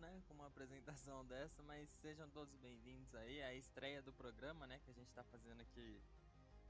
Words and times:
né, 0.00 0.22
com 0.26 0.32
uma 0.32 0.46
apresentação 0.46 1.24
dessa, 1.26 1.62
mas 1.62 1.88
sejam 2.00 2.28
todos 2.30 2.56
bem-vindos 2.56 3.14
aí 3.14 3.42
à 3.42 3.54
estreia 3.54 4.00
do 4.00 4.10
programa, 4.14 4.66
né, 4.66 4.80
que 4.82 4.90
a 4.90 4.94
gente 4.94 5.12
tá 5.12 5.22
fazendo 5.24 5.60
aqui, 5.60 6.00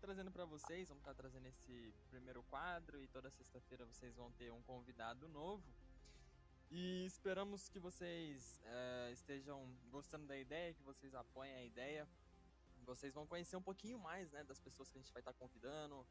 trazendo 0.00 0.32
para 0.32 0.44
vocês. 0.44 0.88
Vamos 0.88 1.02
estar 1.02 1.14
tá 1.14 1.22
trazendo 1.22 1.46
esse 1.46 1.94
primeiro 2.08 2.42
quadro 2.44 3.00
e 3.00 3.06
toda 3.06 3.30
sexta-feira 3.30 3.86
vocês 3.86 4.16
vão 4.16 4.32
ter 4.32 4.50
um 4.50 4.60
convidado 4.62 5.28
novo. 5.28 5.62
E 6.72 7.06
esperamos 7.06 7.68
que 7.68 7.78
vocês 7.78 8.60
uh, 8.64 9.12
estejam 9.12 9.64
gostando 9.90 10.26
da 10.26 10.36
ideia, 10.36 10.74
que 10.74 10.82
vocês 10.82 11.14
apoiem 11.14 11.54
a 11.54 11.64
ideia. 11.64 12.08
Vocês 12.84 13.14
vão 13.14 13.28
conhecer 13.28 13.56
um 13.56 13.62
pouquinho 13.62 13.98
mais, 13.98 14.28
né, 14.32 14.42
das 14.42 14.58
pessoas 14.58 14.90
que 14.90 14.98
a 14.98 15.00
gente 15.00 15.12
vai 15.12 15.20
estar 15.20 15.32
tá 15.32 15.38
convidando, 15.38 16.04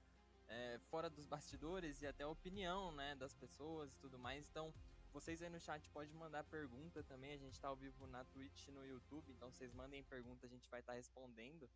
é, 0.48 0.80
fora 0.90 1.10
dos 1.10 1.26
bastidores 1.26 2.02
e 2.02 2.08
até 2.08 2.24
a 2.24 2.30
opinião, 2.30 2.94
né, 2.94 3.14
das 3.16 3.34
pessoas 3.34 3.94
e 3.94 3.98
tudo 3.98 4.18
mais. 4.18 4.48
Então, 4.48 4.74
vocês 5.12 5.42
aí 5.42 5.50
no 5.50 5.60
chat 5.60 5.90
podem 5.90 6.14
mandar 6.16 6.44
pergunta 6.44 7.04
também. 7.04 7.34
A 7.34 7.38
gente 7.38 7.54
está 7.54 7.68
ao 7.68 7.76
vivo 7.76 8.08
na 8.08 8.24
Twitch 8.26 8.68
e 8.68 8.72
no 8.72 8.86
YouTube, 8.86 9.32
então 9.32 9.52
vocês 9.52 9.74
mandem 9.74 10.04
pergunta, 10.04 10.46
a 10.46 10.50
gente 10.50 10.70
vai 10.70 10.80
estar 10.80 10.94
tá 10.94 10.98
respondendo. 10.98 11.70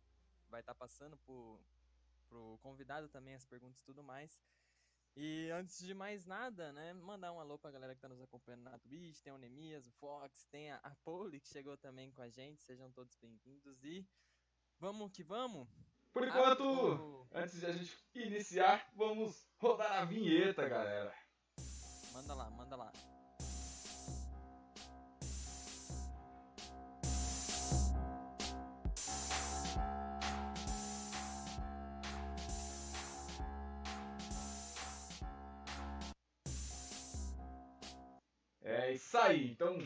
Vai 0.48 0.60
estar 0.60 0.74
tá 0.74 0.78
passando 0.78 1.16
pro, 1.18 1.60
pro 2.28 2.58
convidado 2.62 3.08
também 3.08 3.34
as 3.34 3.44
perguntas 3.44 3.80
e 3.80 3.84
tudo 3.84 4.02
mais. 4.02 4.40
E 5.16 5.48
antes 5.50 5.78
de 5.78 5.94
mais 5.94 6.26
nada, 6.26 6.72
né, 6.72 6.92
mandar 6.92 7.32
um 7.32 7.38
alô 7.38 7.56
pra 7.56 7.70
galera 7.70 7.94
que 7.94 8.00
tá 8.00 8.08
nos 8.08 8.20
acompanhando 8.20 8.64
na 8.64 8.78
Twitch, 8.80 9.20
tem 9.20 9.32
o 9.32 9.38
Nemias, 9.38 9.86
o 9.86 9.92
Fox, 9.92 10.46
tem 10.50 10.72
a, 10.72 10.76
a 10.82 10.90
Poli 11.04 11.38
que 11.38 11.48
chegou 11.48 11.76
também 11.76 12.10
com 12.10 12.20
a 12.20 12.28
gente, 12.28 12.62
sejam 12.62 12.90
todos 12.90 13.14
bem-vindos 13.16 13.84
e 13.84 14.04
vamos 14.80 15.12
que 15.12 15.22
vamos! 15.22 15.68
Por 16.12 16.26
enquanto, 16.26 17.28
antes 17.32 17.60
de 17.60 17.66
a 17.66 17.72
gente 17.72 17.96
iniciar, 18.14 18.88
vamos 18.94 19.48
rodar 19.58 20.00
a 20.00 20.04
vinheta, 20.04 20.68
galera. 20.68 21.14
Manda 22.12 22.34
lá, 22.34 22.50
manda 22.50 22.76
lá. 22.76 23.13
Então 39.16 39.78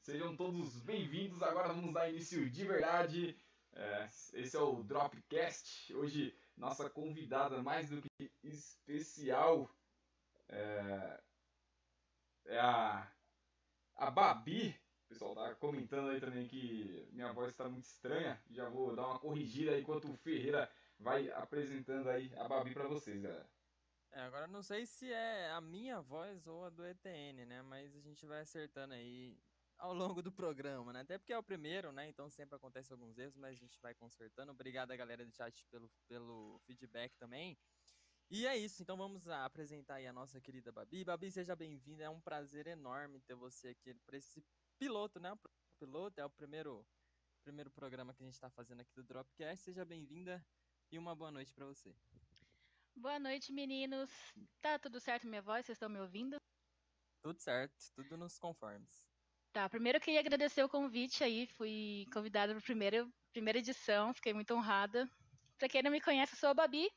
sejam 0.00 0.34
todos 0.34 0.80
bem-vindos. 0.80 1.42
Agora 1.42 1.68
vamos 1.68 1.92
dar 1.92 2.08
início 2.08 2.48
de 2.48 2.64
verdade 2.64 3.38
é, 3.74 4.08
esse 4.32 4.56
é 4.56 4.58
o 4.58 4.82
Dropcast. 4.82 5.94
Hoje, 5.94 6.34
nossa 6.56 6.88
convidada 6.88 7.62
mais 7.62 7.90
do 7.90 8.00
que 8.00 8.32
especial 8.42 9.70
é, 10.48 11.20
é 12.46 12.58
a, 12.58 13.06
a 13.96 14.10
Babi. 14.10 14.74
O 15.04 15.08
pessoal 15.08 15.34
tá 15.34 15.54
comentando 15.56 16.08
aí 16.08 16.18
também 16.18 16.48
que 16.48 17.06
minha 17.12 17.34
voz 17.34 17.50
está 17.50 17.68
muito 17.68 17.84
estranha. 17.84 18.42
Já 18.48 18.66
vou 18.70 18.96
dar 18.96 19.08
uma 19.08 19.18
corrigida 19.18 19.78
enquanto 19.78 20.10
o 20.10 20.16
Ferreira 20.16 20.72
vai 20.98 21.30
apresentando 21.32 22.08
aí 22.08 22.32
a 22.34 22.48
Babi 22.48 22.72
para 22.72 22.88
vocês, 22.88 23.20
galera. 23.20 23.46
É, 24.14 24.20
agora 24.20 24.46
não 24.46 24.62
sei 24.62 24.86
se 24.86 25.12
é 25.12 25.50
a 25.50 25.60
minha 25.60 26.00
voz 26.00 26.46
ou 26.46 26.64
a 26.64 26.70
do 26.70 26.86
ETN, 26.86 27.44
né? 27.46 27.62
Mas 27.62 27.96
a 27.96 28.00
gente 28.00 28.24
vai 28.24 28.42
acertando 28.42 28.94
aí 28.94 29.36
ao 29.76 29.92
longo 29.92 30.22
do 30.22 30.30
programa, 30.30 30.92
né? 30.92 31.00
Até 31.00 31.18
porque 31.18 31.32
é 31.32 31.38
o 31.38 31.42
primeiro, 31.42 31.90
né? 31.90 32.08
Então 32.08 32.30
sempre 32.30 32.54
acontece 32.54 32.92
alguns 32.92 33.18
erros, 33.18 33.34
mas 33.34 33.50
a 33.50 33.58
gente 33.58 33.76
vai 33.80 33.92
consertando. 33.92 34.52
Obrigado 34.52 34.96
galera 34.96 35.26
do 35.26 35.32
chat 35.32 35.66
pelo, 35.66 35.90
pelo 36.06 36.60
feedback 36.60 37.16
também. 37.16 37.58
E 38.30 38.46
é 38.46 38.56
isso, 38.56 38.82
então 38.82 38.96
vamos 38.96 39.26
apresentar 39.28 39.96
aí 39.96 40.06
a 40.06 40.12
nossa 40.12 40.40
querida 40.40 40.70
Babi. 40.70 41.04
Babi, 41.04 41.30
seja 41.32 41.56
bem-vinda, 41.56 42.04
é 42.04 42.08
um 42.08 42.20
prazer 42.20 42.68
enorme 42.68 43.20
ter 43.20 43.34
você 43.34 43.68
aqui 43.68 43.94
para 44.06 44.16
esse 44.16 44.44
piloto, 44.78 45.18
né? 45.18 45.32
O 45.32 45.38
piloto 45.76 46.20
é 46.20 46.24
o 46.24 46.30
primeiro, 46.30 46.86
primeiro 47.42 47.70
programa 47.70 48.14
que 48.14 48.22
a 48.22 48.26
gente 48.26 48.34
está 48.34 48.48
fazendo 48.48 48.80
aqui 48.80 48.94
do 48.94 49.02
Dropcast. 49.02 49.64
Seja 49.64 49.84
bem-vinda 49.84 50.44
e 50.92 50.98
uma 50.98 51.16
boa 51.16 51.32
noite 51.32 51.52
para 51.52 51.66
você. 51.66 51.92
Boa 52.96 53.18
noite, 53.18 53.52
meninos. 53.52 54.08
Tá 54.60 54.78
tudo 54.78 55.00
certo 55.00 55.26
minha 55.26 55.42
voz? 55.42 55.66
Vocês 55.66 55.76
estão 55.76 55.88
me 55.88 56.00
ouvindo? 56.00 56.36
Tudo 57.22 57.40
certo, 57.40 57.74
tudo 57.94 58.16
nos 58.16 58.38
conformes. 58.38 59.06
Tá, 59.52 59.68
primeiro 59.68 59.98
eu 59.98 60.00
queria 60.00 60.20
agradecer 60.20 60.62
o 60.62 60.68
convite 60.68 61.22
aí, 61.22 61.46
fui 61.46 62.06
convidada 62.12 62.52
para 62.52 62.60
a 62.60 62.64
primeira, 62.64 63.08
primeira 63.32 63.58
edição, 63.58 64.14
fiquei 64.14 64.32
muito 64.32 64.54
honrada. 64.54 65.10
Para 65.58 65.68
quem 65.68 65.82
não 65.82 65.90
me 65.90 66.00
conhece, 66.00 66.34
eu 66.34 66.38
sou 66.38 66.48
a 66.50 66.54
Babi 66.54 66.88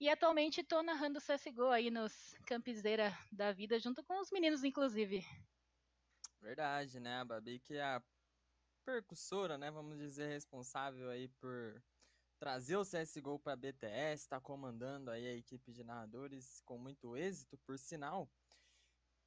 e 0.00 0.08
atualmente 0.08 0.60
estou 0.60 0.82
narrando 0.82 1.20
CSGO 1.20 1.70
aí 1.70 1.90
nos 1.90 2.34
Campiseira 2.46 3.16
da 3.30 3.52
Vida, 3.52 3.78
junto 3.78 4.02
com 4.04 4.20
os 4.20 4.30
meninos, 4.30 4.64
inclusive. 4.64 5.24
Verdade, 6.40 6.98
né? 6.98 7.20
A 7.20 7.24
Babi 7.24 7.60
que 7.60 7.74
é 7.74 7.82
a 7.82 8.02
percussora, 8.84 9.56
né? 9.56 9.70
Vamos 9.70 9.96
dizer, 9.96 10.28
responsável 10.28 11.08
aí 11.08 11.28
por 11.40 11.82
trazer 12.44 12.76
o 12.76 12.84
CSGO 12.84 13.38
para 13.38 13.54
a 13.54 13.56
BTS, 13.56 14.24
está 14.24 14.38
comandando 14.38 15.10
aí 15.10 15.26
a 15.26 15.34
equipe 15.34 15.72
de 15.72 15.82
narradores 15.82 16.60
com 16.66 16.76
muito 16.76 17.16
êxito, 17.16 17.56
por 17.64 17.78
sinal. 17.78 18.30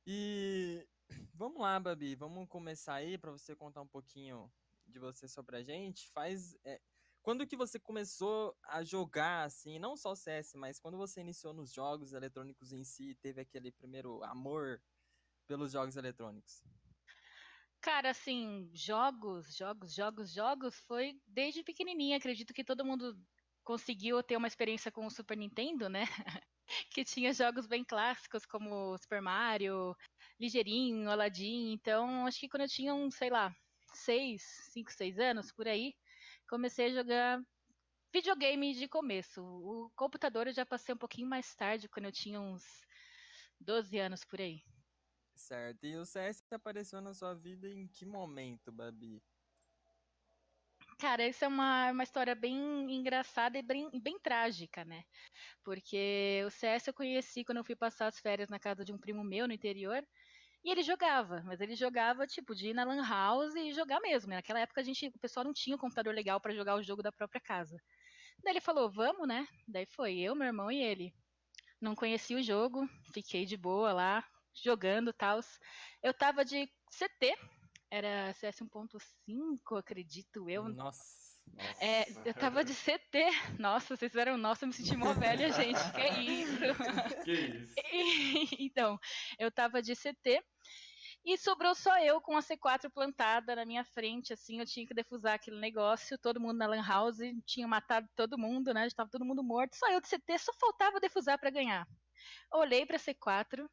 E 0.05 0.87
Vamos 1.33 1.59
lá, 1.59 1.79
Babi, 1.79 2.13
vamos 2.13 2.47
começar 2.47 2.93
aí 2.93 3.17
para 3.17 3.31
você 3.31 3.55
contar 3.55 3.81
um 3.81 3.87
pouquinho 3.87 4.51
de 4.85 4.99
você 4.99 5.27
sobre 5.27 5.57
a 5.57 5.63
gente. 5.63 6.11
Faz 6.11 6.55
é, 6.63 6.79
quando 7.23 7.47
que 7.47 7.57
você 7.57 7.79
começou 7.79 8.55
a 8.61 8.83
jogar 8.83 9.45
assim, 9.45 9.79
não 9.79 9.97
só 9.97 10.13
CS, 10.13 10.53
mas 10.53 10.79
quando 10.79 10.95
você 10.95 11.21
iniciou 11.21 11.55
nos 11.55 11.73
jogos 11.73 12.13
eletrônicos 12.13 12.71
em 12.71 12.83
si, 12.83 13.15
teve 13.15 13.41
aquele 13.41 13.71
primeiro 13.71 14.23
amor 14.25 14.79
pelos 15.47 15.71
jogos 15.71 15.97
eletrônicos? 15.97 16.61
Cara, 17.87 18.09
assim, 18.09 18.69
jogos, 18.73 19.55
jogos, 19.55 19.95
jogos, 19.95 20.33
jogos, 20.33 20.75
foi 20.81 21.21
desde 21.25 21.63
pequenininha. 21.63 22.17
Acredito 22.17 22.53
que 22.53 22.61
todo 22.61 22.83
mundo 22.83 23.17
conseguiu 23.63 24.21
ter 24.21 24.35
uma 24.35 24.49
experiência 24.49 24.91
com 24.91 25.05
o 25.05 25.09
Super 25.09 25.37
Nintendo, 25.37 25.87
né? 25.87 26.01
que 26.91 27.05
tinha 27.05 27.31
jogos 27.31 27.65
bem 27.65 27.85
clássicos 27.85 28.45
como 28.45 28.97
Super 28.97 29.21
Mario, 29.21 29.95
Ligeirinho, 30.37 31.09
Aladdin. 31.09 31.71
Então, 31.71 32.25
acho 32.25 32.41
que 32.41 32.49
quando 32.49 32.63
eu 32.63 32.67
tinha 32.67 32.93
uns, 32.93 33.15
sei 33.15 33.29
lá, 33.29 33.55
seis, 33.93 34.43
cinco, 34.73 34.91
seis 34.91 35.17
anos 35.17 35.53
por 35.53 35.65
aí, 35.65 35.93
comecei 36.49 36.87
a 36.87 36.93
jogar 36.93 37.41
videogame 38.13 38.73
de 38.73 38.89
começo. 38.89 39.41
O 39.41 39.89
computador 39.95 40.47
eu 40.47 40.53
já 40.53 40.65
passei 40.65 40.93
um 40.93 40.97
pouquinho 40.97 41.29
mais 41.29 41.55
tarde, 41.55 41.87
quando 41.87 42.07
eu 42.07 42.11
tinha 42.11 42.41
uns 42.41 42.65
12 43.61 43.97
anos 43.97 44.25
por 44.25 44.41
aí. 44.41 44.61
Certo. 45.37 45.85
E 45.85 45.95
o 45.95 46.05
CS 46.05 46.43
apareceu 46.51 46.99
na 46.99 47.13
sua 47.13 47.33
vida 47.35 47.69
em 47.69 47.87
que 47.87 48.05
momento, 48.05 48.71
Babi? 48.71 49.21
Cara, 50.99 51.27
isso 51.27 51.45
é 51.45 51.47
uma, 51.47 51.91
uma 51.91 52.03
história 52.03 52.33
bem 52.33 52.57
engraçada 52.91 53.57
e 53.57 53.61
bem, 53.61 53.87
bem 54.01 54.19
trágica, 54.19 54.83
né? 54.83 55.03
Porque 55.63 56.43
o 56.45 56.49
CS 56.49 56.87
eu 56.87 56.93
conheci 56.93 57.45
quando 57.45 57.59
eu 57.59 57.63
fui 57.63 57.75
passar 57.75 58.07
as 58.07 58.19
férias 58.19 58.49
na 58.49 58.59
casa 58.59 58.83
de 58.83 58.91
um 58.91 58.97
primo 58.97 59.23
meu 59.23 59.47
no 59.47 59.53
interior. 59.53 60.03
E 60.63 60.71
ele 60.71 60.81
jogava, 60.81 61.43
mas 61.45 61.61
ele 61.61 61.75
jogava 61.75 62.25
tipo 62.25 62.55
de 62.55 62.69
ir 62.69 62.73
na 62.73 62.83
lan 62.83 63.07
house 63.07 63.53
e 63.55 63.71
jogar 63.73 63.99
mesmo. 64.01 64.31
Né? 64.31 64.37
Naquela 64.37 64.59
época 64.59 64.81
a 64.81 64.83
gente, 64.83 65.07
o 65.07 65.19
pessoal 65.19 65.43
não 65.45 65.53
tinha 65.53 65.75
um 65.75 65.79
computador 65.79 66.15
legal 66.15 66.41
para 66.41 66.55
jogar 66.55 66.75
o 66.75 66.83
jogo 66.83 67.03
da 67.03 67.11
própria 67.11 67.39
casa. 67.39 67.77
Daí 68.43 68.53
ele 68.53 68.61
falou: 68.61 68.89
"Vamos, 68.91 69.27
né?" 69.27 69.47
Daí 69.67 69.85
foi 69.85 70.17
eu, 70.17 70.35
meu 70.35 70.47
irmão 70.47 70.71
e 70.71 70.81
ele. 70.81 71.13
Não 71.79 71.95
conhecia 71.95 72.37
o 72.37 72.41
jogo, 72.41 72.87
fiquei 73.13 73.45
de 73.45 73.55
boa 73.55 73.93
lá 73.93 74.25
jogando, 74.63 75.13
tals. 75.13 75.59
Eu 76.01 76.13
tava 76.13 76.43
de 76.43 76.67
CT, 76.89 77.37
era 77.89 78.33
CS 78.33 78.59
1.5, 78.59 79.79
acredito 79.79 80.49
eu. 80.49 80.67
Nossa. 80.67 81.37
É, 81.79 82.05
eu 82.25 82.33
tava 82.33 82.63
de 82.63 82.73
CT. 82.73 83.25
Nossa, 83.57 83.95
vocês 83.95 84.11
fizeram 84.11 84.37
nossa, 84.37 84.65
eu 84.65 84.67
me 84.67 84.73
senti 84.73 84.95
mó 84.95 85.13
velha, 85.13 85.49
gente. 85.53 85.79
Que 85.93 86.21
isso? 86.21 87.23
que 87.23 87.31
isso? 87.31 87.75
E, 87.93 88.65
então, 88.65 88.99
eu 89.39 89.51
tava 89.51 89.81
de 89.81 89.95
CT. 89.95 90.43
E 91.25 91.37
sobrou 91.37 91.75
só 91.75 91.97
eu 91.99 92.21
com 92.21 92.37
a 92.37 92.41
C4 92.41 92.89
plantada 92.89 93.55
na 93.55 93.65
minha 93.65 93.83
frente, 93.83 94.31
assim, 94.31 94.59
eu 94.59 94.65
tinha 94.65 94.87
que 94.87 94.93
defusar 94.93 95.33
aquele 95.33 95.59
negócio, 95.59 96.17
todo 96.17 96.39
mundo 96.39 96.57
na 96.57 96.67
lan 96.67 96.81
house, 96.81 97.17
tinha 97.45 97.67
matado 97.67 98.07
todo 98.15 98.37
mundo, 98.37 98.73
né, 98.73 98.87
estava 98.87 99.09
todo 99.09 99.25
mundo 99.25 99.43
morto, 99.43 99.75
só 99.75 99.91
eu 99.91 99.99
de 99.99 100.07
CT, 100.07 100.37
só 100.37 100.53
faltava 100.53 101.01
defusar 101.01 101.37
para 101.37 101.49
ganhar. 101.49 101.85
Olhei 102.53 102.85
para 102.85 102.97
C4, 102.97 103.67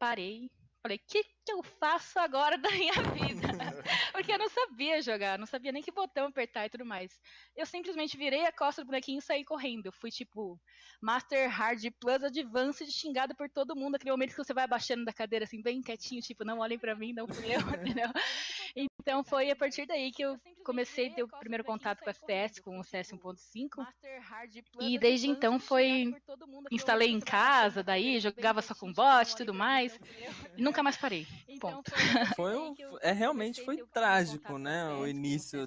parei, 0.00 0.50
Falei, 0.82 0.96
o 0.96 1.00
que, 1.06 1.22
que 1.22 1.52
eu 1.52 1.62
faço 1.62 2.18
agora 2.18 2.56
da 2.56 2.70
minha 2.70 2.92
vida? 3.12 3.79
Porque 4.12 4.32
eu 4.32 4.38
não 4.38 4.48
sabia 4.48 5.00
jogar, 5.02 5.38
não 5.38 5.46
sabia 5.46 5.72
nem 5.72 5.82
que 5.82 5.92
botão 5.92 6.26
apertar 6.26 6.66
e 6.66 6.70
tudo 6.70 6.84
mais. 6.84 7.18
Eu 7.56 7.66
simplesmente 7.66 8.16
virei 8.16 8.44
a 8.46 8.52
costa 8.52 8.82
do 8.82 8.86
bonequinho 8.86 9.18
e 9.18 9.22
saí 9.22 9.44
correndo. 9.44 9.86
Eu 9.86 9.92
fui 9.92 10.10
tipo 10.10 10.58
Master 11.00 11.48
Hard 11.48 11.82
Plus 11.98 12.22
Advanced 12.22 12.90
xingado 12.90 13.34
por 13.34 13.48
todo 13.48 13.76
mundo. 13.76 13.94
Aquele 13.94 14.10
momento 14.10 14.30
que 14.30 14.44
você 14.44 14.54
vai 14.54 14.64
abaixando 14.64 15.04
da 15.04 15.12
cadeira 15.12 15.44
assim, 15.44 15.62
bem 15.62 15.80
quietinho, 15.82 16.20
tipo, 16.20 16.44
não 16.44 16.58
olhem 16.58 16.78
para 16.78 16.94
mim, 16.94 17.12
não 17.12 17.26
fui 17.26 17.46
eu, 17.54 17.60
entendeu? 17.94 18.10
Então 18.76 19.24
foi 19.24 19.50
a 19.50 19.56
partir 19.56 19.86
daí 19.86 20.12
que 20.12 20.22
eu 20.22 20.38
comecei 20.64 21.08
a 21.08 21.14
ter 21.14 21.22
o 21.22 21.28
primeiro 21.28 21.64
contato 21.64 22.00
com 22.00 22.06
o 22.06 22.10
FPS, 22.10 22.60
com 22.60 22.78
o 22.78 22.84
CS 22.84 23.12
1.5. 23.12 23.86
E 24.80 24.98
desde 24.98 25.28
então 25.28 25.58
foi. 25.58 26.14
Instalei 26.70 27.10
em 27.10 27.20
casa, 27.20 27.82
daí 27.82 28.20
jogava 28.20 28.62
só 28.62 28.74
com 28.74 28.92
bot 28.92 29.32
e 29.32 29.36
tudo 29.36 29.54
mais. 29.54 29.98
E 30.56 30.62
nunca 30.62 30.82
mais 30.82 30.96
parei. 30.96 31.26
Então, 31.48 31.82
foi, 32.36 32.56
um, 32.56 32.74
é 33.00 33.12
realmente 33.12 33.64
foi 33.64 33.79
trágico, 33.86 34.58
né? 34.58 34.88
O 34.94 35.06
início 35.06 35.66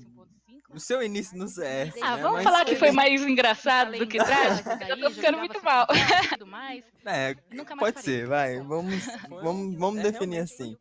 o 0.74 0.80
seu 0.80 1.04
início 1.04 1.38
no 1.38 1.48
CS. 1.48 1.94
Ah, 2.02 2.16
né? 2.16 2.24
vamos 2.24 2.38
Mas 2.38 2.44
falar 2.44 2.66
que 2.66 2.76
foi 2.76 2.92
mais 2.92 3.22
engraçado 3.22 3.96
do 3.98 4.08
que 4.08 4.18
trágico? 4.18 4.70
Eu 4.90 5.00
tô 5.00 5.12
ficando 5.12 5.38
muito 5.38 5.64
mal. 5.64 5.88
É, 7.06 7.36
pode 7.78 8.02
ser, 8.02 8.26
vai. 8.26 8.62
Vamos, 8.62 9.06
vamos, 9.30 9.78
vamos 9.78 10.00
é 10.00 10.04
definir 10.04 10.40
assim. 10.40 10.78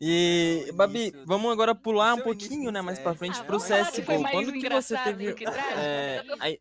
E, 0.00 0.68
Babi, 0.74 1.14
vamos 1.24 1.52
agora 1.52 1.76
pular 1.76 2.14
um 2.14 2.20
pouquinho, 2.20 2.72
né, 2.72 2.82
mais 2.82 2.98
pra 2.98 3.14
frente 3.14 3.38
ah, 3.40 3.44
pro 3.44 3.58
CSGO. 3.58 4.28
Quando 4.32 4.52
que 4.52 4.68
você 4.68 4.98
teve. 4.98 5.36
É, 5.76 6.24
aí, 6.40 6.58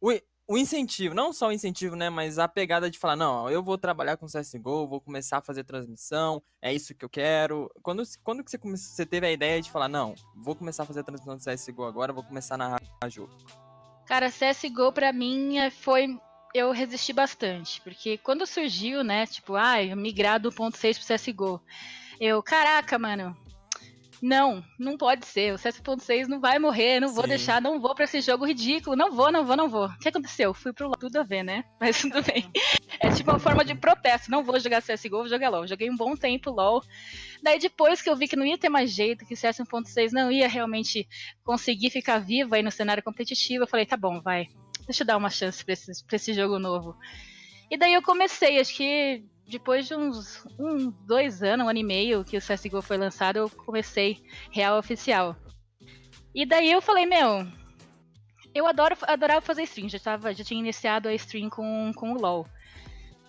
o, 0.00 0.10
o 0.52 0.58
incentivo, 0.58 1.14
não 1.14 1.32
só 1.32 1.48
o 1.48 1.52
incentivo, 1.52 1.96
né, 1.96 2.10
mas 2.10 2.38
a 2.38 2.46
pegada 2.46 2.90
de 2.90 2.98
falar, 2.98 3.16
não, 3.16 3.48
eu 3.48 3.62
vou 3.62 3.78
trabalhar 3.78 4.18
com 4.18 4.26
CSGO, 4.26 4.86
vou 4.86 5.00
começar 5.00 5.38
a 5.38 5.42
fazer 5.42 5.64
transmissão, 5.64 6.42
é 6.60 6.74
isso 6.74 6.94
que 6.94 7.02
eu 7.02 7.08
quero. 7.08 7.70
Quando, 7.82 8.02
quando 8.22 8.44
que 8.44 8.50
você, 8.50 8.58
você 8.58 9.06
teve 9.06 9.26
a 9.26 9.32
ideia 9.32 9.62
de 9.62 9.70
falar, 9.70 9.88
não, 9.88 10.14
vou 10.36 10.54
começar 10.54 10.82
a 10.82 10.86
fazer 10.86 11.00
a 11.00 11.04
transmissão 11.04 11.38
de 11.38 11.44
CSGO 11.44 11.84
agora, 11.84 12.12
vou 12.12 12.22
começar 12.22 12.56
a 12.56 12.58
narrar 12.58 12.80
jogo? 13.08 13.32
Cara, 14.04 14.30
CSGO 14.30 14.92
pra 14.92 15.10
mim 15.10 15.56
é, 15.56 15.70
foi 15.70 16.18
eu 16.54 16.70
resisti 16.70 17.14
bastante, 17.14 17.80
porque 17.80 18.18
quando 18.18 18.46
surgiu, 18.46 19.02
né, 19.02 19.24
tipo, 19.26 19.54
ai, 19.54 19.90
ah, 19.90 19.96
migrar 19.96 20.38
do 20.38 20.52
ponto 20.52 20.76
6 20.76 20.98
pro 20.98 21.16
CSGO, 21.16 21.62
eu, 22.20 22.42
caraca, 22.42 22.98
mano, 22.98 23.34
não, 24.22 24.64
não 24.78 24.96
pode 24.96 25.26
ser. 25.26 25.52
O 25.52 25.58
7.6 25.58 26.28
não 26.28 26.40
vai 26.40 26.56
morrer, 26.56 27.00
não 27.00 27.12
vou 27.12 27.24
Sim. 27.24 27.30
deixar, 27.30 27.60
não 27.60 27.80
vou 27.80 27.92
pra 27.92 28.04
esse 28.04 28.20
jogo 28.20 28.46
ridículo. 28.46 28.94
Não 28.94 29.10
vou, 29.10 29.32
não 29.32 29.44
vou, 29.44 29.56
não 29.56 29.68
vou. 29.68 29.86
O 29.86 29.98
que 29.98 30.08
aconteceu? 30.08 30.54
Fui 30.54 30.72
pro 30.72 30.86
LoL, 30.86 30.96
tudo 30.96 31.16
a 31.18 31.24
ver, 31.24 31.42
né? 31.42 31.64
Mas 31.80 32.00
tudo 32.00 32.22
bem. 32.22 32.48
É 33.00 33.10
tipo 33.10 33.32
uma 33.32 33.40
forma 33.40 33.64
de 33.64 33.74
protesto. 33.74 34.30
Não 34.30 34.44
vou 34.44 34.60
jogar 34.60 34.80
CSGO, 34.80 35.18
vou 35.18 35.28
jogar 35.28 35.48
LoL. 35.48 35.66
Joguei 35.66 35.90
um 35.90 35.96
bom 35.96 36.14
tempo 36.14 36.52
LoL. 36.52 36.84
Daí 37.42 37.58
depois 37.58 38.00
que 38.00 38.08
eu 38.08 38.14
vi 38.14 38.28
que 38.28 38.36
não 38.36 38.46
ia 38.46 38.56
ter 38.56 38.68
mais 38.68 38.92
jeito, 38.92 39.26
que 39.26 39.34
o 39.34 39.36
CS 39.36 39.58
1.6 39.58 40.12
não 40.12 40.30
ia 40.30 40.46
realmente 40.46 41.08
conseguir 41.42 41.90
ficar 41.90 42.20
vivo 42.20 42.54
aí 42.54 42.62
no 42.62 42.70
cenário 42.70 43.02
competitivo, 43.02 43.64
eu 43.64 43.68
falei, 43.68 43.84
tá 43.84 43.96
bom, 43.96 44.20
vai. 44.20 44.46
Deixa 44.86 45.02
eu 45.02 45.06
dar 45.06 45.16
uma 45.16 45.30
chance 45.30 45.64
pra 45.64 45.72
esse, 45.72 46.04
pra 46.06 46.14
esse 46.14 46.32
jogo 46.32 46.60
novo. 46.60 46.96
E 47.68 47.76
daí 47.76 47.94
eu 47.94 48.02
comecei, 48.02 48.60
acho 48.60 48.76
que 48.76 49.24
depois 49.46 49.86
de 49.86 49.94
uns 49.94 50.46
um, 50.58 50.90
dois 51.06 51.42
anos, 51.42 51.66
um 51.66 51.68
ano 51.68 51.78
e 51.78 51.84
meio 51.84 52.24
que 52.24 52.36
o 52.36 52.40
CSGO 52.40 52.80
foi 52.80 52.96
lançado, 52.96 53.36
eu 53.36 53.50
comecei 53.50 54.22
real 54.50 54.78
oficial. 54.78 55.36
E 56.34 56.46
daí 56.46 56.70
eu 56.70 56.80
falei, 56.80 57.04
meu, 57.04 57.46
eu 58.54 58.66
adoro, 58.66 58.96
adorava 59.02 59.40
fazer 59.40 59.62
stream, 59.64 59.88
já, 59.88 59.98
tava, 59.98 60.32
já 60.32 60.42
tinha 60.44 60.60
iniciado 60.60 61.08
a 61.08 61.14
stream 61.14 61.50
com, 61.50 61.92
com 61.94 62.12
o 62.12 62.20
LoL. 62.20 62.46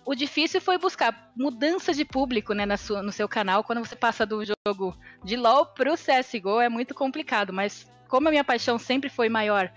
O 0.06 0.14
difícil 0.14 0.60
foi 0.60 0.76
buscar 0.76 1.32
mudança 1.34 1.92
de 1.94 2.04
público 2.04 2.52
né, 2.52 2.66
na 2.66 2.76
sua, 2.76 3.02
no 3.02 3.10
seu 3.10 3.26
canal. 3.26 3.64
Quando 3.64 3.78
você 3.78 3.96
passa 3.96 4.26
do 4.26 4.42
jogo 4.44 4.94
de 5.24 5.34
LoL 5.34 5.66
pro 5.66 5.94
CSGO 5.94 6.60
é 6.60 6.68
muito 6.68 6.94
complicado, 6.94 7.52
mas 7.52 7.90
como 8.06 8.28
a 8.28 8.30
minha 8.30 8.44
paixão 8.44 8.78
sempre 8.78 9.08
foi 9.08 9.30
maior 9.30 9.72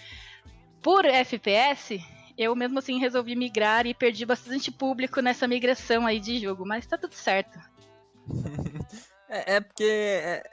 por 0.82 1.06
FPS, 1.06 2.00
eu 2.38 2.56
mesmo 2.56 2.80
assim 2.80 3.00
resolvi 3.00 3.36
migrar 3.36 3.86
e 3.88 3.94
perdi 3.94 4.26
bastante 4.26 4.72
público 4.72 5.22
nessa 5.22 5.48
migração 5.48 6.06
aí 6.06 6.20
de 6.20 6.40
jogo, 6.40 6.66
mas 6.66 6.86
tá 6.86 6.98
tudo 6.98 7.14
certo. 7.14 7.58
é, 9.28 9.56
é, 9.56 9.60
porque 9.62 9.84
é, 9.84 10.44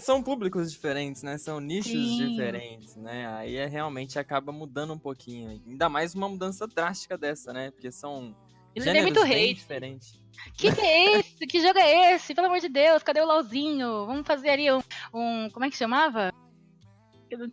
são 0.00 0.22
públicos 0.22 0.70
diferentes, 0.70 1.22
né? 1.22 1.38
São 1.38 1.60
nichos 1.60 1.92
Sim. 1.92 2.28
diferentes, 2.28 2.96
né? 2.96 3.26
Aí 3.36 3.56
é, 3.56 3.66
realmente 3.66 4.18
acaba 4.18 4.52
mudando 4.52 4.92
um 4.92 4.98
pouquinho. 4.98 5.60
Ainda 5.66 5.88
mais 5.88 6.14
uma 6.14 6.28
mudança 6.28 6.66
drástica 6.66 7.16
dessa, 7.16 7.52
né? 7.52 7.70
Porque 7.70 7.90
são 7.90 8.34
Eu 8.74 8.82
gêneros 8.82 9.12
muito 9.12 9.22
bem 9.28 9.50
hate. 9.50 9.54
diferentes. 9.54 10.22
Que 10.56 10.72
que 10.72 10.80
é 10.80 11.18
esse? 11.18 11.46
que 11.46 11.60
jogo 11.60 11.78
é 11.78 12.14
esse? 12.14 12.34
Pelo 12.34 12.46
amor 12.46 12.60
de 12.60 12.68
Deus, 12.68 13.02
cadê 13.02 13.20
o 13.20 13.26
LOLzinho? 13.26 14.06
Vamos 14.06 14.26
fazer 14.26 14.50
ali 14.50 14.72
um, 14.72 14.80
um 15.12 15.50
como 15.50 15.64
é 15.64 15.70
que 15.70 15.76
chamava? 15.76 16.32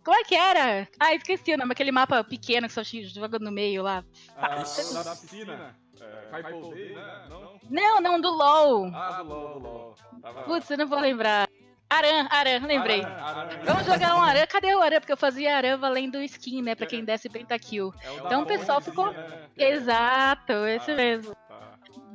Como 0.02 0.16
é 0.16 0.24
que 0.24 0.34
era? 0.34 0.88
Ah, 0.98 1.14
esqueci 1.14 1.52
o 1.52 1.58
nome, 1.58 1.72
aquele 1.72 1.92
mapa 1.92 2.22
pequeno 2.24 2.66
que 2.66 2.72
só 2.72 2.82
joga 2.82 3.38
no 3.38 3.50
meio 3.52 3.82
lá. 3.82 4.04
Ah, 4.36 4.56
da 4.56 5.16
piscina. 5.16 5.76
É, 6.00 6.42
Day, 6.42 6.94
né? 6.94 7.26
Não? 7.28 7.60
não, 7.70 8.00
não, 8.00 8.20
do 8.20 8.30
LOL. 8.30 8.90
Ah, 8.94 9.22
do 9.22 9.28
LOL, 9.28 9.60
do 9.60 9.68
LOL. 9.68 9.94
Putz, 10.44 10.70
eu 10.70 10.78
não 10.78 10.86
vou 10.86 11.00
lembrar. 11.00 11.48
Aran, 11.88 12.26
Aran, 12.30 12.66
lembrei. 12.66 13.02
Aran, 13.02 13.22
Aran, 13.22 13.64
Vamos 13.64 13.86
jogar 13.86 14.16
um 14.16 14.22
Aran. 14.22 14.46
Cadê 14.46 14.74
o 14.74 14.82
Aran? 14.82 14.98
Porque 14.98 15.12
eu 15.12 15.16
fazia 15.16 15.56
Aran 15.56 15.78
valendo 15.78 16.20
skin, 16.22 16.62
né? 16.62 16.74
Pra 16.74 16.86
quem 16.86 17.04
desse 17.04 17.28
pentakill. 17.28 17.94
É 18.02 18.14
então 18.16 18.42
o 18.42 18.46
pessoal 18.46 18.80
ficou. 18.80 19.12
Né? 19.12 19.48
Exato, 19.56 20.52
esse 20.66 20.90
ah, 20.90 20.96
mesmo. 20.96 21.36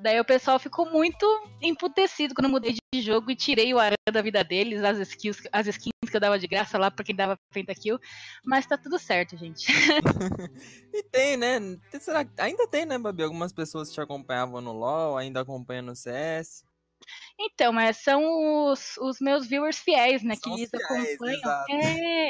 Daí 0.02 0.20
o 0.20 0.26
pessoal 0.26 0.58
ficou 0.58 0.90
muito 0.90 1.26
emputecido 1.62 2.34
quando 2.34 2.46
eu 2.46 2.52
mudei 2.52 2.76
de 2.94 3.02
jogo 3.02 3.30
e 3.30 3.36
tirei 3.36 3.72
o 3.74 3.80
Aran 3.80 3.96
da 4.12 4.22
vida 4.22 4.44
deles, 4.44 4.84
as 4.84 4.98
skills, 4.98 5.44
as 5.52 5.68
skins 5.68 5.92
que 6.10 6.16
eu 6.16 6.20
dava 6.20 6.40
de 6.40 6.48
graça 6.48 6.78
lá 6.78 6.90
pra 6.90 7.06
quem 7.06 7.16
dava 7.16 7.38
pentakill. 7.54 8.00
Mas 8.44 8.66
tá 8.66 8.78
tudo 8.78 8.98
certo, 8.98 9.38
gente. 9.38 9.68
e 10.92 11.04
tem, 11.04 11.38
né? 11.38 11.60
Será 12.00 12.26
que 12.26 12.32
ainda 12.42 12.68
tem, 12.68 12.86
né, 12.86 12.98
Babi? 12.98 13.22
Algumas 13.24 13.54
pessoas 13.54 13.92
te 13.92 14.02
acompanhavam 14.02 14.60
no 14.60 14.74
LoL, 14.74 15.18
ainda 15.18 15.42
acompanham 15.42 15.84
no 15.84 15.96
CS. 15.96 16.66
Então, 17.40 17.74
mas 17.74 17.98
são 17.98 18.70
os, 18.70 18.98
os 18.98 19.20
meus 19.20 19.48
viewers 19.48 19.80
fiéis, 19.80 20.24
né? 20.24 20.36
São 20.36 20.56
que 20.56 20.68
fiéis, 20.68 20.74
acompanham. 20.74 21.66
É, 21.70 22.30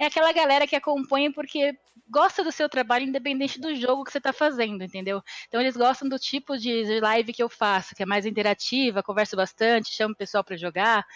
é 0.00 0.06
aquela 0.06 0.32
galera 0.32 0.66
que 0.66 0.76
acompanha 0.76 1.32
porque 1.32 1.74
gosta 2.08 2.42
do 2.42 2.50
seu 2.50 2.68
trabalho, 2.68 3.06
independente 3.06 3.60
do 3.60 3.74
jogo 3.74 4.04
que 4.04 4.10
você 4.10 4.18
está 4.18 4.32
fazendo, 4.32 4.82
entendeu? 4.82 5.22
Então 5.46 5.60
eles 5.60 5.76
gostam 5.76 6.08
do 6.08 6.18
tipo 6.18 6.58
de 6.58 6.98
live 7.00 7.32
que 7.32 7.42
eu 7.42 7.48
faço, 7.48 7.94
que 7.94 8.02
é 8.02 8.06
mais 8.06 8.26
interativa, 8.26 9.02
converso 9.02 9.36
bastante, 9.36 9.94
chamo 9.94 10.12
o 10.14 10.16
pessoal 10.16 10.42
para 10.42 10.56
jogar. 10.56 11.06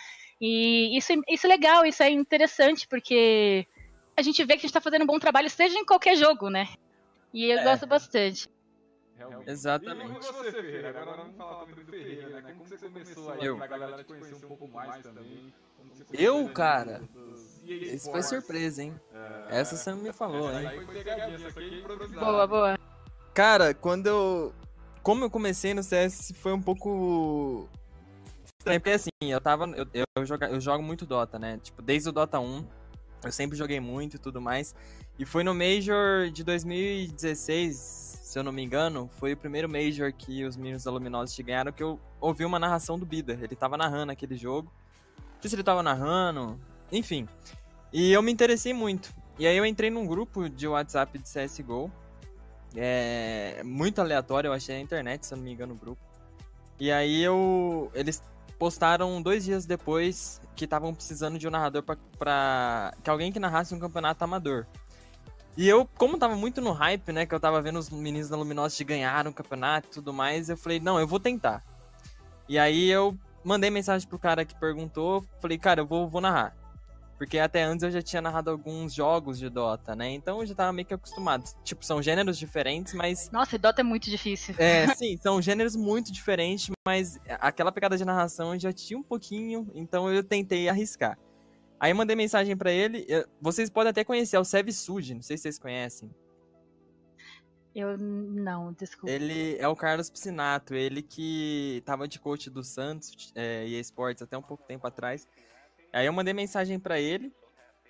E 0.40 0.96
isso, 0.96 1.12
isso 1.28 1.46
é 1.46 1.48
legal, 1.48 1.84
isso 1.84 2.02
é 2.02 2.10
interessante, 2.10 2.86
porque 2.86 3.66
a 4.16 4.22
gente 4.22 4.42
vê 4.44 4.54
que 4.54 4.60
a 4.60 4.62
gente 4.62 4.66
está 4.66 4.80
fazendo 4.80 5.02
um 5.02 5.06
bom 5.06 5.18
trabalho, 5.18 5.50
seja 5.50 5.78
em 5.78 5.84
qualquer 5.84 6.16
jogo, 6.16 6.48
né? 6.48 6.68
E 7.32 7.46
eu 7.46 7.58
é. 7.58 7.64
gosto 7.64 7.86
bastante. 7.86 8.48
Realmente. 9.16 9.50
Exatamente. 9.50 10.10
E 10.10 10.32
você, 10.32 10.52
Ferreira? 10.52 10.90
Agora 10.90 11.16
vamos 11.18 11.36
falar 11.36 11.60
também 11.60 11.84
do 11.84 11.90
Ferreira, 11.90 12.40
né? 12.40 12.52
Como 12.52 12.68
você 12.68 12.76
começou 12.78 13.32
aí 13.32 13.44
eu. 13.44 13.56
pra 13.56 13.66
galera 13.66 13.96
te 13.98 14.04
conhecer 14.04 14.34
um 14.34 14.40
pouco 14.40 14.68
mais 14.68 15.02
também? 15.02 15.52
Eu, 16.12 16.48
cara? 16.48 17.02
Isso 17.64 18.10
foi 18.10 18.22
surpresa, 18.22 18.82
hein? 18.82 19.00
É... 19.12 19.60
Essa 19.60 19.76
você 19.76 19.90
não 19.90 19.98
me 19.98 20.12
falou, 20.12 20.50
hein? 20.50 20.68
Boa, 22.18 22.46
boa. 22.46 22.78
Cara, 23.32 23.72
quando 23.74 24.06
eu... 24.06 24.54
Como 25.02 25.24
eu 25.24 25.30
comecei 25.30 25.74
no 25.74 25.82
CS, 25.82 26.32
foi 26.36 26.52
um 26.52 26.62
pouco... 26.62 27.68
Porque 28.64 28.90
assim, 28.90 29.10
eu 29.20 29.40
tava... 29.40 29.66
Eu, 29.66 30.04
eu, 30.16 30.24
jogo, 30.24 30.44
eu 30.44 30.60
jogo 30.60 30.82
muito 30.82 31.06
Dota, 31.06 31.38
né? 31.38 31.58
Tipo, 31.62 31.82
desde 31.82 32.08
o 32.08 32.12
Dota 32.12 32.40
1, 32.40 32.66
eu 33.24 33.32
sempre 33.32 33.56
joguei 33.56 33.80
muito 33.80 34.16
e 34.16 34.18
tudo 34.18 34.40
mais. 34.40 34.74
E 35.18 35.24
foi 35.24 35.44
no 35.44 35.54
Major 35.54 36.30
de 36.30 36.42
2016 36.42 38.23
se 38.34 38.38
eu 38.40 38.42
não 38.42 38.50
me 38.50 38.64
engano, 38.64 39.08
foi 39.20 39.32
o 39.32 39.36
primeiro 39.36 39.68
Major 39.68 40.12
que 40.12 40.44
os 40.44 40.56
meninos 40.56 40.82
da 40.82 40.90
Luminosity 40.90 41.40
ganharam 41.40 41.70
que 41.70 41.84
eu 41.84 42.00
ouvi 42.20 42.44
uma 42.44 42.58
narração 42.58 42.98
do 42.98 43.06
Bida. 43.06 43.38
Ele 43.40 43.54
tava 43.54 43.76
narrando 43.76 44.10
aquele 44.10 44.36
jogo. 44.36 44.72
Não 45.16 45.40
sei 45.40 45.50
se 45.50 45.54
ele 45.54 45.62
tava 45.62 45.84
narrando, 45.84 46.60
enfim. 46.90 47.28
E 47.92 48.10
eu 48.10 48.20
me 48.22 48.32
interessei 48.32 48.74
muito. 48.74 49.14
E 49.38 49.46
aí 49.46 49.56
eu 49.56 49.64
entrei 49.64 49.88
num 49.88 50.04
grupo 50.04 50.48
de 50.48 50.66
WhatsApp 50.66 51.16
de 51.16 51.28
CSGO. 51.30 51.88
É 52.74 53.62
muito 53.64 54.00
aleatório, 54.00 54.48
eu 54.48 54.52
achei 54.52 54.74
na 54.74 54.82
internet, 54.82 55.24
se 55.24 55.32
eu 55.32 55.36
não 55.36 55.44
me 55.44 55.52
engano, 55.52 55.74
o 55.74 55.76
grupo. 55.76 56.02
E 56.80 56.90
aí 56.90 57.22
eu. 57.22 57.88
Eles 57.94 58.20
postaram 58.58 59.22
dois 59.22 59.44
dias 59.44 59.64
depois 59.64 60.40
que 60.56 60.64
estavam 60.64 60.92
precisando 60.92 61.38
de 61.38 61.46
um 61.46 61.52
narrador 61.52 61.84
pra. 62.18 62.94
que 63.00 63.08
alguém 63.08 63.30
que 63.30 63.38
narrasse 63.38 63.72
um 63.76 63.78
campeonato 63.78 64.24
amador. 64.24 64.66
E 65.56 65.68
eu, 65.68 65.88
como 65.96 66.18
tava 66.18 66.34
muito 66.34 66.60
no 66.60 66.72
hype, 66.72 67.12
né, 67.12 67.26
que 67.26 67.34
eu 67.34 67.38
tava 67.38 67.62
vendo 67.62 67.78
os 67.78 67.88
meninos 67.88 68.28
da 68.28 68.36
Luminosity 68.36 68.84
ganhar 68.84 69.26
o 69.26 69.32
campeonato 69.32 69.88
e 69.88 69.90
tudo 69.92 70.12
mais, 70.12 70.48
eu 70.48 70.56
falei, 70.56 70.80
não, 70.80 70.98
eu 70.98 71.06
vou 71.06 71.20
tentar. 71.20 71.64
E 72.48 72.58
aí 72.58 72.90
eu 72.90 73.16
mandei 73.44 73.70
mensagem 73.70 74.08
pro 74.08 74.18
cara 74.18 74.44
que 74.44 74.58
perguntou, 74.58 75.24
falei, 75.40 75.56
cara, 75.56 75.80
eu 75.80 75.86
vou, 75.86 76.08
vou 76.08 76.20
narrar. 76.20 76.56
Porque 77.16 77.38
até 77.38 77.62
antes 77.62 77.84
eu 77.84 77.90
já 77.90 78.02
tinha 78.02 78.20
narrado 78.20 78.50
alguns 78.50 78.92
jogos 78.92 79.38
de 79.38 79.48
Dota, 79.48 79.94
né? 79.94 80.10
Então 80.10 80.40
eu 80.40 80.46
já 80.46 80.54
tava 80.54 80.72
meio 80.72 80.86
que 80.86 80.94
acostumado. 80.94 81.44
Tipo, 81.62 81.84
são 81.84 82.02
gêneros 82.02 82.36
diferentes, 82.36 82.92
mas. 82.92 83.30
Nossa, 83.30 83.56
Dota 83.56 83.82
é 83.82 83.84
muito 83.84 84.10
difícil. 84.10 84.54
É, 84.58 84.88
sim, 84.96 85.16
são 85.22 85.40
gêneros 85.40 85.76
muito 85.76 86.12
diferentes, 86.12 86.70
mas 86.86 87.18
aquela 87.40 87.70
pegada 87.70 87.96
de 87.96 88.04
narração 88.04 88.52
eu 88.52 88.60
já 88.60 88.72
tinha 88.72 88.98
um 88.98 89.02
pouquinho, 89.02 89.70
então 89.74 90.12
eu 90.12 90.24
tentei 90.24 90.68
arriscar. 90.68 91.16
Aí 91.78 91.90
eu 91.90 91.96
mandei 91.96 92.16
mensagem 92.16 92.56
para 92.56 92.72
ele. 92.72 93.06
Vocês 93.40 93.68
podem 93.68 93.90
até 93.90 94.04
conhecer, 94.04 94.36
é 94.36 94.40
o 94.40 94.44
Sev 94.44 94.70
Sud, 94.70 95.14
não 95.14 95.22
sei 95.22 95.36
se 95.36 95.42
vocês 95.42 95.58
conhecem. 95.58 96.10
Eu 97.74 97.98
não, 97.98 98.72
desculpa. 98.72 99.10
Ele 99.10 99.56
é 99.58 99.66
o 99.66 99.74
Carlos 99.74 100.08
Piscinato, 100.08 100.74
ele 100.74 101.02
que 101.02 101.82
tava 101.84 102.06
de 102.06 102.20
coach 102.20 102.48
do 102.48 102.62
Santos 102.62 103.32
é, 103.34 103.66
e 103.66 103.78
Esportes 103.78 104.22
até 104.22 104.38
um 104.38 104.42
pouco 104.42 104.62
tempo 104.64 104.86
atrás. 104.86 105.26
Aí 105.92 106.06
eu 106.06 106.12
mandei 106.12 106.32
mensagem 106.32 106.78
para 106.78 107.00
ele 107.00 107.34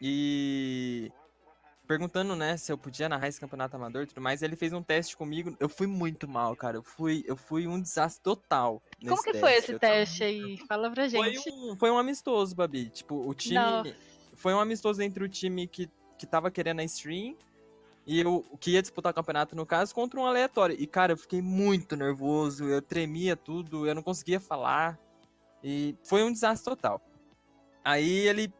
e 0.00 1.12
perguntando, 1.86 2.34
né, 2.34 2.56
se 2.56 2.72
eu 2.72 2.78
podia 2.78 3.08
narrar 3.08 3.28
esse 3.28 3.40
campeonato 3.40 3.76
amador 3.76 4.02
e 4.02 4.06
tudo 4.06 4.20
mais, 4.20 4.42
ele 4.42 4.56
fez 4.56 4.72
um 4.72 4.82
teste 4.82 5.16
comigo. 5.16 5.56
Eu 5.60 5.68
fui 5.68 5.86
muito 5.86 6.26
mal, 6.26 6.56
cara. 6.56 6.78
Eu 6.78 6.82
fui, 6.82 7.24
eu 7.26 7.36
fui 7.36 7.66
um 7.66 7.80
desastre 7.80 8.22
total. 8.22 8.82
Como 9.00 9.16
que 9.16 9.32
teste. 9.32 9.40
foi 9.40 9.54
esse 9.54 9.72
eu 9.72 9.78
teste 9.78 10.18
tava... 10.18 10.30
aí? 10.30 10.56
Fala 10.66 10.90
pra 10.90 11.08
gente. 11.08 11.42
Foi 11.42 11.52
um, 11.52 11.76
foi 11.76 11.90
um 11.90 11.98
amistoso, 11.98 12.54
Babi. 12.54 12.88
Tipo, 12.90 13.28
o 13.28 13.34
time. 13.34 13.54
Não. 13.54 13.84
Foi 14.34 14.52
um 14.52 14.60
amistoso 14.60 15.02
entre 15.02 15.22
o 15.22 15.28
time 15.28 15.66
que, 15.66 15.88
que 16.18 16.26
tava 16.26 16.50
querendo 16.50 16.80
a 16.80 16.84
stream 16.84 17.36
e 18.06 18.20
eu 18.20 18.44
que 18.60 18.72
ia 18.72 18.82
disputar 18.82 19.12
o 19.12 19.14
campeonato, 19.14 19.56
no 19.56 19.64
caso, 19.64 19.94
contra 19.94 20.20
um 20.20 20.26
aleatório. 20.26 20.76
E, 20.78 20.86
cara, 20.86 21.12
eu 21.12 21.16
fiquei 21.16 21.40
muito 21.40 21.96
nervoso, 21.96 22.64
eu 22.64 22.82
tremia 22.82 23.36
tudo, 23.36 23.86
eu 23.86 23.94
não 23.94 24.02
conseguia 24.02 24.40
falar. 24.40 24.98
E 25.62 25.96
foi 26.02 26.22
um 26.22 26.32
desastre 26.32 26.74
total. 26.74 27.00
Aí 27.82 28.26
ele 28.26 28.52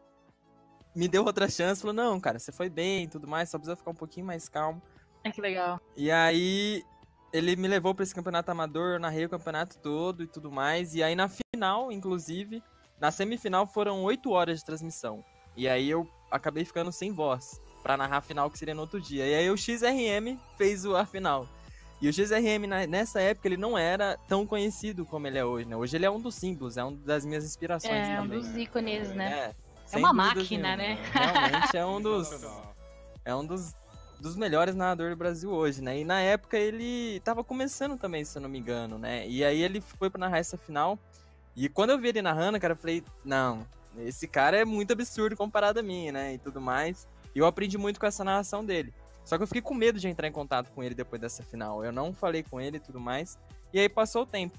me 0.94 1.08
deu 1.08 1.24
outra 1.24 1.48
chance, 1.48 1.80
falou, 1.80 1.94
não, 1.94 2.20
cara, 2.20 2.38
você 2.38 2.52
foi 2.52 2.68
bem 2.68 3.04
e 3.04 3.08
tudo 3.08 3.26
mais, 3.26 3.48
só 3.48 3.58
precisa 3.58 3.76
ficar 3.76 3.90
um 3.90 3.94
pouquinho 3.94 4.26
mais 4.26 4.48
calmo. 4.48 4.80
É 5.22 5.30
que 5.30 5.40
legal. 5.40 5.80
E 5.96 6.10
aí 6.10 6.84
ele 7.32 7.56
me 7.56 7.66
levou 7.66 7.94
para 7.94 8.04
esse 8.04 8.14
campeonato 8.14 8.50
amador, 8.50 8.94
eu 8.94 9.00
narrei 9.00 9.24
o 9.24 9.28
campeonato 9.28 9.78
todo 9.78 10.22
e 10.22 10.26
tudo 10.26 10.52
mais. 10.52 10.94
E 10.94 11.02
aí 11.02 11.16
na 11.16 11.28
final, 11.28 11.90
inclusive, 11.90 12.62
na 13.00 13.10
semifinal 13.10 13.66
foram 13.66 14.02
oito 14.04 14.30
horas 14.30 14.60
de 14.60 14.64
transmissão. 14.64 15.24
E 15.56 15.68
aí 15.68 15.90
eu 15.90 16.08
acabei 16.30 16.64
ficando 16.64 16.92
sem 16.92 17.12
voz 17.12 17.60
para 17.82 17.96
narrar 17.96 18.18
a 18.18 18.22
final 18.22 18.50
que 18.50 18.58
seria 18.58 18.74
no 18.74 18.82
outro 18.82 19.00
dia. 19.00 19.26
E 19.26 19.34
aí 19.34 19.50
o 19.50 19.56
XRM 19.56 20.38
fez 20.56 20.84
a 20.86 21.04
final. 21.04 21.48
E 22.00 22.08
o 22.08 22.12
XRM 22.12 22.66
nessa 22.88 23.20
época 23.20 23.48
ele 23.48 23.56
não 23.56 23.78
era 23.78 24.18
tão 24.28 24.46
conhecido 24.46 25.06
como 25.06 25.26
ele 25.26 25.38
é 25.38 25.44
hoje, 25.44 25.66
né? 25.66 25.76
Hoje 25.76 25.96
ele 25.96 26.04
é 26.04 26.10
um 26.10 26.20
dos 26.20 26.34
símbolos, 26.34 26.76
é 26.76 26.84
um 26.84 26.94
das 26.94 27.24
minhas 27.24 27.44
inspirações 27.44 27.92
é, 27.94 28.16
também. 28.16 28.36
É, 28.36 28.40
um 28.40 28.42
dos 28.42 28.56
ícones, 28.56 29.08
né? 29.14 29.32
É, 29.32 29.54
é 29.94 29.98
uma 29.98 30.12
máquina, 30.12 30.76
nenhuma. 30.76 30.76
né? 30.76 30.98
Realmente 31.12 31.76
é 31.76 31.86
um 31.86 32.00
dos 32.00 32.30
é 33.24 33.34
um 33.34 33.44
dos, 33.44 33.74
dos 34.20 34.36
melhores 34.36 34.74
narradores 34.74 35.14
do 35.14 35.18
Brasil 35.18 35.50
hoje, 35.50 35.80
né? 35.82 35.98
E 35.98 36.04
na 36.04 36.20
época 36.20 36.58
ele 36.58 37.20
tava 37.20 37.42
começando 37.42 37.96
também, 37.96 38.24
se 38.24 38.36
eu 38.36 38.42
não 38.42 38.48
me 38.48 38.58
engano, 38.58 38.98
né? 38.98 39.26
E 39.26 39.44
aí 39.44 39.62
ele 39.62 39.80
foi 39.80 40.10
para 40.10 40.20
narrar 40.20 40.38
essa 40.38 40.58
final. 40.58 40.98
E 41.56 41.68
quando 41.68 41.90
eu 41.90 41.98
vi 41.98 42.08
ele 42.08 42.20
narrando, 42.20 42.60
cara, 42.60 42.74
eu 42.74 42.76
falei, 42.76 43.02
não, 43.24 43.66
esse 43.98 44.26
cara 44.26 44.56
é 44.56 44.64
muito 44.64 44.92
absurdo 44.92 45.36
comparado 45.36 45.80
a 45.80 45.82
mim, 45.82 46.10
né? 46.10 46.34
E 46.34 46.38
tudo 46.38 46.60
mais. 46.60 47.06
E 47.34 47.38
eu 47.38 47.46
aprendi 47.46 47.78
muito 47.78 47.98
com 47.98 48.06
essa 48.06 48.24
narração 48.24 48.64
dele. 48.64 48.92
Só 49.24 49.36
que 49.36 49.42
eu 49.42 49.46
fiquei 49.46 49.62
com 49.62 49.72
medo 49.74 49.98
de 49.98 50.06
entrar 50.06 50.28
em 50.28 50.32
contato 50.32 50.70
com 50.70 50.82
ele 50.82 50.94
depois 50.94 51.20
dessa 51.20 51.42
final. 51.42 51.82
Eu 51.84 51.92
não 51.92 52.12
falei 52.12 52.42
com 52.42 52.60
ele 52.60 52.76
e 52.76 52.80
tudo 52.80 53.00
mais. 53.00 53.38
E 53.72 53.80
aí 53.80 53.88
passou 53.88 54.22
o 54.22 54.26
tempo. 54.26 54.58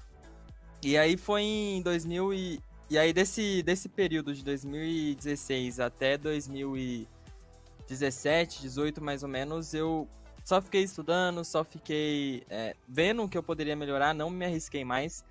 E 0.82 0.98
aí 0.98 1.16
foi 1.16 1.42
em 1.42 1.82
2000 1.82 2.34
e... 2.34 2.60
E 2.88 2.96
aí 2.98 3.12
desse, 3.12 3.62
desse 3.62 3.88
período 3.88 4.34
de 4.34 4.44
2016 4.44 5.80
até 5.80 6.16
2017, 6.16 8.62
18 8.62 9.02
mais 9.02 9.22
ou 9.22 9.28
menos, 9.28 9.74
eu 9.74 10.08
só 10.44 10.62
fiquei 10.62 10.82
estudando, 10.82 11.44
só 11.44 11.64
fiquei 11.64 12.44
é, 12.48 12.76
vendo 12.88 13.24
o 13.24 13.28
que 13.28 13.36
eu 13.36 13.42
poderia 13.42 13.74
melhorar, 13.74 14.14
não 14.14 14.30
me 14.30 14.44
arrisquei 14.44 14.84
mais 14.84 15.24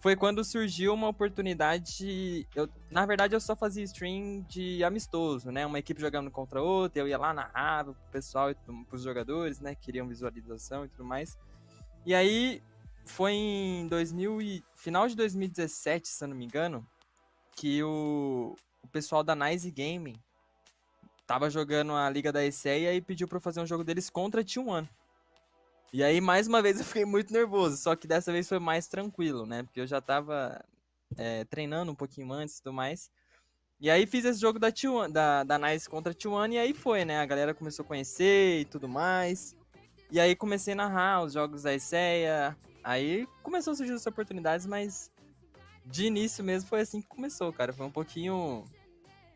foi 0.00 0.16
quando 0.16 0.42
surgiu 0.42 0.94
uma 0.94 1.08
oportunidade. 1.08 2.46
Eu, 2.54 2.68
na 2.90 3.04
verdade, 3.04 3.36
eu 3.36 3.40
só 3.40 3.54
fazia 3.54 3.84
stream 3.84 4.40
de 4.48 4.82
amistoso, 4.82 5.50
né? 5.50 5.66
Uma 5.66 5.78
equipe 5.78 6.00
jogando 6.00 6.30
contra 6.30 6.60
outra, 6.60 7.02
eu 7.02 7.06
ia 7.06 7.18
lá 7.18 7.34
narrava 7.34 7.92
pro 7.92 8.10
pessoal 8.10 8.50
e 8.50 8.56
pros 8.88 9.02
jogadores, 9.02 9.60
né? 9.60 9.74
Queriam 9.74 10.08
visualização 10.08 10.86
e 10.86 10.88
tudo 10.88 11.04
mais. 11.04 11.38
E 12.06 12.14
aí 12.14 12.62
foi 13.04 13.34
em 13.34 13.86
2000 13.88 14.40
e, 14.40 14.64
final 14.74 15.06
de 15.06 15.14
2017, 15.14 16.08
se 16.08 16.24
eu 16.24 16.28
não 16.28 16.36
me 16.36 16.46
engano, 16.46 16.86
que 17.56 17.82
o, 17.82 18.56
o 18.82 18.88
pessoal 18.88 19.22
da 19.22 19.34
Nice 19.34 19.70
Gaming 19.70 20.20
tava 21.26 21.48
jogando 21.48 21.92
a 21.92 22.10
Liga 22.10 22.32
da 22.32 22.44
ESEA 22.44 22.94
e 22.94 23.00
pediu 23.00 23.28
para 23.28 23.38
fazer 23.38 23.60
um 23.60 23.66
jogo 23.66 23.84
deles 23.84 24.10
contra 24.10 24.40
a 24.40 24.44
T1. 24.44 24.88
E 25.92 26.04
aí, 26.04 26.20
mais 26.20 26.46
uma 26.46 26.62
vez, 26.62 26.78
eu 26.80 26.84
fiquei 26.84 27.04
muito 27.04 27.32
nervoso, 27.32 27.76
só 27.76 27.94
que 27.94 28.06
dessa 28.06 28.32
vez 28.32 28.48
foi 28.48 28.58
mais 28.58 28.86
tranquilo, 28.86 29.46
né? 29.46 29.62
Porque 29.62 29.80
eu 29.80 29.86
já 29.86 30.00
tava 30.00 30.64
é, 31.16 31.44
treinando 31.44 31.92
um 31.92 31.94
pouquinho 31.94 32.32
antes 32.32 32.58
e 32.58 32.62
tudo 32.62 32.72
mais. 32.72 33.10
E 33.80 33.88
aí 33.88 34.06
fiz 34.06 34.24
esse 34.24 34.40
jogo 34.40 34.58
da, 34.58 34.70
T1, 34.70 35.10
da, 35.10 35.42
da 35.42 35.58
Nice 35.58 35.88
contra 35.88 36.12
a 36.12 36.14
T1 36.14 36.52
e 36.52 36.58
aí 36.58 36.74
foi, 36.74 37.04
né? 37.04 37.18
A 37.18 37.26
galera 37.26 37.54
começou 37.54 37.84
a 37.84 37.88
conhecer 37.88 38.60
e 38.60 38.64
tudo 38.66 38.88
mais. 38.88 39.56
E 40.10 40.20
aí 40.20 40.36
comecei 40.36 40.74
a 40.74 40.76
narrar 40.76 41.22
os 41.22 41.32
jogos 41.32 41.62
da 41.62 41.74
ICEA. 41.74 42.56
Aí 42.84 43.26
começou 43.42 43.72
a 43.72 43.76
surgir 43.76 43.92
as 43.92 44.06
oportunidades, 44.06 44.66
mas 44.66 45.10
de 45.90 46.06
início 46.06 46.42
mesmo 46.44 46.68
foi 46.68 46.80
assim 46.80 47.02
que 47.02 47.08
começou, 47.08 47.52
cara. 47.52 47.72
Foi 47.72 47.86
um 47.86 47.90
pouquinho 47.90 48.64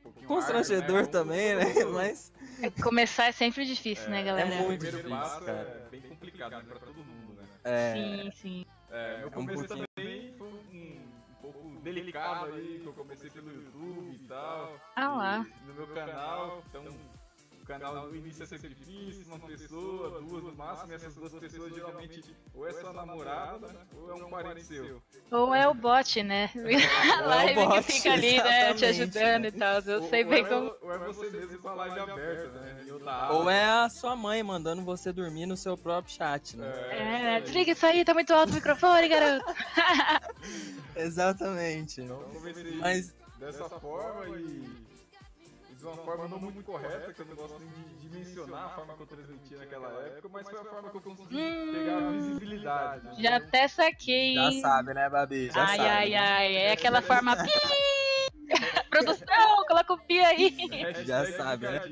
um 0.05 0.27
constrangedor 0.27 0.99
ar, 0.99 1.03
né? 1.03 1.09
também, 1.09 1.55
né? 1.57 1.65
Mas. 1.93 2.33
É, 2.63 2.71
começar 2.71 3.27
é 3.27 3.33
sempre 3.33 3.65
difícil, 3.65 4.09
né, 4.11 4.21
é, 4.21 4.25
né, 4.25 4.27
galera? 4.27 4.55
É 4.55 4.63
muito 4.63 4.85
difícil, 4.85 5.11
cara. 5.11 5.87
É 5.87 5.89
bem 5.91 6.01
complicado 6.03 6.53
né, 6.53 6.65
pra 6.67 6.79
todo 6.79 6.97
mundo, 6.97 7.35
né? 7.35 7.47
É... 7.65 7.93
Sim, 7.93 8.31
sim. 8.31 8.67
É, 8.91 9.19
meu 9.19 9.31
começo 9.31 9.65
um 9.65 9.67
pouquinho... 9.67 9.89
também 9.97 10.35
foi 10.39 10.49
um, 10.49 10.53
um 10.53 11.35
pouco 11.43 11.81
delicado 11.81 12.55
aí, 12.55 12.79
que 12.81 12.87
eu 12.87 12.93
comecei 12.93 13.29
pelo 13.29 13.51
YouTube 13.51 14.15
e 14.15 14.29
tal. 14.29 14.81
Ah 14.95 15.09
lá. 15.09 15.47
no 15.67 15.75
meu 15.75 15.87
canal, 15.89 16.63
então 16.69 16.85
o 17.65 17.67
canal 17.67 17.95
no 17.95 18.15
início 18.15 18.43
é 18.43 18.47
sempre 18.47 18.69
difícil, 18.69 19.25
uma 19.27 19.39
pessoa, 19.39 20.21
duas 20.21 20.45
no 20.45 20.55
máximo, 20.55 20.93
e 20.93 20.95
essas 20.95 21.15
duas 21.15 21.33
pessoas 21.33 21.75
geralmente 21.75 22.23
ou 22.55 22.69
é 22.69 22.73
sua 22.75 22.93
namorada, 22.93 23.69
né, 23.69 23.81
ou 23.97 24.11
é 24.11 24.15
um 24.15 24.29
parente 24.29 24.67
seu. 24.67 25.03
Ou 25.31 25.55
é 25.55 25.67
o 25.67 25.73
bot, 25.73 26.23
né? 26.23 26.51
É, 26.55 27.11
a 27.11 27.21
live 27.23 27.61
é 27.61 27.67
bot, 27.67 27.87
que 27.87 27.93
fica 27.93 28.13
ali, 28.13 28.37
né, 28.37 28.75
te 28.75 28.85
ajudando 28.85 29.47
e 29.47 29.53
tal. 29.53 29.81
Eu 29.81 30.03
ou, 30.03 30.09
sei 30.11 30.25
bem 30.25 30.45
é, 30.45 30.49
como. 30.49 30.75
Ou 30.83 30.93
é 30.93 30.99
você 30.99 31.31
mesmo 31.31 31.59
com 31.59 31.69
a 31.69 31.75
live 31.75 31.99
aberta, 32.01 32.61
né? 32.61 32.85
Ou 33.31 33.49
é 33.49 33.65
a 33.65 33.89
sua 33.89 34.15
mãe 34.15 34.43
mandando 34.43 34.83
você 34.83 35.11
dormir 35.11 35.47
no 35.47 35.57
seu 35.57 35.77
próprio 35.79 36.15
chat, 36.15 36.57
né? 36.59 36.71
É, 36.91 37.37
é 37.37 37.41
desliga 37.41 37.73
isso 37.73 37.87
aí, 37.87 38.05
tá 38.05 38.13
muito 38.13 38.33
alto 38.35 38.51
o 38.51 38.55
microfone, 38.55 39.09
garoto. 39.09 39.47
Exatamente. 40.95 42.03
Então 42.03 42.23
Mas... 42.79 43.15
dessa 43.39 43.69
forma 43.69 44.39
e 44.39 44.84
de 45.85 45.89
uma 45.89 45.97
forma 45.99 46.29
não 46.29 46.39
muito 46.39 46.63
correta, 46.63 47.13
que 47.13 47.21
eu 47.21 47.27
não 47.27 47.37
gosto 47.37 47.59
nem 47.59 47.69
de, 47.69 48.09
de 48.09 48.09
mencionar 48.09 48.65
a 48.65 48.69
forma 48.71 48.95
que 48.95 49.03
eu 49.03 49.07
transmiti 49.07 49.55
naquela 49.55 49.89
época, 50.07 50.29
mas 50.33 50.49
foi 50.49 50.59
a 50.59 50.65
forma 50.65 50.91
que 50.91 50.97
eu 50.97 51.01
consegui 51.03 51.37
hum, 51.37 51.73
pegar 51.73 51.97
a 51.99 52.11
visibilidade. 52.11 53.05
Né? 53.05 53.15
Já 53.19 53.37
até 53.37 53.69
saquei. 53.69 54.35
Já 54.35 54.51
sabe, 54.63 54.95
né, 54.95 55.11
Babi? 55.11 55.51
Já 55.51 55.63
ai, 55.63 55.77
sabe, 55.77 55.89
ai, 55.91 56.11
né? 56.11 56.19
ai. 56.19 56.57
É 56.57 56.73
aquela 56.73 57.03
forma. 57.03 57.37
Produção, 58.89 59.65
coloca 59.69 59.93
o 59.93 59.99
pi 59.99 60.21
aí. 60.21 60.57
Já 61.05 61.27
sabe, 61.33 61.67
né? 61.67 61.83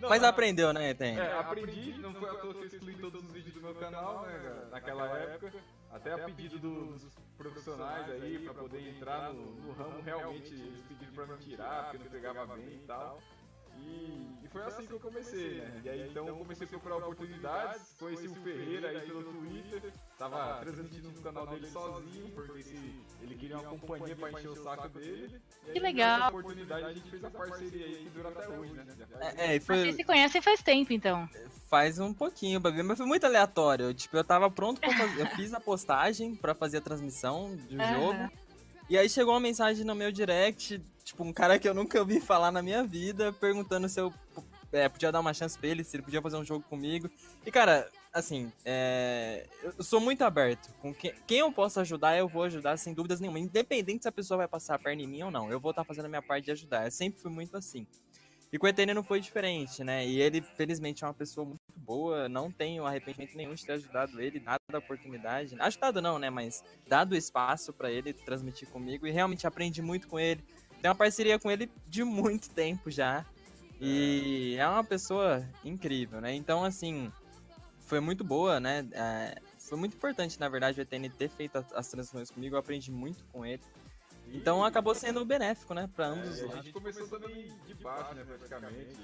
Não, 0.00 0.08
Mas 0.08 0.22
aprendeu, 0.22 0.72
né, 0.72 0.94
tem? 0.94 1.18
É, 1.18 1.32
aprendi, 1.32 1.92
não 1.98 2.14
foi 2.14 2.30
à 2.30 2.34
toa 2.34 2.54
que 2.54 2.60
eu 2.60 2.66
excluí 2.66 2.94
todos 2.94 3.22
os 3.22 3.32
vídeos 3.32 3.52
do 3.52 3.60
meu 3.60 3.74
canal, 3.74 4.22
né, 4.22 4.68
naquela 4.70 5.08
época, 5.18 5.52
até 5.98 6.12
a 6.12 6.18
pedido 6.18 6.58
dos 6.58 7.02
profissionais 7.36 8.08
aí 8.10 8.38
para 8.38 8.54
poder 8.54 8.88
entrar 8.88 9.32
no, 9.32 9.52
no, 9.56 9.72
ramo 9.72 10.00
realmente 10.02 10.54
eles 10.54 10.80
pediram 10.82 11.12
para 11.12 11.26
me 11.26 11.38
tirar 11.38 11.90
porque 11.90 11.98
não 11.98 12.10
pegava 12.10 12.46
bem 12.56 12.76
e 12.76 12.78
tal. 12.86 13.20
E, 13.80 14.44
e, 14.44 14.48
foi 14.48 14.62
assim 14.62 14.86
que 14.86 14.92
eu 14.92 15.00
comecei, 15.00 15.60
né? 15.60 15.80
E 15.84 15.88
aí 15.88 16.08
então 16.08 16.26
eu 16.26 16.36
comecei 16.36 16.66
a 16.66 16.70
procurar 16.70 16.96
oportunidades, 16.96 17.94
conheci 17.98 18.28
o 18.28 18.34
Ferreira 18.34 18.88
aí 18.88 19.00
pelo 19.06 19.22
Twitter, 19.24 19.92
tava 20.18 20.60
transmitindo 20.60 21.10
no 21.10 21.22
canal 21.22 21.46
dele 21.46 21.70
sozinho, 21.70 22.30
porque 22.34 22.62
se 22.62 23.02
ele 23.22 23.34
queria 23.34 23.58
uma 23.58 23.70
companhia 23.70 24.16
para 24.16 24.30
encher 24.32 24.48
o 24.48 24.62
saco 24.62 24.88
dele. 24.88 25.40
Que 25.72 25.78
legal! 25.78 26.28
oportunidade 26.28 26.84
a 26.84 26.92
gente 26.92 27.10
fez 27.10 27.24
a 27.24 27.30
parceria 27.30 27.86
aí 27.86 27.96
que 27.96 28.10
dura 28.10 28.28
até 28.28 28.48
hoje, 28.48 28.72
né? 28.72 28.86
É, 29.20 29.56
é, 29.56 29.60
foi... 29.60 29.76
Vocês 29.76 29.96
se 29.96 30.04
conhecem 30.04 30.42
faz 30.42 30.62
tempo 30.62 30.92
então? 30.92 31.28
Faz 31.68 31.98
um 31.98 32.14
pouquinho, 32.14 32.60
Babi, 32.60 32.82
mas 32.82 32.96
foi 32.96 33.06
muito 33.06 33.24
aleatório. 33.24 33.92
Tipo, 33.92 34.16
eu 34.16 34.24
tava 34.24 34.50
pronto 34.50 34.80
pra 34.80 34.90
fazer. 34.96 35.20
eu 35.20 35.26
fiz 35.36 35.52
a 35.52 35.60
postagem 35.60 36.34
pra 36.34 36.54
fazer 36.54 36.78
a 36.78 36.80
transmissão 36.80 37.54
do 37.54 37.76
uhum. 37.76 37.94
jogo. 37.94 38.30
E 38.88 38.96
aí 38.96 39.08
chegou 39.08 39.34
uma 39.34 39.40
mensagem 39.40 39.84
no 39.84 39.94
meu 39.94 40.10
direct, 40.10 40.80
tipo, 41.08 41.24
um 41.24 41.32
cara 41.32 41.58
que 41.58 41.68
eu 41.68 41.74
nunca 41.74 41.98
ouvi 41.98 42.20
falar 42.20 42.52
na 42.52 42.62
minha 42.62 42.84
vida, 42.84 43.32
perguntando 43.32 43.88
se 43.88 44.00
eu 44.00 44.12
é, 44.70 44.88
podia 44.88 45.10
dar 45.10 45.20
uma 45.20 45.32
chance 45.32 45.58
pra 45.58 45.68
ele, 45.68 45.82
se 45.82 45.96
ele 45.96 46.02
podia 46.02 46.20
fazer 46.20 46.36
um 46.36 46.44
jogo 46.44 46.64
comigo. 46.68 47.10
E, 47.44 47.50
cara, 47.50 47.88
assim, 48.12 48.52
é, 48.64 49.46
eu 49.62 49.82
sou 49.82 50.00
muito 50.00 50.22
aberto. 50.22 50.72
Com 50.80 50.94
quem, 50.94 51.12
quem 51.26 51.38
eu 51.38 51.50
posso 51.50 51.80
ajudar, 51.80 52.16
eu 52.16 52.28
vou 52.28 52.42
ajudar 52.44 52.76
sem 52.76 52.92
dúvidas 52.92 53.20
nenhuma. 53.20 53.38
Independente 53.38 54.02
se 54.02 54.08
a 54.08 54.12
pessoa 54.12 54.38
vai 54.38 54.48
passar 54.48 54.74
a 54.74 54.78
perna 54.78 55.02
em 55.02 55.06
mim 55.06 55.22
ou 55.22 55.30
não, 55.30 55.50
eu 55.50 55.58
vou 55.58 55.70
estar 55.70 55.84
fazendo 55.84 56.04
a 56.06 56.08
minha 56.08 56.22
parte 56.22 56.44
de 56.44 56.50
ajudar. 56.52 56.84
Eu 56.84 56.90
sempre 56.90 57.20
fui 57.20 57.30
muito 57.30 57.56
assim. 57.56 57.86
E 58.50 58.58
com 58.58 58.64
o 58.64 58.68
Etênio 58.68 58.94
não 58.94 59.02
foi 59.02 59.20
diferente, 59.20 59.84
né? 59.84 60.06
E 60.06 60.20
ele, 60.20 60.40
felizmente, 60.40 61.04
é 61.04 61.06
uma 61.06 61.12
pessoa 61.12 61.44
muito 61.44 61.60
boa. 61.76 62.30
Não 62.30 62.50
tenho 62.50 62.86
arrependimento 62.86 63.36
nenhum 63.36 63.52
de 63.52 63.64
ter 63.64 63.72
ajudado 63.72 64.20
ele, 64.22 64.40
dado 64.40 64.60
a 64.72 64.78
oportunidade. 64.78 65.54
Ajudado 65.58 66.00
não, 66.00 66.18
né? 66.18 66.30
Mas 66.30 66.64
dado 66.86 67.14
espaço 67.14 67.74
para 67.74 67.90
ele 67.90 68.14
transmitir 68.14 68.66
comigo. 68.68 69.06
E 69.06 69.10
realmente 69.10 69.46
aprendi 69.46 69.82
muito 69.82 70.08
com 70.08 70.18
ele. 70.18 70.42
Tenho 70.80 70.92
uma 70.92 70.94
parceria 70.94 71.38
com 71.38 71.50
ele 71.50 71.70
de 71.86 72.04
muito 72.04 72.50
tempo 72.50 72.90
já. 72.90 73.24
E 73.80 74.56
é 74.58 74.66
uma 74.66 74.82
pessoa 74.82 75.46
incrível, 75.64 76.20
né? 76.20 76.34
Então, 76.34 76.64
assim, 76.64 77.12
foi 77.86 78.00
muito 78.00 78.24
boa, 78.24 78.58
né? 78.58 78.86
É, 78.92 79.40
foi 79.58 79.78
muito 79.78 79.96
importante, 79.96 80.38
na 80.40 80.48
verdade, 80.48 80.80
o 80.80 80.82
ETN 80.82 81.08
ter 81.10 81.28
feito 81.28 81.56
as, 81.56 81.72
as 81.72 81.88
transições 81.88 82.30
comigo. 82.30 82.56
Eu 82.56 82.58
aprendi 82.58 82.90
muito 82.90 83.24
com 83.26 83.46
ele. 83.46 83.62
Então 84.32 84.64
acabou 84.64 84.94
sendo 84.94 85.24
benéfico, 85.24 85.72
né, 85.72 85.88
pra 85.94 86.08
ambos 86.08 86.28
os 86.28 86.40
É, 86.40 86.44
a 86.44 86.56
gente 86.56 86.72
começou 86.72 87.08
também 87.08 87.50
de 87.66 87.74
baixo, 87.74 88.14
né, 88.14 88.24
praticamente. 88.24 88.96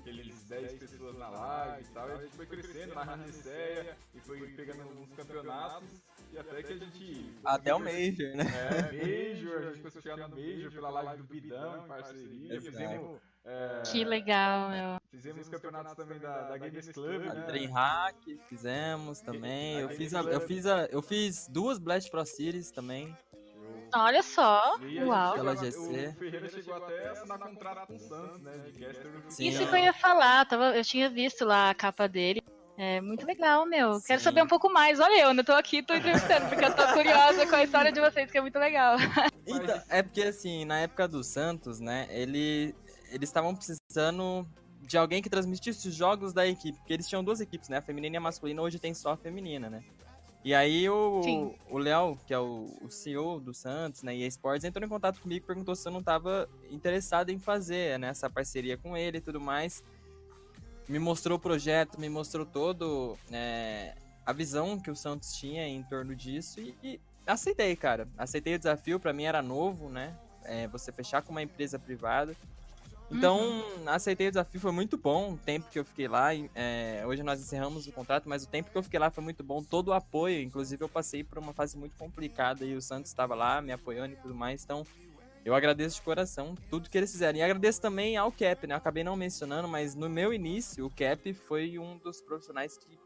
Aqueles 0.00 0.42
10 0.44 0.72
pessoas 0.74 1.16
na 1.16 1.28
live 1.30 1.82
e 1.82 1.94
tal, 1.94 2.08
e 2.08 2.12
a 2.12 2.16
gente 2.16 2.36
foi 2.36 2.46
crescendo, 2.46 2.94
narrando 2.94 3.24
Odisseia, 3.24 3.96
e 4.14 4.20
foi 4.20 4.48
pegando 4.48 4.82
alguns 4.82 5.12
campeonatos, 5.14 5.88
e 6.32 6.38
até 6.38 6.62
que 6.62 6.72
a 6.72 6.76
gente... 6.76 7.34
Até 7.44 7.74
o 7.74 7.78
conseguiu 7.78 8.08
Major, 8.08 8.36
né? 8.36 8.44
É, 8.44 8.92
Major, 9.34 9.58
a 9.58 9.72
gente 9.72 9.82
conseguiu 9.82 10.02
chegar 10.02 10.28
no 10.28 10.36
Major 10.36 10.72
pela 10.72 10.90
live 10.90 11.22
do 11.22 11.28
Bidão, 11.28 11.84
em 11.84 11.88
parceria, 11.88 12.54
Exato. 12.54 12.70
fizemos... 12.70 13.20
é, 13.44 13.82
Que 13.90 14.04
legal, 14.04 14.70
meu. 14.70 15.00
Fizemos 15.10 15.48
campeonatos 15.48 15.94
também 15.94 16.18
da, 16.18 16.42
da 16.42 16.58
Games 16.58 16.88
Club, 16.90 17.22
A 17.28 17.34
né? 17.34 17.46
Dreamhack 17.46 18.38
fizemos 18.48 19.20
também. 19.20 19.78
Eu 19.80 19.88
fiz, 19.90 20.12
a- 20.14 20.22
eu 20.22 20.40
fiz, 20.40 20.66
a- 20.66 20.86
eu 20.90 21.00
fiz 21.02 21.48
duas 21.48 21.78
Blast 21.78 22.10
Pro 22.10 22.24
Series 22.26 22.70
também. 22.70 23.16
Olha 23.94 24.22
só. 24.22 24.76
Uau. 25.06 25.34
chegou 25.34 25.34
Pela 25.34 25.56
GC. 25.56 25.78
O 25.78 26.18
Ferreira 26.18 26.48
chegou 26.48 26.74
até 26.74 27.08
a 27.08 27.12
assinar 27.12 27.38
contrato 27.38 27.86
com 27.86 27.94
o 27.96 27.98
Santos, 28.00 28.40
né? 28.42 28.52
De 28.58 29.32
Sim, 29.32 29.48
Isso 29.48 29.66
que 29.66 29.74
eu 29.74 29.78
ia 29.78 29.92
falar, 29.92 30.44
tava, 30.46 30.76
eu 30.76 30.84
tinha 30.84 31.08
visto 31.08 31.44
lá 31.44 31.70
a 31.70 31.74
capa 31.74 32.06
dele. 32.08 32.42
É 32.78 33.00
muito 33.00 33.26
legal, 33.26 33.64
meu. 33.64 34.00
Quero 34.02 34.20
Sim. 34.20 34.24
saber 34.24 34.42
um 34.42 34.46
pouco 34.46 34.70
mais. 34.70 35.00
Olha, 35.00 35.22
eu 35.22 35.28
ainda 35.28 35.42
tô 35.42 35.52
aqui, 35.52 35.82
tô 35.82 35.94
entrevistando, 35.94 36.46
porque 36.48 36.64
eu 36.64 36.74
tô 36.74 36.86
curiosa 36.92 37.46
com 37.46 37.56
a 37.56 37.64
história 37.64 37.90
de 37.90 38.00
vocês, 38.00 38.30
que 38.30 38.36
é 38.36 38.40
muito 38.40 38.58
legal. 38.58 38.96
Então, 39.48 39.80
é 39.88 40.02
porque 40.02 40.22
assim, 40.22 40.64
na 40.64 40.80
época 40.80 41.06
do 41.06 41.22
Santos, 41.22 41.78
né, 41.78 42.08
ele, 42.10 42.74
eles 43.10 43.28
estavam 43.28 43.54
precisando 43.54 44.44
de 44.82 44.98
alguém 44.98 45.22
que 45.22 45.30
transmitisse 45.30 45.88
os 45.88 45.94
jogos 45.94 46.32
da 46.32 46.44
equipe, 46.44 46.76
porque 46.78 46.92
eles 46.92 47.08
tinham 47.08 47.22
duas 47.22 47.40
equipes, 47.40 47.68
né, 47.68 47.76
a 47.76 47.82
feminina 47.82 48.16
e 48.16 48.18
a 48.18 48.20
masculina, 48.20 48.60
hoje 48.60 48.80
tem 48.80 48.92
só 48.92 49.12
a 49.12 49.16
feminina, 49.16 49.70
né. 49.70 49.84
E 50.44 50.52
aí 50.52 50.88
o 50.88 51.54
o 51.70 51.78
Léo, 51.78 52.18
que 52.26 52.34
é 52.34 52.38
o, 52.40 52.66
o 52.82 52.90
CEO 52.90 53.38
do 53.38 53.54
Santos, 53.54 54.02
né, 54.02 54.16
e 54.16 54.24
a 54.24 54.26
Sports, 54.26 54.64
entrou 54.64 54.84
em 54.84 54.88
contato 54.88 55.20
comigo 55.20 55.44
e 55.44 55.46
perguntou 55.46 55.76
se 55.76 55.86
eu 55.86 55.92
não 55.92 56.02
tava 56.02 56.48
interessado 56.68 57.30
em 57.30 57.38
fazer, 57.38 58.00
né, 58.00 58.08
essa 58.08 58.28
parceria 58.28 58.76
com 58.76 58.96
ele 58.96 59.18
e 59.18 59.20
tudo 59.20 59.40
mais. 59.40 59.84
Me 60.88 60.98
mostrou 60.98 61.36
o 61.36 61.40
projeto, 61.40 62.00
me 62.00 62.08
mostrou 62.08 62.46
todo 62.46 63.18
é, 63.32 63.94
a 64.24 64.32
visão 64.32 64.78
que 64.78 64.90
o 64.90 64.96
Santos 64.96 65.32
tinha 65.32 65.66
em 65.66 65.82
torno 65.82 66.14
disso 66.14 66.60
e, 66.60 66.74
e 66.82 67.00
aceitei, 67.26 67.74
cara. 67.74 68.08
Aceitei 68.16 68.54
o 68.54 68.58
desafio, 68.58 69.00
pra 69.00 69.12
mim 69.12 69.24
era 69.24 69.42
novo, 69.42 69.88
né? 69.88 70.16
É, 70.44 70.68
você 70.68 70.92
fechar 70.92 71.22
com 71.22 71.32
uma 71.32 71.42
empresa 71.42 71.78
privada. 71.78 72.36
Então, 73.10 73.64
aceitei 73.86 74.28
o 74.28 74.30
desafio, 74.30 74.60
foi 74.60 74.72
muito 74.72 74.98
bom 74.98 75.32
o 75.32 75.36
tempo 75.36 75.70
que 75.70 75.78
eu 75.78 75.84
fiquei 75.84 76.08
lá. 76.08 76.30
é, 76.54 77.04
hoje 77.06 77.22
nós 77.22 77.40
encerramos 77.40 77.86
o 77.86 77.92
contrato, 77.92 78.28
mas 78.28 78.44
o 78.44 78.48
tempo 78.48 78.70
que 78.70 78.76
eu 78.76 78.82
fiquei 78.82 78.98
lá 78.98 79.10
foi 79.10 79.22
muito 79.22 79.44
bom. 79.44 79.62
Todo 79.62 79.88
o 79.88 79.92
apoio, 79.92 80.42
inclusive 80.42 80.82
eu 80.82 80.88
passei 80.88 81.22
por 81.22 81.38
uma 81.38 81.52
fase 81.52 81.76
muito 81.76 81.96
complicada 81.96 82.64
e 82.64 82.74
o 82.74 82.82
Santos 82.82 83.10
estava 83.10 83.34
lá 83.34 83.62
me 83.62 83.72
apoiando 83.72 84.14
e 84.14 84.16
tudo 84.16 84.34
mais. 84.34 84.64
Então, 84.64 84.84
eu 85.46 85.54
agradeço 85.54 85.94
de 85.96 86.02
coração 86.02 86.56
tudo 86.68 86.90
que 86.90 86.98
eles 86.98 87.12
fizeram. 87.12 87.38
E 87.38 87.42
agradeço 87.42 87.80
também 87.80 88.16
ao 88.16 88.32
Cap, 88.32 88.66
né? 88.66 88.74
Eu 88.74 88.78
acabei 88.78 89.04
não 89.04 89.14
mencionando, 89.14 89.68
mas 89.68 89.94
no 89.94 90.08
meu 90.10 90.34
início, 90.34 90.84
o 90.84 90.90
Cap 90.90 91.32
foi 91.34 91.78
um 91.78 91.96
dos 91.98 92.20
profissionais 92.20 92.76
que 92.76 92.98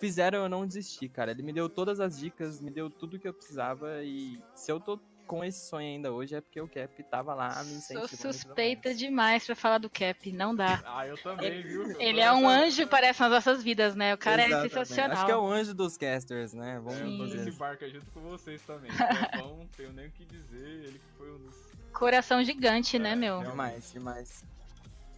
fizeram 0.00 0.44
eu 0.44 0.48
não 0.48 0.66
desistir, 0.66 1.10
cara. 1.10 1.30
Ele 1.30 1.42
me 1.42 1.52
deu 1.52 1.68
todas 1.68 2.00
as 2.00 2.18
dicas, 2.18 2.58
me 2.58 2.70
deu 2.70 2.88
tudo 2.88 3.18
que 3.18 3.28
eu 3.28 3.34
precisava. 3.34 4.02
E 4.02 4.42
se 4.54 4.72
eu 4.72 4.80
tô 4.80 4.98
com 5.26 5.42
esse 5.42 5.68
sonho 5.68 5.86
ainda 5.86 6.12
hoje, 6.12 6.34
é 6.34 6.40
porque 6.40 6.60
o 6.60 6.68
Cap 6.68 7.02
tava 7.04 7.32
lá 7.34 7.48
me 7.48 7.54
Sou 7.70 7.76
incentivando. 7.78 8.08
tudo 8.08 8.32
suspeita 8.32 8.88
mais. 8.90 8.98
demais 8.98 9.46
pra 9.46 9.54
falar 9.54 9.78
do 9.78 9.88
Cap, 9.88 10.32
não 10.32 10.54
dá. 10.54 10.82
Ah, 10.86 11.06
eu 11.06 11.16
também, 11.18 11.62
viu? 11.62 11.90
Eu 11.90 12.00
Ele 12.00 12.20
é 12.20 12.30
um 12.32 12.46
anjo, 12.48 12.86
parece, 12.86 13.20
nas 13.20 13.30
nossas 13.30 13.62
vidas, 13.62 13.94
né? 13.94 14.12
O 14.14 14.18
cara 14.18 14.42
é 14.42 14.46
Exatamente. 14.46 14.72
sensacional. 14.74 15.16
Acho 15.16 15.26
que 15.26 15.32
é 15.32 15.36
o 15.36 15.46
anjo 15.46 15.74
dos 15.74 15.96
casters, 15.96 16.52
né? 16.52 16.76
É, 16.76 16.78
Vamos 16.78 16.98
eu 17.00 17.16
tô 17.16 17.24
dizer. 17.26 17.44
nesse 17.44 17.58
barco 17.58 17.88
junto 17.88 18.10
com 18.10 18.20
vocês 18.20 18.60
também. 18.62 18.90
É 18.90 19.38
bom, 19.38 19.56
não 19.60 19.66
tenho 19.68 19.92
nem 19.94 20.08
o 20.08 20.10
que 20.10 20.24
dizer. 20.26 20.68
Ele 20.84 20.98
que 20.98 21.12
foi 21.16 21.30
um 21.32 21.38
dos. 21.38 21.73
Coração 21.94 22.42
gigante, 22.44 22.98
né, 22.98 23.12
É, 23.12 23.16
meu? 23.16 23.38
realmente. 23.40 23.50
Demais, 23.92 23.92
demais. 23.92 24.44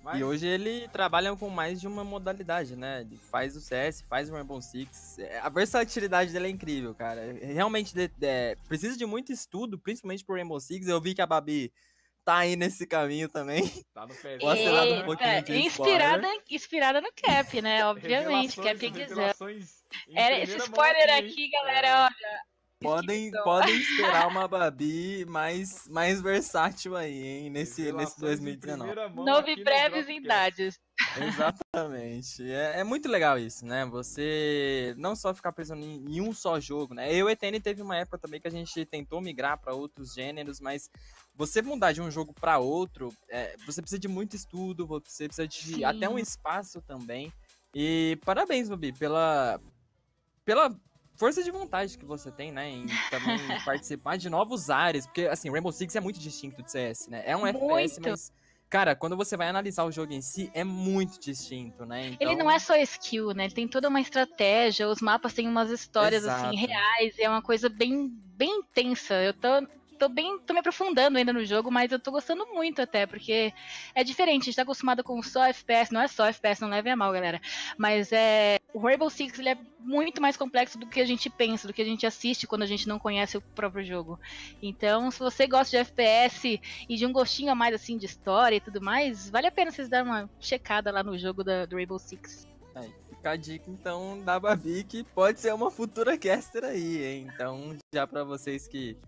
Mas, 0.04 0.20
E 0.20 0.24
hoje 0.24 0.46
ele 0.46 0.86
trabalha 0.88 1.34
com 1.34 1.50
mais 1.50 1.80
de 1.80 1.88
uma 1.88 2.04
modalidade, 2.04 2.76
né? 2.76 3.00
Ele 3.00 3.18
faz 3.28 3.56
o 3.56 3.60
CS, 3.60 4.02
faz 4.02 4.30
o 4.30 4.34
Rainbow 4.34 4.62
Six. 4.62 5.18
É, 5.18 5.40
A 5.40 5.48
versatilidade 5.48 6.32
dele 6.32 6.46
é 6.46 6.50
incrível, 6.50 6.94
cara. 6.94 7.22
Realmente 7.42 7.92
de- 7.92 8.06
de- 8.06 8.56
precisa 8.68 8.96
de 8.96 9.04
muito 9.04 9.32
estudo, 9.32 9.76
principalmente 9.76 10.24
pro 10.24 10.36
Rainbow 10.36 10.60
Six. 10.60 10.86
Eu 10.86 11.00
vi 11.00 11.12
que 11.12 11.20
a 11.20 11.26
Babi 11.26 11.72
tá 12.24 12.36
aí 12.36 12.54
nesse 12.54 12.86
caminho 12.86 13.28
também. 13.28 13.66
tá 13.92 14.06
no 14.06 14.14
pé. 14.14 14.36
Um 14.36 15.04
pouquinho 15.04 15.28
Eita, 15.28 15.52
de 15.52 15.58
inspirada, 15.58 16.28
inspirada 16.50 17.00
no 17.00 17.10
Cap, 17.12 17.60
né? 17.60 17.84
Obviamente, 18.50 18.60
Cap 18.60 18.78
quiser. 18.78 19.34
Era 20.14 20.38
esse 20.38 20.56
spoiler 20.58 21.16
aqui, 21.16 21.50
galera, 21.50 22.04
olha. 22.04 22.40
Podem, 22.80 23.28
Então. 23.28 23.42
podem 23.42 23.74
esperar 23.80 24.28
uma 24.28 24.46
Babi 24.46 25.24
mais, 25.26 25.88
mais 25.88 26.20
versátil 26.20 26.94
aí, 26.94 27.22
hein? 27.22 27.50
Nesse, 27.50 27.90
nesse 27.92 28.20
2019. 28.20 29.14
Nove 29.14 29.56
breves 29.64 30.08
em 30.08 30.18
idades. 30.18 30.78
Exatamente. 31.16 32.42
É, 32.50 32.80
é 32.80 32.84
muito 32.84 33.08
legal 33.08 33.38
isso, 33.38 33.64
né? 33.64 33.84
Você 33.86 34.94
não 34.98 35.16
só 35.16 35.34
ficar 35.34 35.52
preso 35.52 35.74
em, 35.74 36.04
em 36.06 36.20
um 36.20 36.32
só 36.32 36.60
jogo, 36.60 36.94
né? 36.94 37.12
Eu 37.12 37.28
e 37.28 37.32
Etene 37.32 37.60
teve 37.60 37.80
uma 37.82 37.96
época 37.96 38.18
também 38.18 38.40
que 38.40 38.48
a 38.48 38.50
gente 38.50 38.84
tentou 38.84 39.20
migrar 39.20 39.58
para 39.58 39.74
outros 39.74 40.14
gêneros, 40.14 40.60
mas 40.60 40.90
você 41.34 41.62
mudar 41.62 41.92
de 41.92 42.00
um 42.00 42.10
jogo 42.10 42.32
para 42.34 42.58
outro, 42.58 43.12
é, 43.28 43.56
você 43.66 43.80
precisa 43.80 43.98
de 43.98 44.08
muito 44.08 44.36
estudo, 44.36 44.86
você 44.86 45.26
precisa 45.26 45.48
de 45.48 45.76
Sim. 45.76 45.84
até 45.84 46.08
um 46.08 46.18
espaço 46.18 46.80
também. 46.82 47.32
E 47.74 48.18
parabéns, 48.24 48.68
Babi, 48.68 48.92
pela 48.92 49.60
pela 50.44 50.74
força 51.16 51.42
de 51.42 51.50
vontade 51.50 51.96
que 51.98 52.04
você 52.04 52.30
tem, 52.30 52.52
né, 52.52 52.68
em 52.68 52.86
também 53.10 53.38
participar 53.64 54.16
de 54.16 54.28
novos 54.28 54.70
áreas, 54.70 55.06
porque 55.06 55.22
assim, 55.22 55.50
Rainbow 55.50 55.72
Six 55.72 55.96
é 55.96 56.00
muito 56.00 56.18
distinto 56.18 56.62
do 56.62 56.70
CS, 56.70 57.08
né? 57.08 57.22
É 57.26 57.36
um 57.36 57.46
FPS, 57.46 58.00
Muito. 58.00 58.10
mas 58.10 58.32
cara, 58.68 58.94
quando 58.94 59.16
você 59.16 59.36
vai 59.36 59.48
analisar 59.48 59.84
o 59.84 59.92
jogo 59.92 60.12
em 60.12 60.20
si, 60.20 60.50
é 60.52 60.64
muito 60.64 61.20
distinto, 61.20 61.84
né? 61.86 62.08
Então, 62.08 62.28
Ele 62.28 62.36
não 62.36 62.50
é 62.50 62.58
só 62.58 62.76
skill, 62.76 63.32
né? 63.32 63.44
Ele 63.44 63.54
tem 63.54 63.68
toda 63.68 63.88
uma 63.88 64.00
estratégia, 64.00 64.88
os 64.88 65.00
mapas 65.00 65.32
têm 65.32 65.48
umas 65.48 65.70
histórias 65.70 66.24
Exato. 66.24 66.46
assim 66.46 66.56
reais, 66.56 67.16
e 67.18 67.22
é 67.22 67.28
uma 67.28 67.42
coisa 67.42 67.68
bem 67.68 68.08
bem 68.36 68.50
intensa. 68.58 69.14
Eu 69.14 69.32
tô 69.32 69.48
tô 69.96 70.08
bem, 70.08 70.38
tô 70.40 70.52
me 70.52 70.60
aprofundando 70.60 71.18
ainda 71.18 71.32
no 71.32 71.44
jogo, 71.44 71.70
mas 71.70 71.90
eu 71.90 71.98
tô 71.98 72.10
gostando 72.10 72.46
muito 72.46 72.80
até, 72.80 73.06
porque 73.06 73.52
é 73.94 74.04
diferente, 74.04 74.42
a 74.42 74.44
gente 74.46 74.56
tá 74.56 74.62
acostumado 74.62 75.02
com 75.02 75.22
só 75.22 75.44
FPS, 75.44 75.92
não 75.92 76.00
é 76.00 76.08
só 76.08 76.26
FPS, 76.26 76.60
não 76.60 76.68
leve 76.68 76.90
a 76.90 76.96
mal, 76.96 77.12
galera. 77.12 77.40
Mas 77.76 78.12
é, 78.12 78.58
o 78.72 78.78
Rainbow 78.78 79.10
Six 79.10 79.38
ele 79.38 79.48
é 79.48 79.58
muito 79.80 80.20
mais 80.20 80.36
complexo 80.36 80.78
do 80.78 80.86
que 80.86 81.00
a 81.00 81.06
gente 81.06 81.30
pensa, 81.30 81.66
do 81.66 81.72
que 81.72 81.82
a 81.82 81.84
gente 81.84 82.06
assiste 82.06 82.46
quando 82.46 82.62
a 82.62 82.66
gente 82.66 82.86
não 82.86 82.98
conhece 82.98 83.36
o 83.36 83.40
próprio 83.40 83.84
jogo. 83.84 84.20
Então, 84.62 85.10
se 85.10 85.18
você 85.18 85.46
gosta 85.46 85.70
de 85.70 85.76
FPS 85.78 86.60
e 86.88 86.96
de 86.96 87.06
um 87.06 87.12
gostinho 87.12 87.50
a 87.50 87.54
mais 87.54 87.74
assim 87.74 87.96
de 87.96 88.06
história 88.06 88.56
e 88.56 88.60
tudo 88.60 88.80
mais, 88.80 89.30
vale 89.30 89.46
a 89.46 89.52
pena 89.52 89.70
vocês 89.70 89.88
darem 89.88 90.10
uma 90.10 90.30
checada 90.38 90.90
lá 90.90 91.02
no 91.02 91.18
jogo 91.18 91.42
da, 91.42 91.66
do 91.66 91.76
Rainbow 91.76 91.98
Six. 91.98 92.46
Aí, 92.74 92.92
fica 93.08 93.30
a 93.30 93.36
dica 93.36 93.70
então 93.70 94.20
da 94.22 94.38
Babi 94.38 94.84
que 94.84 95.02
pode 95.02 95.40
ser 95.40 95.54
uma 95.54 95.70
futura 95.70 96.18
caster 96.18 96.64
aí, 96.64 97.02
hein? 97.02 97.28
Então, 97.32 97.76
já 97.94 98.06
pra 98.06 98.22
vocês 98.22 98.68
que 98.68 98.98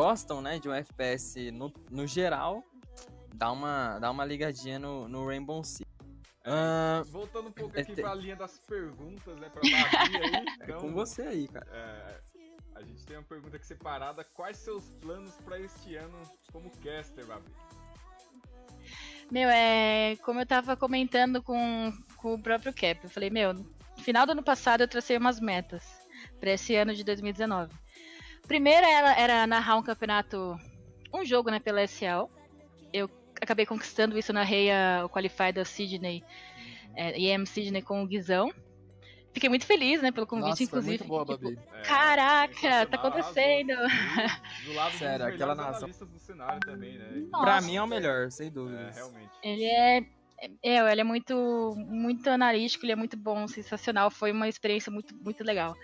gostam, 0.00 0.42
né, 0.42 0.58
de 0.58 0.68
um 0.68 0.74
FPS 0.74 1.50
no, 1.50 1.72
no 1.90 2.06
geral, 2.06 2.62
dá 3.34 3.50
uma, 3.50 3.98
dá 3.98 4.10
uma 4.10 4.26
ligadinha 4.26 4.78
no, 4.78 5.08
no 5.08 5.26
Rainbow 5.26 5.64
Six. 5.64 5.90
Ah, 6.44 7.02
Voltando 7.06 7.48
um 7.48 7.52
pouco 7.52 7.76
é 7.78 7.80
aqui 7.80 7.94
te- 7.94 8.02
pra 8.02 8.14
linha 8.14 8.36
das 8.36 8.58
perguntas, 8.60 9.34
né, 9.38 9.48
pra 9.48 9.62
Babi 9.62 10.16
aí. 10.18 10.44
é 10.60 10.64
Então, 10.64 10.80
com 10.80 10.92
você 10.92 11.22
aí, 11.22 11.48
cara. 11.48 11.66
é, 11.72 12.20
a 12.74 12.82
gente 12.82 13.06
tem 13.06 13.16
uma 13.16 13.22
pergunta 13.22 13.56
aqui 13.56 13.66
separada. 13.66 14.22
Quais 14.22 14.58
seus 14.58 14.84
planos 15.00 15.34
pra 15.46 15.58
este 15.58 15.96
ano 15.96 16.20
como 16.52 16.70
caster, 16.84 17.24
Babi? 17.24 17.46
Meu, 19.30 19.48
é. 19.48 20.14
Como 20.22 20.40
eu 20.40 20.46
tava 20.46 20.76
comentando 20.76 21.42
com, 21.42 21.90
com 22.18 22.34
o 22.34 22.38
próprio 22.42 22.72
Cap, 22.72 23.00
eu 23.02 23.10
falei, 23.10 23.30
meu, 23.30 23.54
no 23.54 23.64
final 24.02 24.26
do 24.26 24.32
ano 24.32 24.42
passado 24.42 24.82
eu 24.82 24.88
tracei 24.88 25.16
umas 25.16 25.40
metas 25.40 25.82
pra 26.38 26.52
esse 26.52 26.76
ano 26.76 26.94
de 26.94 27.02
2019. 27.02 27.74
Primeira 28.46 28.86
era, 28.88 29.12
era 29.18 29.46
narrar 29.46 29.76
um 29.76 29.82
campeonato, 29.82 30.56
um 31.12 31.24
jogo, 31.24 31.50
né, 31.50 31.58
pela 31.58 31.82
SL. 31.82 32.28
Eu 32.92 33.10
acabei 33.40 33.66
conquistando 33.66 34.16
isso 34.18 34.32
na 34.32 34.42
Reia, 34.42 35.02
o 35.04 35.08
Qualify 35.08 35.52
da 35.52 35.64
Sydney, 35.64 36.22
é, 36.94 37.18
EM 37.20 37.44
Sydney 37.44 37.82
com 37.82 38.02
o 38.02 38.06
Guizão. 38.06 38.50
Fiquei 39.32 39.50
muito 39.50 39.66
feliz, 39.66 40.00
né, 40.00 40.10
pelo 40.10 40.26
convite, 40.26 40.48
Nossa, 40.48 40.56
foi 40.58 40.64
inclusive. 40.64 41.04
muito 41.04 41.04
boa, 41.08 41.26
Tipo, 41.26 41.44
Babi. 41.50 41.58
É, 41.74 41.82
Caraca, 41.82 42.86
tá 42.86 42.96
acontecendo. 42.96 43.74
Do 44.64 44.72
lado 44.72 44.90
dos 44.92 44.98
Sério, 44.98 45.26
aquela 45.26 45.54
narração- 45.54 45.88
do 45.90 46.18
cenário 46.18 46.60
também, 46.60 46.96
né? 46.96 47.26
Nossa. 47.30 47.44
Pra 47.44 47.60
mim 47.60 47.76
é 47.76 47.82
o 47.82 47.86
melhor, 47.86 48.30
sem 48.30 48.46
É, 48.46 48.50
dúvidas. 48.50 48.94
realmente. 48.94 49.30
Ele 49.42 49.64
é, 49.64 49.98
é, 50.62 50.90
ele 50.92 51.00
é 51.02 51.04
muito, 51.04 51.74
muito 51.76 52.30
analítico, 52.30 52.86
ele 52.86 52.92
é 52.92 52.96
muito 52.96 53.16
bom, 53.16 53.46
sensacional. 53.46 54.10
Foi 54.10 54.32
uma 54.32 54.48
experiência 54.48 54.90
muito, 54.90 55.14
muito 55.22 55.44
legal. 55.44 55.74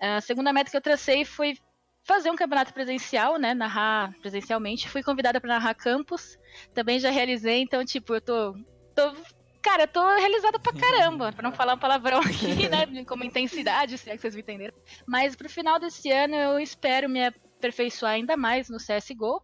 A 0.00 0.20
segunda 0.20 0.52
meta 0.52 0.68
que 0.68 0.76
eu 0.76 0.80
tracei 0.80 1.24
foi 1.24 1.54
fazer 2.04 2.30
um 2.30 2.36
campeonato 2.36 2.72
presencial, 2.72 3.38
né? 3.38 3.54
Narrar 3.54 4.12
presencialmente. 4.20 4.88
Fui 4.88 5.02
convidada 5.02 5.40
para 5.40 5.54
narrar 5.54 5.74
campus. 5.74 6.38
Também 6.74 6.98
já 6.98 7.10
realizei, 7.10 7.60
então, 7.62 7.84
tipo, 7.84 8.14
eu 8.14 8.20
tô. 8.20 8.52
tô 8.94 9.14
cara, 9.60 9.84
eu 9.84 9.88
tô 9.88 10.04
realizada 10.16 10.58
pra 10.58 10.72
caramba, 10.72 11.32
pra 11.32 11.42
não 11.42 11.52
falar 11.52 11.74
um 11.74 11.78
palavrão 11.78 12.18
aqui, 12.18 12.68
né? 12.68 13.04
Como 13.06 13.24
intensidade, 13.24 13.96
se 13.96 14.10
é 14.10 14.16
que 14.16 14.20
vocês 14.20 14.34
me 14.34 14.42
entenderam. 14.42 14.74
Mas 15.06 15.36
pro 15.36 15.48
final 15.48 15.78
desse 15.78 16.10
ano 16.10 16.34
eu 16.34 16.58
espero 16.58 17.08
me 17.08 17.24
aperfeiçoar 17.24 18.12
ainda 18.12 18.36
mais 18.36 18.68
no 18.68 18.78
CSGO. 18.78 19.42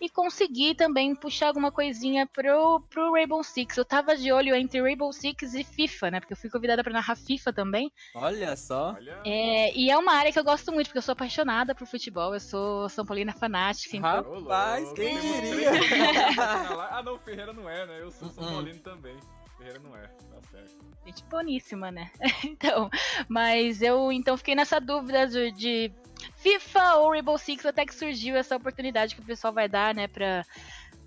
E 0.00 0.08
consegui 0.08 0.74
também 0.74 1.14
puxar 1.14 1.48
alguma 1.48 1.70
coisinha 1.72 2.26
pro, 2.26 2.80
pro 2.88 3.12
Rainbow 3.12 3.42
Six. 3.42 3.76
Eu 3.76 3.84
tava 3.84 4.16
de 4.16 4.32
olho 4.32 4.54
entre 4.54 4.80
Rainbow 4.80 5.12
Six 5.12 5.54
e 5.54 5.64
FIFA, 5.64 6.10
né? 6.10 6.20
Porque 6.20 6.32
eu 6.32 6.36
fui 6.36 6.50
convidada 6.50 6.82
para 6.82 6.92
narrar 6.92 7.16
FIFA 7.16 7.52
também. 7.52 7.92
Olha 8.14 8.56
só. 8.56 8.96
É, 9.24 9.76
e 9.76 9.90
é 9.90 9.98
uma 9.98 10.12
área 10.12 10.32
que 10.32 10.38
eu 10.38 10.44
gosto 10.44 10.72
muito, 10.72 10.86
porque 10.86 10.98
eu 10.98 11.02
sou 11.02 11.12
apaixonada 11.12 11.74
por 11.74 11.86
futebol. 11.86 12.34
Eu 12.34 12.40
sou 12.40 12.88
São 12.88 13.04
Paulina 13.04 13.32
fanática. 13.32 13.96
Então... 13.96 14.40
Rapaz, 14.40 14.92
quem 14.92 15.18
diria? 15.20 15.70
ah, 16.90 17.02
não, 17.02 17.18
Ferreira 17.18 17.52
não 17.52 17.68
é, 17.68 17.86
né? 17.86 18.00
Eu 18.00 18.10
sou 18.10 18.28
São 18.28 18.44
Paulino 18.44 18.78
também. 18.80 19.16
Ferreira 19.58 19.80
não 19.80 19.96
é, 19.96 20.02
tá 20.02 20.40
certo. 20.50 20.76
Gente 21.04 21.24
boníssima, 21.24 21.90
né? 21.90 22.10
então, 22.44 22.88
mas 23.28 23.82
eu 23.82 24.12
então 24.12 24.36
fiquei 24.36 24.54
nessa 24.54 24.78
dúvida 24.80 25.26
de, 25.26 25.50
de 25.52 25.92
FIFA 26.38 26.96
ou 26.96 27.10
Rainbow 27.10 27.36
Six 27.36 27.66
até 27.66 27.84
que 27.84 27.94
surgiu 27.94 28.36
essa 28.36 28.56
oportunidade 28.56 29.14
que 29.14 29.20
o 29.20 29.24
pessoal 29.24 29.52
vai 29.52 29.68
dar, 29.68 29.94
né, 29.94 30.06
pra, 30.06 30.44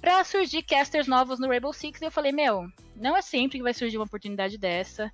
pra 0.02 0.24
surgir 0.24 0.62
casters 0.63 1.08
novos 1.08 1.39
no 1.39 1.48
Rainbow 1.48 1.72
Six. 1.72 2.02
E 2.02 2.06
eu 2.06 2.12
falei, 2.12 2.32
meu, 2.32 2.67
não 2.96 3.15
é 3.15 3.22
sempre 3.22 3.58
que 3.58 3.63
vai 3.63 3.74
surgir 3.74 3.98
uma 3.98 4.06
oportunidade 4.06 4.58
dessa. 4.58 5.12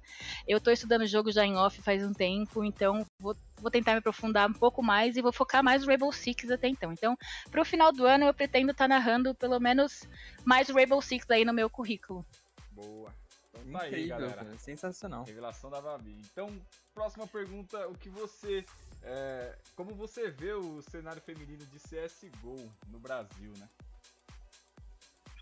Eu 0.48 0.60
tô 0.60 0.72
estudando 0.72 1.02
o 1.04 1.08
jogo 1.08 1.32
já 1.32 1.46
em 1.46 1.56
off 1.56 1.82
faz 1.82 2.04
um 2.04 2.14
tempo, 2.14 2.64
então 2.64 3.06
vou, 3.20 3.36
vou 3.58 3.70
tentar 3.70 3.92
me 3.92 4.00
aprofundar 4.00 4.50
um 4.50 4.54
pouco 4.54 4.82
mais 4.82 5.16
e 5.18 5.22
vou 5.22 5.32
focar 5.32 5.64
mais 5.64 5.82
no 5.82 5.88
Rainbow 5.88 6.12
Six 6.12 6.50
até 6.50 6.68
então. 6.68 6.92
Então, 6.92 7.16
pro 7.52 7.64
final 7.64 7.92
do 7.92 8.06
ano 8.06 8.26
eu 8.26 8.34
pretendo 8.34 8.72
estar 8.72 8.86
tá 8.86 8.88
narrando 8.88 9.36
pelo 9.36 9.60
menos 9.60 10.08
mais 10.44 10.68
o 10.70 10.74
Rainbow 10.74 11.02
Six 11.02 11.30
aí 11.30 11.46
no 11.46 11.54
meu 11.54 11.70
currículo. 11.70 12.26
Boa. 12.72 13.14
Então 13.50 13.80
tá 13.80 13.88
Incrível, 13.88 14.16
aí, 14.16 14.22
galera. 14.22 14.58
Sensacional. 14.58 15.24
Revelação 15.26 15.70
da 15.70 15.82
Babi. 15.82 16.18
Então, 16.32 16.50
próxima 16.94 17.28
pergunta, 17.28 17.88
o 17.88 17.94
que 17.94 18.10
você 18.10 18.66
é, 19.04 19.58
como 19.76 19.94
você 19.94 20.30
vê 20.30 20.54
o 20.54 20.82
cenário 20.82 21.22
feminino 21.22 21.66
de 21.66 21.80
CSGO 21.80 22.72
no 22.88 23.00
Brasil, 23.00 23.52
né? 23.58 23.68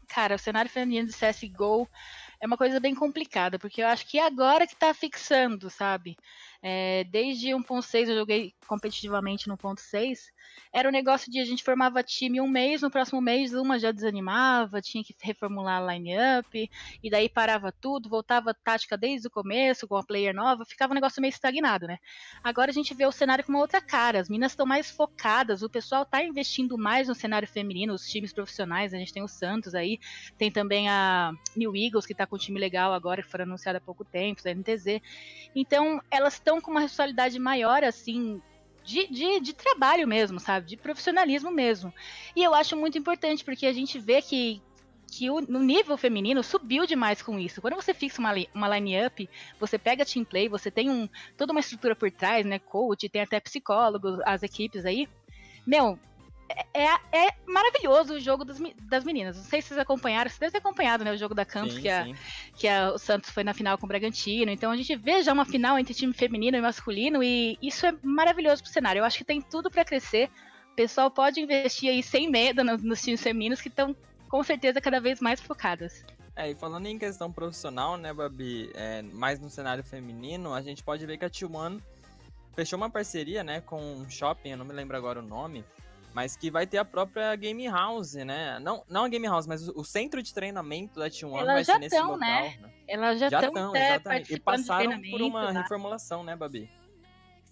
Cara, 0.07 0.35
o 0.35 0.39
cenário 0.39 0.71
feminino 0.71 1.07
de 1.07 1.13
CSGO 1.13 1.89
é 2.39 2.45
uma 2.47 2.57
coisa 2.57 2.79
bem 2.79 2.95
complicada, 2.95 3.59
porque 3.59 3.81
eu 3.81 3.87
acho 3.87 4.07
que 4.07 4.17
é 4.17 4.25
agora 4.25 4.67
que 4.67 4.75
tá 4.75 4.93
fixando, 4.93 5.69
sabe? 5.69 6.15
É, 6.61 7.03
desde 7.05 7.49
1.6 7.49 8.09
eu 8.09 8.15
joguei 8.15 8.53
competitivamente 8.67 9.47
no 9.47 9.57
1.6 9.57 10.31
era 10.73 10.87
um 10.87 10.91
negócio 10.91 11.31
de 11.31 11.39
a 11.39 11.45
gente 11.45 11.63
formava 11.63 12.03
time 12.03 12.41
um 12.41 12.47
mês, 12.47 12.81
no 12.81 12.91
próximo 12.91 13.21
mês 13.21 13.53
uma 13.53 13.79
já 13.79 13.91
desanimava, 13.91 14.81
tinha 14.81 15.03
que 15.03 15.15
reformular 15.21 15.81
a 15.81 15.93
line-up, 15.93 16.69
e 17.03 17.09
daí 17.09 17.29
parava 17.29 17.71
tudo, 17.71 18.09
voltava 18.09 18.53
tática 18.53 18.97
desde 18.97 19.27
o 19.27 19.31
começo, 19.31 19.87
com 19.87 19.95
a 19.95 20.03
player 20.03 20.33
nova, 20.33 20.65
ficava 20.65 20.93
um 20.93 20.95
negócio 20.95 21.21
meio 21.21 21.31
estagnado, 21.31 21.87
né? 21.87 21.97
Agora 22.43 22.71
a 22.71 22.73
gente 22.73 22.93
vê 22.93 23.05
o 23.05 23.11
cenário 23.11 23.43
com 23.43 23.51
uma 23.51 23.59
outra 23.59 23.81
cara, 23.81 24.19
as 24.19 24.29
minas 24.29 24.51
estão 24.51 24.65
mais 24.65 24.91
focadas, 24.91 25.61
o 25.61 25.69
pessoal 25.69 26.05
tá 26.05 26.23
investindo 26.23 26.77
mais 26.77 27.07
no 27.07 27.15
cenário 27.15 27.47
feminino, 27.47 27.93
os 27.93 28.07
times 28.07 28.33
profissionais, 28.33 28.93
a 28.93 28.97
gente 28.97 29.13
tem 29.13 29.23
o 29.23 29.27
Santos 29.27 29.75
aí, 29.75 29.99
tem 30.37 30.51
também 30.51 30.89
a 30.89 31.31
New 31.55 31.75
Eagles, 31.75 32.05
que 32.05 32.13
tá 32.13 32.25
com 32.25 32.35
um 32.35 32.39
time 32.39 32.59
legal 32.59 32.93
agora, 32.93 33.21
que 33.21 33.29
foi 33.29 33.41
anunciado 33.41 33.77
há 33.77 33.81
pouco 33.81 34.03
tempo, 34.03 34.43
da 34.43 34.53
NTZ. 34.53 35.01
Então, 35.55 36.01
elas 36.11 36.33
estão 36.33 36.59
com 36.61 36.71
uma 36.71 36.79
responsabilidade 36.79 37.39
maior, 37.39 37.83
assim, 37.83 38.41
de, 38.85 39.07
de, 39.07 39.39
de, 39.39 39.53
trabalho 39.53 40.07
mesmo, 40.07 40.39
sabe? 40.39 40.67
De 40.67 40.77
profissionalismo 40.77 41.51
mesmo. 41.51 41.93
E 42.35 42.43
eu 42.43 42.53
acho 42.53 42.77
muito 42.77 42.97
importante, 42.97 43.43
porque 43.43 43.65
a 43.65 43.73
gente 43.73 43.97
vê 43.97 44.21
que, 44.21 44.61
que 45.11 45.29
o, 45.29 45.41
no 45.41 45.59
nível 45.59 45.97
feminino 45.97 46.43
subiu 46.43 46.85
demais 46.85 47.21
com 47.21 47.39
isso. 47.39 47.61
Quando 47.61 47.75
você 47.75 47.93
fixa 47.93 48.21
uma, 48.21 48.33
uma 48.53 48.77
line-up, 48.77 49.27
você 49.59 49.79
pega 49.79 50.05
team 50.05 50.23
play, 50.23 50.47
você 50.47 50.69
tem 50.69 50.89
um, 50.89 51.09
toda 51.35 51.51
uma 51.51 51.59
estrutura 51.59 51.95
por 51.95 52.11
trás, 52.11 52.45
né? 52.45 52.59
Coach, 52.59 53.09
tem 53.09 53.23
até 53.23 53.39
psicólogos, 53.39 54.19
as 54.23 54.43
equipes 54.43 54.85
aí. 54.85 55.09
Meu, 55.65 55.97
é, 56.73 56.85
é, 57.11 57.35
maravilhoso 57.47 58.15
o 58.15 58.19
jogo 58.19 58.45
das, 58.45 58.59
das 58.81 59.03
meninas. 59.03 59.37
Não 59.37 59.43
sei 59.43 59.61
se 59.61 59.69
vocês 59.69 59.79
acompanharam, 59.79 60.29
vocês 60.29 60.39
devem 60.39 60.51
ter 60.51 60.57
acompanhado 60.57 61.03
né, 61.03 61.11
o 61.11 61.17
jogo 61.17 61.33
da 61.33 61.45
Campos, 61.45 61.77
que, 61.77 61.89
a, 61.89 62.05
que 62.55 62.67
a, 62.67 62.91
o 62.91 62.97
Santos 62.97 63.29
foi 63.29 63.43
na 63.43 63.53
final 63.53 63.77
com 63.77 63.85
o 63.85 63.87
Bragantino. 63.87 64.51
Então 64.51 64.71
a 64.71 64.77
gente 64.77 64.95
vê 64.95 65.23
já 65.23 65.33
uma 65.33 65.45
final 65.45 65.79
entre 65.79 65.93
time 65.93 66.13
feminino 66.13 66.57
e 66.57 66.61
masculino, 66.61 67.23
e 67.23 67.57
isso 67.61 67.85
é 67.85 67.95
maravilhoso 68.03 68.63
pro 68.63 68.71
cenário. 68.71 68.99
Eu 68.99 69.05
acho 69.05 69.17
que 69.17 69.23
tem 69.23 69.41
tudo 69.41 69.71
para 69.71 69.85
crescer. 69.85 70.29
O 70.71 70.75
pessoal 70.75 71.09
pode 71.09 71.39
investir 71.39 71.89
aí 71.89 72.03
sem 72.03 72.29
medo 72.29 72.63
nos, 72.63 72.83
nos 72.83 73.01
times 73.01 73.21
femininos 73.21 73.61
que 73.61 73.69
estão 73.69 73.95
com 74.27 74.43
certeza 74.43 74.81
cada 74.81 74.99
vez 74.99 75.21
mais 75.21 75.39
focadas. 75.39 76.03
É, 76.35 76.51
e 76.51 76.55
falando 76.55 76.85
em 76.87 76.99
questão 76.99 77.31
profissional, 77.31 77.95
né, 77.95 78.13
Babi, 78.13 78.69
é, 78.73 79.01
mais 79.01 79.39
no 79.39 79.49
cenário 79.49 79.83
feminino, 79.83 80.53
a 80.53 80.61
gente 80.61 80.83
pode 80.83 81.05
ver 81.05 81.17
que 81.17 81.23
a 81.23 81.29
T1 81.29 81.81
fechou 82.53 82.75
uma 82.75 82.89
parceria, 82.89 83.41
né, 83.41 83.61
com 83.61 83.79
um 83.79 84.09
shopping, 84.09 84.49
eu 84.49 84.57
não 84.57 84.65
me 84.65 84.73
lembro 84.73 84.97
agora 84.97 85.19
o 85.19 85.21
nome, 85.21 85.63
mas 86.15 86.37
que 86.37 86.49
vai 86.49 86.65
ter 86.65 86.77
a 86.77 86.85
própria 86.85 87.35
Game 87.35 87.67
House, 87.67 88.13
né? 88.13 88.57
Não, 88.59 88.85
não 88.87 89.03
a 89.03 89.09
Game 89.09 89.27
House, 89.27 89.45
mas 89.45 89.67
o, 89.67 89.83
centro 89.83 90.23
de 90.23 90.33
treinamento 90.33 90.97
da 90.97 91.09
T1 91.09 91.45
vai 91.45 91.65
ser 91.65 91.77
nesse 91.77 91.93
tão, 91.93 92.11
local. 92.11 92.19
Né? 92.19 92.57
né? 92.61 92.69
Elas 92.87 93.19
já 93.19 93.27
estão, 93.27 93.75
exatamente. 93.75 94.33
E 94.33 94.39
passaram 94.39 95.01
por 95.11 95.21
uma 95.21 95.47
tá? 95.47 95.61
reformulação, 95.61 96.23
né, 96.23 96.33
Babi? 96.33 96.71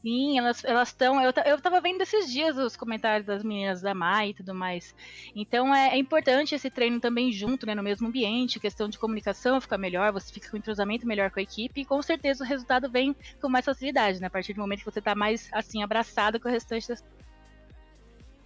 Sim, 0.02 0.38
elas 0.38 0.64
estão. 0.88 1.22
Eu, 1.22 1.34
eu 1.46 1.62
tava 1.62 1.82
vendo 1.82 2.02
esses 2.02 2.32
dias 2.32 2.58
os 2.58 2.78
comentários 2.78 3.26
das 3.28 3.44
meninas 3.44 3.82
da 3.82 3.94
Mai 3.94 4.30
e 4.30 4.34
tudo 4.34 4.54
mais. 4.54 4.96
Então 5.36 5.76
é, 5.76 5.90
é, 5.90 5.98
importante 5.98 6.56
esse 6.56 6.70
treino 6.70 7.02
também 7.02 7.34
junto, 7.34 7.66
né? 7.66 7.76
No 7.76 7.84
mesmo 7.84 8.08
ambiente, 8.08 8.62
questão 8.62 8.88
de 8.88 8.98
comunicação 8.98 9.60
fica 9.60 9.78
melhor, 9.78 10.14
você 10.14 10.32
fica 10.32 10.50
com 10.50 10.56
entrosamento 10.56 11.06
melhor 11.06 11.32
com 11.32 11.40
a 11.40 11.44
equipe 11.44 11.82
e 11.82 11.86
com 11.86 12.02
certeza 12.02 12.46
o 12.46 12.48
resultado 12.48 12.90
vem 12.90 13.14
com 13.42 13.50
mais 13.50 13.66
facilidade, 13.66 14.22
né? 14.22 14.28
A 14.28 14.30
partir 14.30 14.54
do 14.54 14.62
momento 14.62 14.80
que 14.80 14.92
você 14.92 15.02
tá 15.02 15.16
mais 15.16 15.50
assim, 15.52 15.84
abraçado 15.84 16.40
com 16.40 16.48
o 16.48 16.52
restante 16.52 16.88
das 16.88 17.04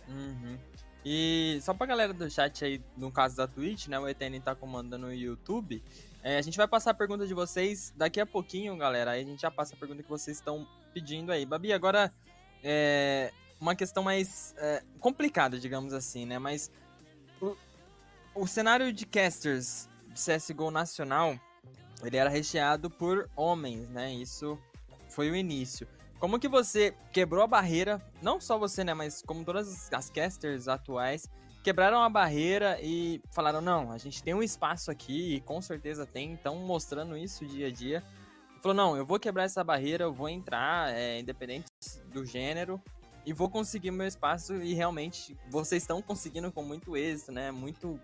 Uhum. 0.07 0.57
E 1.05 1.59
só 1.61 1.73
pra 1.73 1.87
galera 1.87 2.13
do 2.13 2.29
chat 2.29 2.65
aí, 2.65 2.81
no 2.97 3.11
caso 3.11 3.37
da 3.37 3.47
Twitch, 3.47 3.87
né? 3.87 3.97
O 3.97 4.07
Etn 4.07 4.39
tá 4.43 4.53
comandando 4.53 5.07
o 5.07 5.13
YouTube. 5.13 5.81
É, 6.21 6.37
a 6.37 6.41
gente 6.41 6.57
vai 6.57 6.67
passar 6.67 6.91
a 6.91 6.93
pergunta 6.93 7.25
de 7.25 7.33
vocês 7.33 7.93
daqui 7.95 8.19
a 8.19 8.25
pouquinho, 8.25 8.75
galera. 8.75 9.11
Aí 9.11 9.21
a 9.21 9.25
gente 9.25 9.41
já 9.41 9.49
passa 9.49 9.73
a 9.73 9.77
pergunta 9.77 10.03
que 10.03 10.09
vocês 10.09 10.37
estão 10.37 10.67
pedindo 10.93 11.31
aí. 11.31 11.45
Babi, 11.45 11.71
agora 11.71 12.11
é 12.63 13.31
uma 13.59 13.75
questão 13.75 14.03
mais 14.03 14.53
é, 14.57 14.83
complicada, 14.99 15.57
digamos 15.59 15.93
assim, 15.93 16.25
né? 16.25 16.39
Mas 16.39 16.71
o, 17.41 17.55
o 18.35 18.47
cenário 18.47 18.91
de 18.91 19.05
casters 19.05 19.87
de 20.07 20.19
CSGO 20.19 20.71
nacional, 20.71 21.39
ele 22.03 22.17
era 22.17 22.29
recheado 22.29 22.89
por 22.89 23.29
homens, 23.35 23.87
né? 23.89 24.13
Isso 24.13 24.59
foi 25.09 25.31
o 25.31 25.35
início. 25.35 25.87
Como 26.19 26.39
que 26.39 26.47
você 26.47 26.95
quebrou 27.13 27.43
a 27.43 27.47
barreira, 27.47 28.01
não 28.21 28.41
só 28.41 28.57
você, 28.57 28.83
né, 28.83 28.93
mas 28.93 29.21
como 29.21 29.45
todas 29.45 29.91
as 29.93 30.09
casters 30.09 30.67
atuais, 30.67 31.29
quebraram 31.63 32.01
a 32.01 32.09
barreira 32.09 32.79
e 32.81 33.21
falaram, 33.31 33.61
não, 33.61 33.91
a 33.91 33.97
gente 33.97 34.23
tem 34.23 34.33
um 34.33 34.41
espaço 34.41 34.89
aqui 34.89 35.35
e 35.35 35.41
com 35.41 35.61
certeza 35.61 36.05
tem, 36.05 36.31
então 36.31 36.55
mostrando 36.55 37.15
isso 37.15 37.45
dia 37.45 37.67
a 37.67 37.71
dia. 37.71 38.03
Falou, 38.61 38.75
não, 38.75 38.97
eu 38.97 39.05
vou 39.05 39.19
quebrar 39.19 39.43
essa 39.43 39.63
barreira, 39.63 40.05
eu 40.05 40.13
vou 40.13 40.27
entrar, 40.27 40.91
é, 40.91 41.19
independente 41.19 41.67
do 42.11 42.25
gênero, 42.25 42.81
e 43.23 43.33
vou 43.33 43.49
conseguir 43.49 43.91
meu 43.91 44.07
espaço 44.07 44.55
e 44.55 44.73
realmente 44.73 45.37
vocês 45.49 45.83
estão 45.83 46.01
conseguindo 46.01 46.49
com 46.51 46.63
muito 46.63 46.95
êxito, 46.95 47.31
né? 47.31 47.51
Muito, 47.51 47.99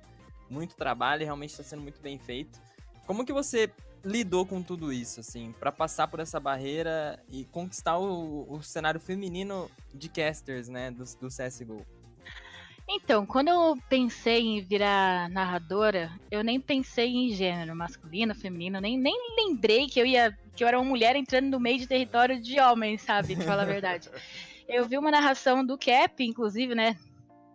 muito 0.49 0.75
trabalho, 0.75 1.23
realmente 1.23 1.51
está 1.51 1.63
sendo 1.63 1.81
muito 1.81 2.01
bem 2.01 2.19
feito. 2.19 2.59
Como 3.05 3.25
que 3.25 3.33
você 3.33 3.71
lidou 4.03 4.45
com 4.45 4.61
tudo 4.61 4.91
isso, 4.91 5.19
assim, 5.19 5.53
para 5.59 5.71
passar 5.71 6.07
por 6.07 6.19
essa 6.19 6.39
barreira 6.39 7.19
e 7.29 7.45
conquistar 7.45 7.97
o, 7.97 8.51
o 8.51 8.61
cenário 8.61 8.99
feminino 8.99 9.69
de 9.93 10.09
casters, 10.09 10.67
né, 10.67 10.91
do, 10.91 11.03
do 11.19 11.27
CSGO? 11.27 11.85
Então, 12.87 13.25
quando 13.25 13.47
eu 13.47 13.77
pensei 13.87 14.41
em 14.41 14.61
virar 14.61 15.29
narradora, 15.29 16.11
eu 16.29 16.43
nem 16.43 16.59
pensei 16.59 17.07
em 17.07 17.29
gênero, 17.29 17.73
masculino, 17.75 18.35
feminino, 18.35 18.81
nem, 18.81 18.97
nem 18.97 19.15
lembrei 19.37 19.87
que 19.87 19.99
eu 19.99 20.05
ia 20.05 20.37
que 20.55 20.63
eu 20.63 20.67
era 20.67 20.79
uma 20.79 20.87
mulher 20.87 21.15
entrando 21.15 21.49
no 21.49 21.59
meio 21.59 21.79
de 21.79 21.87
território 21.87 22.39
de 22.39 22.59
homens, 22.59 23.01
sabe? 23.01 23.35
Pra 23.35 23.45
falar 23.45 23.63
a 23.63 23.65
verdade. 23.65 24.09
Eu 24.67 24.87
vi 24.87 24.97
uma 24.97 25.11
narração 25.11 25.65
do 25.65 25.77
Cap, 25.77 26.23
inclusive, 26.23 26.73
né? 26.73 26.97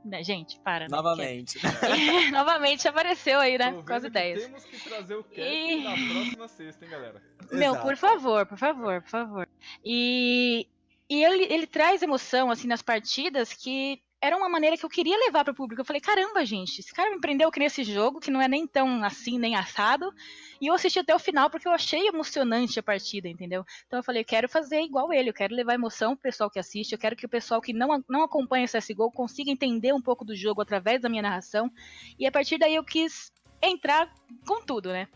Né, 0.09 0.23
gente, 0.23 0.59
para. 0.61 0.89
Né? 0.89 0.89
Novamente. 0.91 1.59
É, 1.59 2.31
novamente 2.33 2.89
apareceu 2.89 3.39
aí, 3.39 3.59
né? 3.59 3.83
Com 3.87 3.93
as 3.93 4.05
ideias. 4.05 4.43
Temos 4.43 4.65
que 4.65 4.89
trazer 4.89 5.15
o 5.17 5.23
Cap 5.23 5.39
e... 5.39 5.85
na 5.85 5.91
próxima 5.91 6.49
sexta, 6.49 6.85
hein, 6.85 6.91
galera? 6.91 7.23
Meu, 7.53 7.73
Exato. 7.73 7.87
por 7.87 7.97
favor, 7.97 8.47
por 8.47 8.59
favor, 8.59 9.03
por 9.03 9.11
favor. 9.11 9.49
E, 9.85 10.67
e 11.11 11.23
ele, 11.23 11.45
ele 11.53 11.67
traz 11.67 12.03
emoção, 12.03 12.51
assim, 12.51 12.67
nas 12.67 12.81
partidas 12.81 13.53
que 13.53 14.01
era 14.21 14.37
uma 14.37 14.49
maneira 14.49 14.77
que 14.77 14.85
eu 14.85 14.91
queria 14.91 15.17
levar 15.17 15.45
para 15.45 15.53
o 15.53 15.55
público. 15.55 15.81
Eu 15.81 15.85
falei, 15.85 16.01
caramba, 16.01 16.45
gente, 16.45 16.81
esse 16.81 16.93
cara 16.93 17.11
me 17.11 17.21
prendeu 17.21 17.51
que 17.53 17.61
nesse 17.61 17.85
jogo, 17.85 18.19
que 18.19 18.31
não 18.31 18.41
é 18.41 18.49
nem 18.49 18.67
tão 18.67 19.05
assim, 19.05 19.39
nem 19.39 19.55
assado. 19.55 20.13
E 20.61 20.67
eu 20.67 20.75
assisti 20.75 20.99
até 20.99 21.15
o 21.15 21.21
final 21.21 21.49
porque 21.49 21.69
eu 21.69 21.73
achei 21.73 22.09
emocionante 22.09 22.81
a 22.81 22.83
partida, 22.83 23.29
entendeu? 23.29 23.65
Então 23.87 24.01
eu 24.01 24.03
falei, 24.03 24.23
eu 24.23 24.27
quero 24.27 24.49
fazer 24.49 24.81
igual 24.81 25.13
ele, 25.13 25.31
eu 25.31 25.35
quero 25.35 25.55
levar 25.55 25.75
emoção 25.75 26.17
pro 26.17 26.23
pessoal 26.25 26.51
que 26.51 26.59
assiste, 26.59 26.93
eu 26.93 26.99
quero 26.99 27.15
que 27.15 27.27
o 27.27 27.29
pessoal 27.29 27.61
que 27.61 27.73
não, 27.73 28.05
não 28.09 28.23
acompanha 28.25 28.67
o 28.67 28.69
CSGO 28.69 29.11
consiga 29.13 29.51
entender 29.51 29.93
um 29.93 30.03
pouco 30.03 30.25
do 30.25 30.35
jogo 30.35 30.63
através 30.63 31.01
da 31.01 31.09
minha 31.09 31.23
narração. 31.23 31.71
E 32.19 32.27
a 32.27 32.33
partir 32.33 32.59
daí 32.59 32.75
eu 32.75 32.85
quis 32.85 33.33
entrar 33.63 34.13
com 34.47 34.61
tudo, 34.61 34.91
né? 34.91 35.07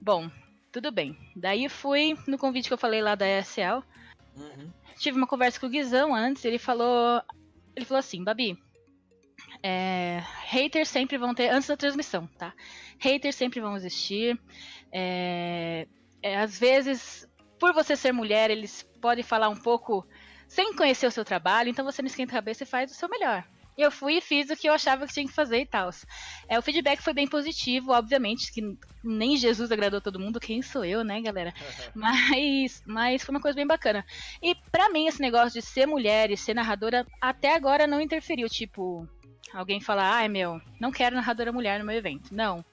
Bom, 0.00 0.30
tudo 0.70 0.92
bem. 0.92 1.16
Daí 1.34 1.66
fui 1.70 2.14
no 2.26 2.36
convite 2.36 2.68
que 2.68 2.74
eu 2.74 2.78
falei 2.78 3.00
lá 3.00 3.14
da 3.14 3.26
ESL. 3.26 3.82
Uhum. 4.36 4.70
Tive 4.98 5.16
uma 5.16 5.26
conversa 5.26 5.58
com 5.58 5.66
o 5.66 5.70
Guizão 5.70 6.14
antes, 6.14 6.44
ele 6.44 6.58
falou 6.58 7.22
ele 7.76 7.84
falou 7.84 7.98
assim, 8.00 8.22
Babi, 8.24 8.56
É, 9.62 10.20
haters 10.46 10.88
sempre 10.88 11.16
vão 11.18 11.34
ter, 11.34 11.48
antes 11.48 11.68
da 11.68 11.76
transmissão, 11.76 12.26
tá? 12.38 12.52
Haters 12.98 13.34
sempre 13.34 13.60
vão 13.60 13.76
existir. 13.76 14.38
É, 14.92 15.86
é, 16.22 16.36
às 16.36 16.58
vezes, 16.58 17.26
por 17.58 17.72
você 17.72 17.96
ser 17.96 18.12
mulher, 18.12 18.50
eles 18.50 18.82
podem 19.00 19.24
falar 19.24 19.48
um 19.48 19.56
pouco 19.56 20.06
sem 20.46 20.74
conhecer 20.74 21.06
o 21.06 21.10
seu 21.10 21.24
trabalho, 21.24 21.68
então 21.70 21.84
você 21.84 22.02
não 22.02 22.06
esquenta 22.06 22.32
a 22.32 22.36
cabeça 22.36 22.64
e 22.64 22.66
faz 22.66 22.90
o 22.90 22.94
seu 22.94 23.08
melhor. 23.08 23.44
Eu 23.76 23.90
fui 23.90 24.18
e 24.18 24.20
fiz 24.20 24.50
o 24.50 24.56
que 24.56 24.68
eu 24.68 24.72
achava 24.72 25.06
que 25.06 25.12
tinha 25.12 25.26
que 25.26 25.32
fazer 25.32 25.60
e 25.60 25.66
tal. 25.66 25.90
É, 26.48 26.58
o 26.58 26.62
feedback 26.62 27.00
foi 27.02 27.12
bem 27.12 27.26
positivo, 27.26 27.92
obviamente, 27.92 28.52
que 28.52 28.76
nem 29.02 29.36
Jesus 29.36 29.72
agradou 29.72 30.00
todo 30.00 30.20
mundo, 30.20 30.38
quem 30.38 30.62
sou 30.62 30.84
eu, 30.84 31.02
né, 31.02 31.20
galera? 31.20 31.52
mas, 31.94 32.82
mas 32.86 33.22
foi 33.22 33.34
uma 33.34 33.40
coisa 33.40 33.56
bem 33.56 33.66
bacana. 33.66 34.04
E 34.42 34.54
para 34.70 34.90
mim, 34.90 35.06
esse 35.06 35.20
negócio 35.20 35.60
de 35.60 35.66
ser 35.66 35.86
mulher 35.86 36.30
e 36.30 36.36
ser 36.36 36.54
narradora, 36.54 37.06
até 37.20 37.54
agora 37.54 37.86
não 37.86 38.00
interferiu. 38.00 38.48
Tipo, 38.48 39.08
alguém 39.52 39.80
falar, 39.80 40.12
ai 40.12 40.28
meu, 40.28 40.60
não 40.80 40.92
quero 40.92 41.16
narradora 41.16 41.52
mulher 41.52 41.78
no 41.78 41.86
meu 41.86 41.96
evento. 41.96 42.34
Não. 42.34 42.64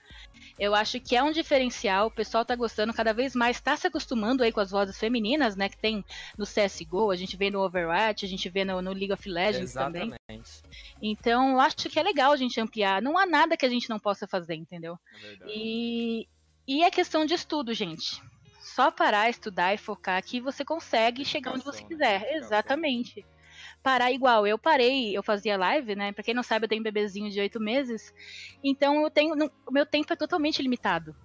Eu 0.60 0.76
acho 0.76 1.00
que 1.00 1.16
é 1.16 1.24
um 1.24 1.32
diferencial, 1.32 2.08
o 2.08 2.12
pessoal 2.12 2.46
tá 2.46 2.56
gostando 2.56 2.94
cada 2.94 3.14
vez 3.14 3.36
mais, 3.36 3.60
tá 3.60 3.76
se 3.76 3.88
acostumando 3.88 4.44
aí 4.44 4.52
com 4.52 4.60
as 4.60 4.72
vozes 4.72 4.98
femininas, 4.98 5.56
né, 5.56 5.70
que 5.70 5.78
tem 5.78 6.04
no 6.38 6.46
CSGO, 6.46 7.12
a 7.12 7.16
gente 7.16 7.36
vê 7.36 7.50
no 7.50 7.62
Overwatch, 7.62 8.26
a 8.26 8.30
gente 8.30 8.50
vê 8.50 8.64
no, 8.64 8.82
no 8.82 8.92
League 8.92 9.14
of 9.14 9.30
Legends 9.30 9.72
Exatamente. 9.72 10.18
também. 10.28 10.44
Então, 11.02 11.52
eu 11.52 11.60
acho 11.60 11.76
que 11.76 12.00
é 12.00 12.04
legal 12.04 12.32
a 12.32 12.38
gente 12.38 12.60
ampliar, 12.60 13.02
não 13.02 13.18
há 13.18 13.26
nada 13.26 13.58
que 13.58 13.66
a 13.66 13.70
gente 13.70 13.90
não 13.90 14.00
possa 14.00 14.28
fazer, 14.28 14.56
entendeu? 14.56 14.98
É 15.24 15.38
e, 15.48 16.28
e 16.68 16.84
é 16.84 16.92
questão 16.92 17.26
de 17.26 17.34
estudo, 17.34 17.74
gente. 17.74 18.22
Só 18.60 18.92
parar, 18.92 19.30
estudar 19.30 19.74
e 19.74 19.78
focar 19.78 20.24
que 20.24 20.40
você 20.40 20.64
consegue 20.64 21.26
chegar 21.26 21.54
onde 21.54 21.66
você 21.66 21.82
né? 21.82 21.88
quiser. 21.88 22.36
Exatamente 22.36 23.26
parar 23.82 24.12
igual. 24.12 24.46
Eu 24.46 24.58
parei, 24.58 25.16
eu 25.16 25.24
fazia 25.24 25.58
live, 25.58 25.96
né? 25.96 26.12
Pra 26.12 26.24
quem 26.24 26.34
não 26.34 26.44
sabe, 26.44 26.66
eu 26.66 26.70
tenho 26.70 26.82
um 26.82 26.84
bebezinho 26.84 27.30
de 27.30 27.40
oito 27.40 27.60
meses. 27.60 28.14
Então 28.64 29.02
eu 29.02 29.10
tenho. 29.10 29.34
o 29.68 29.72
meu 29.72 29.86
tempo 29.86 30.14
é 30.14 30.16
totalmente 30.16 30.62
limitado. 30.62 31.16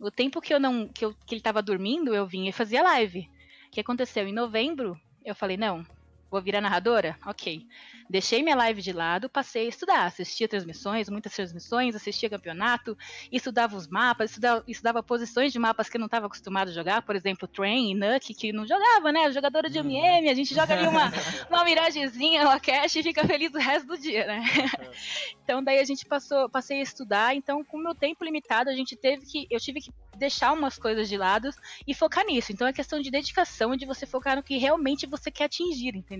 O 0.00 0.10
tempo 0.10 0.40
que 0.40 0.52
eu 0.52 0.60
não. 0.60 0.88
que, 0.88 1.04
eu, 1.04 1.14
que 1.26 1.34
ele 1.34 1.42
tava 1.42 1.62
dormindo, 1.62 2.14
eu 2.14 2.26
vinha 2.26 2.50
e 2.50 2.52
fazia 2.52 2.82
live. 2.82 3.28
O 3.68 3.70
que 3.70 3.80
aconteceu? 3.80 4.26
Em 4.26 4.32
novembro, 4.32 4.98
eu 5.24 5.34
falei, 5.34 5.56
não, 5.56 5.86
vou 6.30 6.40
virar 6.40 6.60
narradora? 6.60 7.18
Ok. 7.26 7.66
Deixei 8.08 8.42
minha 8.42 8.56
live 8.56 8.82
de 8.82 8.92
lado, 8.92 9.28
passei 9.28 9.66
a 9.66 9.68
estudar, 9.68 10.04
assistia 10.06 10.48
transmissões, 10.48 11.08
muitas 11.08 11.32
transmissões, 11.32 11.94
assistia 11.94 12.28
campeonato, 12.28 12.98
estudava 13.30 13.76
os 13.76 13.86
mapas, 13.86 14.30
estudava, 14.30 14.64
estudava 14.66 15.02
posições 15.02 15.52
de 15.52 15.58
mapas 15.58 15.88
que 15.88 15.96
eu 15.96 16.00
não 16.00 16.06
estava 16.06 16.26
acostumado 16.26 16.68
a 16.68 16.72
jogar, 16.72 17.02
por 17.02 17.14
exemplo, 17.14 17.46
Train 17.46 17.92
e 17.92 17.94
Nuck, 17.94 18.34
que 18.34 18.52
não 18.52 18.66
jogava, 18.66 19.12
né? 19.12 19.30
Jogadora 19.30 19.70
de 19.70 19.78
MM, 19.78 20.28
a 20.28 20.34
gente 20.34 20.54
joga 20.54 20.74
ali 20.74 20.88
uma, 20.88 21.12
uma 21.48 21.64
miragezinha, 21.64 22.42
uma 22.42 22.58
cash 22.58 22.96
e 22.96 23.02
fica 23.02 23.24
feliz 23.26 23.54
o 23.54 23.58
resto 23.58 23.86
do 23.86 23.98
dia, 23.98 24.26
né? 24.26 24.42
então 25.44 25.62
daí 25.62 25.78
a 25.78 25.84
gente 25.84 26.04
passou, 26.04 26.48
passei 26.48 26.80
a 26.80 26.82
estudar, 26.82 27.36
então 27.36 27.64
com 27.64 27.76
o 27.76 27.82
meu 27.82 27.94
tempo 27.94 28.24
limitado, 28.24 28.70
a 28.70 28.74
gente 28.74 28.96
teve 28.96 29.24
que, 29.24 29.46
eu 29.50 29.60
tive 29.60 29.80
que 29.80 29.92
deixar 30.20 30.52
umas 30.52 30.78
coisas 30.78 31.08
de 31.08 31.16
lado 31.16 31.48
e 31.86 31.94
focar 31.94 32.24
nisso. 32.26 32.52
Então 32.52 32.66
é 32.66 32.72
questão 32.72 33.00
de 33.00 33.10
dedicação, 33.10 33.74
de 33.74 33.86
você 33.86 34.06
focar 34.06 34.36
no 34.36 34.42
que 34.42 34.58
realmente 34.58 35.06
você 35.06 35.30
quer 35.30 35.44
atingir, 35.44 35.96
entendeu? 35.96 36.19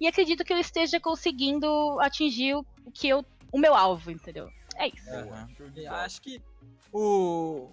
E 0.00 0.06
acredito 0.06 0.44
que 0.44 0.52
eu 0.52 0.58
esteja 0.58 1.00
conseguindo 1.00 1.98
atingir 2.00 2.54
o 2.54 2.64
que 2.92 3.08
eu, 3.08 3.24
o 3.52 3.58
meu 3.58 3.74
alvo, 3.74 4.10
entendeu? 4.10 4.50
É 4.76 4.88
isso. 4.88 5.10
Uhum. 5.10 5.88
Acho 5.90 6.20
que 6.20 6.42
o 6.92 7.68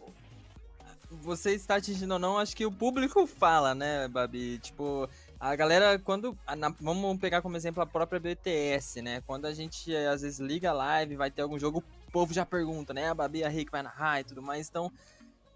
você 1.12 1.54
está 1.54 1.76
atingindo 1.76 2.14
ou 2.14 2.20
não, 2.20 2.38
acho 2.38 2.56
que 2.56 2.66
o 2.66 2.72
público 2.72 3.28
fala, 3.28 3.76
né, 3.76 4.08
Babi? 4.08 4.60
Tipo, 4.60 5.10
a 5.40 5.56
galera, 5.56 6.00
quando. 6.00 6.38
Na, 6.58 6.70
vamos 6.80 7.20
pegar 7.20 7.42
como 7.42 7.58
exemplo 7.58 7.84
a 7.84 7.86
própria 7.86 8.20
BTS, 8.20 9.02
né? 9.02 9.22
Quando 9.28 9.46
a 9.46 9.54
gente 9.54 9.94
às 9.96 10.22
vezes 10.22 10.40
liga 10.40 10.70
a 10.70 10.74
live, 10.74 11.16
vai 11.16 11.30
ter 11.30 11.42
algum 11.42 11.60
jogo, 11.60 11.84
o 12.08 12.12
povo 12.12 12.34
já 12.34 12.46
pergunta, 12.46 12.94
né? 12.94 13.10
A 13.10 13.14
Babi, 13.14 13.44
a 13.44 13.50
Rick 13.50 13.72
vai 13.72 13.84
narrar 13.84 14.22
e 14.22 14.24
tudo 14.24 14.42
mais. 14.42 14.70
Então, 14.70 14.92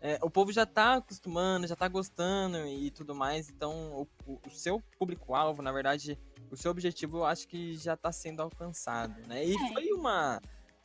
é, 0.05 0.19
o 0.21 0.29
povo 0.29 0.51
já 0.51 0.67
tá 0.67 0.97
acostumando, 0.97 1.65
já 1.65 1.75
tá 1.75 1.87
gostando 1.87 2.59
e 2.67 2.91
tudo 2.91 3.15
mais. 3.15 3.49
Então, 3.49 4.07
o, 4.27 4.39
o 4.45 4.49
seu 4.51 4.79
público-alvo, 4.99 5.63
na 5.63 5.71
verdade, 5.71 6.15
o 6.51 6.55
seu 6.55 6.69
objetivo 6.69 7.17
eu 7.17 7.25
acho 7.25 7.47
que 7.47 7.75
já 7.75 7.95
está 7.95 8.11
sendo 8.11 8.43
alcançado, 8.43 9.19
né? 9.27 9.43
E 9.43 9.55
é. 9.55 9.73
foi 9.73 9.91
uma 9.91 10.39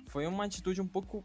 foi 0.06 0.26
uma 0.26 0.46
atitude 0.46 0.80
um 0.80 0.88
pouco 0.88 1.22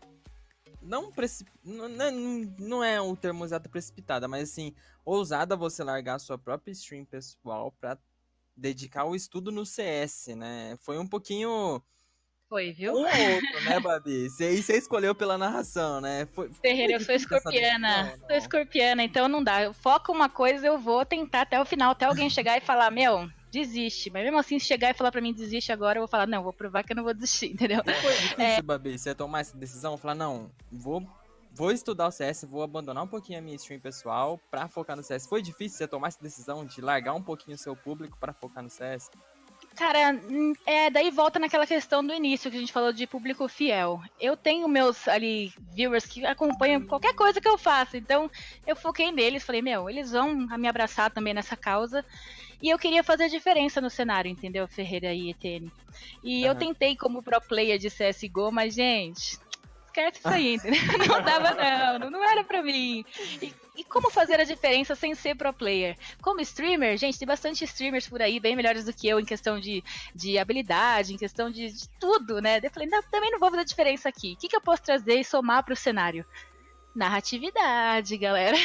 não 0.81 1.09
precip... 1.09 1.49
não, 1.63 2.11
não 2.59 2.83
é 2.83 2.99
o 2.99 3.15
termo 3.15 3.45
exato 3.45 3.69
precipitada, 3.69 4.27
mas 4.27 4.51
assim, 4.51 4.75
ousada 5.05 5.55
você 5.55 5.81
largar 5.81 6.15
a 6.15 6.19
sua 6.19 6.37
própria 6.37 6.73
stream 6.73 7.05
pessoal 7.05 7.71
para 7.79 7.97
dedicar 8.57 9.05
o 9.05 9.15
estudo 9.15 9.53
no 9.53 9.65
CS, 9.65 10.35
né? 10.35 10.75
Foi 10.81 10.99
um 10.99 11.07
pouquinho 11.07 11.81
foi, 12.47 12.71
viu? 12.71 12.93
Um 12.93 13.03
outro, 13.03 13.63
né, 13.65 13.79
Babi? 13.79 14.27
E 14.27 14.29
você 14.29 14.77
escolheu 14.77 15.15
pela 15.15 15.37
narração, 15.37 15.99
né? 15.99 16.27
Foi, 16.33 16.51
Ferreira, 16.53 16.93
eu 16.93 16.99
sou 16.99 17.15
escorpiana. 17.15 18.03
Não, 18.03 18.17
não. 18.17 18.27
Sou 18.27 18.37
escorpiana, 18.37 19.03
então 19.03 19.27
não 19.27 19.43
dá. 19.43 19.73
Foca 19.73 20.11
uma 20.11 20.29
coisa, 20.29 20.65
eu 20.67 20.77
vou 20.77 21.05
tentar 21.05 21.41
até 21.41 21.59
o 21.59 21.65
final, 21.65 21.91
até 21.91 22.05
alguém 22.05 22.29
chegar 22.29 22.57
e 22.57 22.61
falar, 22.61 22.91
meu, 22.91 23.27
desiste. 23.51 24.09
Mas 24.09 24.23
mesmo 24.23 24.37
assim, 24.37 24.59
se 24.59 24.65
chegar 24.65 24.91
e 24.91 24.93
falar 24.93 25.11
pra 25.11 25.21
mim 25.21 25.33
desiste 25.33 25.71
agora, 25.71 25.97
eu 25.97 26.01
vou 26.01 26.07
falar, 26.07 26.27
não, 26.27 26.43
vou 26.43 26.53
provar 26.53 26.83
que 26.83 26.93
eu 26.93 26.95
não 26.95 27.03
vou 27.03 27.13
desistir, 27.13 27.47
entendeu? 27.53 27.81
Foi 27.83 28.13
difícil, 28.13 28.43
é... 28.43 28.61
Babi, 28.61 28.97
você 28.97 29.15
tomar 29.15 29.39
essa 29.41 29.57
decisão, 29.57 29.97
falar, 29.97 30.15
não, 30.15 30.51
vou, 30.71 31.05
vou 31.51 31.71
estudar 31.71 32.07
o 32.07 32.11
CS, 32.11 32.45
vou 32.47 32.63
abandonar 32.63 33.03
um 33.03 33.07
pouquinho 33.07 33.39
a 33.39 33.41
minha 33.41 33.55
stream 33.55 33.79
pessoal 33.79 34.39
pra 34.51 34.67
focar 34.67 34.95
no 34.95 35.03
CS. 35.03 35.27
Foi 35.27 35.41
difícil 35.41 35.77
você 35.77 35.87
tomar 35.87 36.09
essa 36.09 36.21
decisão 36.21 36.65
de 36.65 36.79
largar 36.81 37.13
um 37.13 37.23
pouquinho 37.23 37.55
o 37.55 37.59
seu 37.59 37.75
público 37.75 38.17
pra 38.19 38.33
focar 38.33 38.63
no 38.63 38.69
CS? 38.69 39.09
Cara, 39.75 40.17
é, 40.65 40.89
daí 40.89 41.11
volta 41.11 41.37
naquela 41.37 41.67
questão 41.67 42.05
do 42.05 42.13
início 42.13 42.49
que 42.49 42.55
a 42.55 42.59
gente 42.59 42.71
falou 42.71 42.93
de 42.93 43.05
público 43.05 43.47
fiel. 43.47 44.01
Eu 44.19 44.37
tenho 44.37 44.67
meus 44.69 45.05
ali 45.07 45.53
viewers 45.73 46.05
que 46.05 46.25
acompanham 46.25 46.85
qualquer 46.85 47.13
coisa 47.13 47.41
que 47.41 47.47
eu 47.47 47.57
faço, 47.57 47.97
então 47.97 48.31
eu 48.65 48.75
foquei 48.75 49.11
neles, 49.11 49.43
falei, 49.43 49.61
meu, 49.61 49.89
eles 49.89 50.11
vão 50.11 50.33
me 50.33 50.67
abraçar 50.67 51.11
também 51.11 51.33
nessa 51.33 51.57
causa. 51.57 52.05
E 52.61 52.69
eu 52.69 52.79
queria 52.79 53.03
fazer 53.03 53.29
diferença 53.29 53.81
no 53.81 53.89
cenário, 53.89 54.31
entendeu, 54.31 54.67
Ferreira 54.67 55.13
e 55.13 55.29
ETN. 55.29 55.69
E 56.23 56.41
uhum. 56.41 56.47
eu 56.47 56.55
tentei 56.55 56.95
como 56.95 57.21
pro 57.21 57.41
player 57.41 57.77
de 57.77 57.89
CSGO, 57.89 58.51
mas, 58.51 58.73
gente, 58.73 59.37
esquece 59.95 60.19
isso 60.19 60.27
aí, 60.27 60.55
entendeu? 60.55 60.81
Não 61.07 61.21
dava, 61.21 61.99
não, 61.99 62.09
não 62.09 62.23
era 62.23 62.43
pra 62.43 62.61
mim. 62.61 63.05
E, 63.41 63.53
e, 63.77 63.83
como 63.83 64.09
fazer 64.09 64.39
a 64.39 64.43
diferença 64.43 64.95
sem 64.95 65.15
ser 65.15 65.35
pro 65.35 65.53
player? 65.53 65.97
Como 66.21 66.41
streamer, 66.41 66.97
gente, 66.97 67.17
tem 67.17 67.27
bastante 67.27 67.63
streamers 67.63 68.07
por 68.07 68.21
aí, 68.21 68.39
bem 68.39 68.55
melhores 68.55 68.85
do 68.85 68.93
que 68.93 69.07
eu 69.07 69.19
em 69.19 69.25
questão 69.25 69.59
de, 69.59 69.83
de 70.13 70.37
habilidade, 70.37 71.13
em 71.13 71.17
questão 71.17 71.49
de, 71.49 71.71
de 71.71 71.89
tudo, 71.99 72.41
né? 72.41 72.59
Eu 72.61 72.71
falei, 72.71 72.89
não, 72.89 73.01
também 73.03 73.31
não 73.31 73.39
vou 73.39 73.49
fazer 73.49 73.65
diferença 73.65 74.09
aqui. 74.09 74.33
O 74.33 74.37
que, 74.37 74.47
que 74.47 74.55
eu 74.55 74.61
posso 74.61 74.83
trazer 74.83 75.19
e 75.19 75.23
somar 75.23 75.63
pro 75.63 75.75
cenário? 75.75 76.25
Narratividade, 76.95 78.17
galera. 78.17 78.57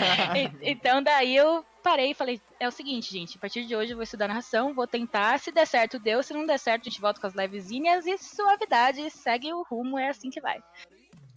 então 0.62 1.02
daí 1.02 1.36
eu 1.36 1.64
parei 1.86 2.10
e 2.10 2.14
falei, 2.14 2.40
é 2.58 2.66
o 2.66 2.72
seguinte, 2.72 3.12
gente, 3.12 3.38
a 3.38 3.40
partir 3.40 3.64
de 3.64 3.76
hoje 3.76 3.92
eu 3.92 3.96
vou 3.96 4.02
estudar 4.02 4.26
narração, 4.26 4.74
vou 4.74 4.88
tentar, 4.88 5.38
se 5.38 5.52
der 5.52 5.68
certo, 5.68 6.00
deu, 6.00 6.20
se 6.20 6.34
não 6.34 6.44
der 6.44 6.58
certo, 6.58 6.82
a 6.82 6.90
gente 6.90 7.00
volta 7.00 7.20
com 7.20 7.28
as 7.28 7.34
levezinhas 7.34 8.04
e 8.06 8.18
suavidade, 8.18 9.08
segue 9.08 9.52
o 9.52 9.62
rumo, 9.62 9.96
é 9.96 10.08
assim 10.08 10.28
que 10.28 10.40
vai. 10.40 10.60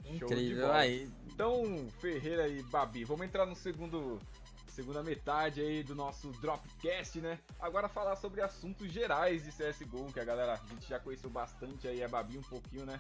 Incrível 0.04 0.72
aí. 0.72 1.08
Então, 1.28 1.88
Ferreira 2.00 2.48
e 2.48 2.64
Babi, 2.64 3.04
vamos 3.04 3.28
entrar 3.28 3.46
no 3.46 3.56
segundo 3.56 4.20
segunda 4.66 5.04
metade 5.04 5.62
aí 5.62 5.84
do 5.84 5.94
nosso 5.94 6.32
Dropcast, 6.42 7.20
né? 7.22 7.38
Agora 7.60 7.88
falar 7.88 8.16
sobre 8.16 8.42
assuntos 8.42 8.92
gerais 8.92 9.44
de 9.44 9.52
CSGO, 9.52 10.12
que 10.12 10.20
a 10.20 10.26
galera, 10.26 10.54
a 10.54 10.74
gente 10.74 10.90
já 10.90 11.00
conheceu 11.00 11.30
bastante 11.30 11.88
aí, 11.88 12.04
a 12.04 12.08
Babi 12.08 12.40
um 12.40 12.44
pouquinho, 12.44 12.86
né? 12.86 13.00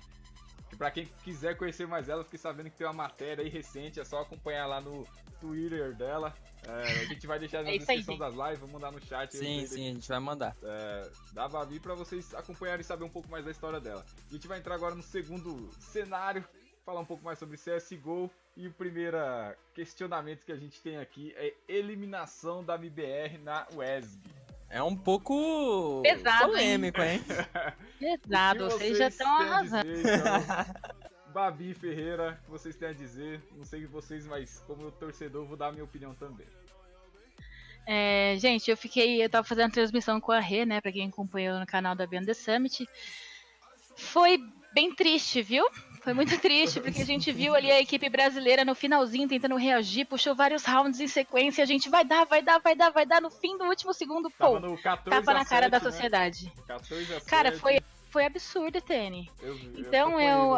E 0.72 0.76
pra 0.76 0.92
quem 0.92 1.06
quiser 1.24 1.58
conhecer 1.58 1.88
mais 1.88 2.10
ela, 2.10 2.24
fiquei 2.24 2.40
sabendo 2.40 2.70
que 2.70 2.78
tem 2.78 2.88
uma 2.88 2.94
matéria 2.94 3.44
aí 3.44 3.50
recente, 3.50 4.00
é 4.00 4.04
só 4.04 4.22
acompanhar 4.22 4.66
lá 4.68 4.80
no 4.80 5.06
Twitter 5.40 5.96
dela. 5.96 6.34
É, 6.68 6.82
a 6.82 7.06
gente 7.06 7.26
vai 7.26 7.40
deixar 7.40 7.64
na 7.64 7.70
é 7.70 7.78
descrição 7.78 8.18
das 8.18 8.34
lives, 8.34 8.60
vou 8.60 8.70
mandar 8.70 8.92
no 8.92 9.04
chat. 9.04 9.36
Sim, 9.36 9.66
sim, 9.66 9.90
a 9.90 9.94
gente 9.94 10.08
vai 10.08 10.20
mandar. 10.20 10.56
É, 10.62 11.10
da 11.34 11.48
Babi 11.48 11.80
pra 11.80 11.96
vocês 11.96 12.34
acompanharem 12.36 12.82
e 12.82 12.84
saber 12.84 13.04
um 13.04 13.10
pouco 13.10 13.30
mais 13.30 13.46
da 13.46 13.52
história 13.52 13.80
dela. 13.80 14.06
A 14.30 14.34
gente 14.34 14.48
vai 14.48 14.60
entrar 14.60 14.76
agora 14.76 14.94
no 14.94 15.04
segundo 15.04 15.70
cenário, 15.80 16.44
falar 16.86 17.00
um 17.00 17.06
pouco 17.06 17.24
mais 17.24 17.40
sobre 17.40 17.58
CSGO. 17.58 18.30
E 18.58 18.68
o 18.68 18.74
primeiro 18.74 19.18
questionamento 19.74 20.44
que 20.44 20.52
a 20.52 20.58
gente 20.58 20.82
tem 20.82 20.98
aqui 20.98 21.34
é 21.38 21.54
eliminação 21.68 22.62
da 22.62 22.76
MBR 22.76 23.38
na 23.38 23.66
WESB. 23.74 24.39
É 24.70 24.84
um 24.84 24.96
pouco 24.96 26.02
Pesado, 26.04 26.46
polêmico, 26.46 27.02
hein? 27.02 27.24
hein? 28.00 28.18
Pesado, 28.22 28.66
vocês, 28.66 28.80
vocês 28.80 28.98
já 28.98 29.08
estão 29.08 29.36
arrasando. 29.36 29.92
Dizer, 29.92 30.20
então, 30.20 30.90
Babi 31.34 31.74
Ferreira, 31.74 32.40
que 32.44 32.52
vocês 32.52 32.76
têm 32.76 32.90
a 32.90 32.94
dizer? 32.94 33.42
Não 33.56 33.66
sei 33.66 33.86
vocês, 33.86 34.28
mas 34.28 34.64
como 34.68 34.92
torcedor, 34.92 35.46
vou 35.46 35.58
dar 35.58 35.68
a 35.68 35.72
minha 35.72 35.84
opinião 35.84 36.14
também. 36.14 36.48
É, 37.88 38.36
gente, 38.38 38.70
eu 38.70 38.78
fiquei. 38.78 39.24
Eu 39.24 39.30
tava 39.30 39.48
fazendo 39.48 39.72
transmissão 39.72 40.22
com 40.22 40.32
a 40.32 40.40
Rê, 40.40 40.66
né? 40.66 40.80
Pra 40.80 40.92
quem 40.92 41.08
acompanhou 41.08 41.60
no 41.60 41.66
canal 41.66 41.96
da 41.96 42.06
Beyond 42.06 42.28
the 42.28 42.34
Summit. 42.36 42.88
Foi 43.96 44.38
bem 44.74 44.94
triste, 44.94 45.42
viu? 45.42 45.66
Foi 46.10 46.14
muito 46.16 46.36
triste, 46.42 46.82
porque 46.82 47.04
a 47.04 47.06
gente 47.06 47.32
viu 47.32 47.54
ali 47.54 47.70
a 47.70 47.80
equipe 47.80 48.10
brasileira 48.10 48.66
no 48.66 48.74
finalzinho 48.74 49.28
tentando 49.28 49.56
reagir, 49.56 50.06
puxou 50.06 50.34
vários 50.34 50.66
rounds 50.66 51.00
em 51.00 51.08
sequência, 51.08 51.64
a 51.64 51.68
gente 51.68 51.88
vai 51.88 52.04
dar, 52.04 52.26
vai 52.26 52.42
dar, 52.42 52.58
vai 52.60 52.76
dar, 52.76 52.90
vai 52.90 53.06
dar, 53.06 53.22
no 53.22 53.30
fim 53.30 53.56
do 53.60 53.66
último 53.66 53.94
segundo, 53.94 54.28
pô, 54.32 54.60
tapa 55.08 55.34
na 55.34 55.46
cara 55.46 55.70
7, 55.70 55.70
da 55.70 55.80
né? 55.80 55.80
sociedade. 55.80 56.52
14 56.66 57.14
a 57.14 57.22
Cara, 57.22 57.52
foi 57.52 57.80
foi 58.10 58.26
absurdo, 58.26 58.82
Tene. 58.82 59.30
Então, 59.78 60.20
eu, 60.20 60.58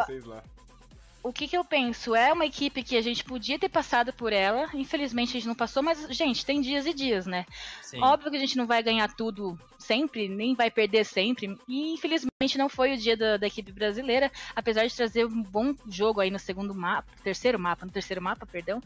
O 1.22 1.32
que 1.32 1.46
que 1.46 1.56
eu 1.56 1.64
penso? 1.64 2.14
É 2.14 2.32
uma 2.32 2.44
equipe 2.44 2.82
que 2.82 2.96
a 2.96 3.00
gente 3.00 3.22
podia 3.22 3.58
ter 3.58 3.68
passado 3.68 4.12
por 4.12 4.32
ela. 4.32 4.68
Infelizmente 4.74 5.30
a 5.30 5.32
gente 5.34 5.46
não 5.46 5.54
passou, 5.54 5.82
mas, 5.82 6.06
gente, 6.10 6.44
tem 6.44 6.60
dias 6.60 6.84
e 6.84 6.92
dias, 6.92 7.26
né? 7.26 7.46
Sim. 7.80 8.02
Óbvio 8.02 8.30
que 8.30 8.36
a 8.36 8.40
gente 8.40 8.56
não 8.56 8.66
vai 8.66 8.82
ganhar 8.82 9.08
tudo 9.14 9.58
sempre, 9.78 10.28
nem 10.28 10.54
vai 10.54 10.70
perder 10.70 11.04
sempre. 11.04 11.56
E 11.68 11.94
infelizmente 11.94 12.58
não 12.58 12.68
foi 12.68 12.94
o 12.94 12.96
dia 12.96 13.16
da, 13.16 13.36
da 13.36 13.46
equipe 13.46 13.70
brasileira, 13.70 14.32
apesar 14.56 14.84
de 14.86 14.96
trazer 14.96 15.24
um 15.24 15.42
bom 15.42 15.74
jogo 15.88 16.20
aí 16.20 16.30
no 16.30 16.38
segundo 16.40 16.74
mapa, 16.74 17.08
terceiro 17.22 17.58
mapa, 17.58 17.86
no 17.86 17.92
terceiro 17.92 18.20
mapa, 18.20 18.44
perdão. 18.44 18.82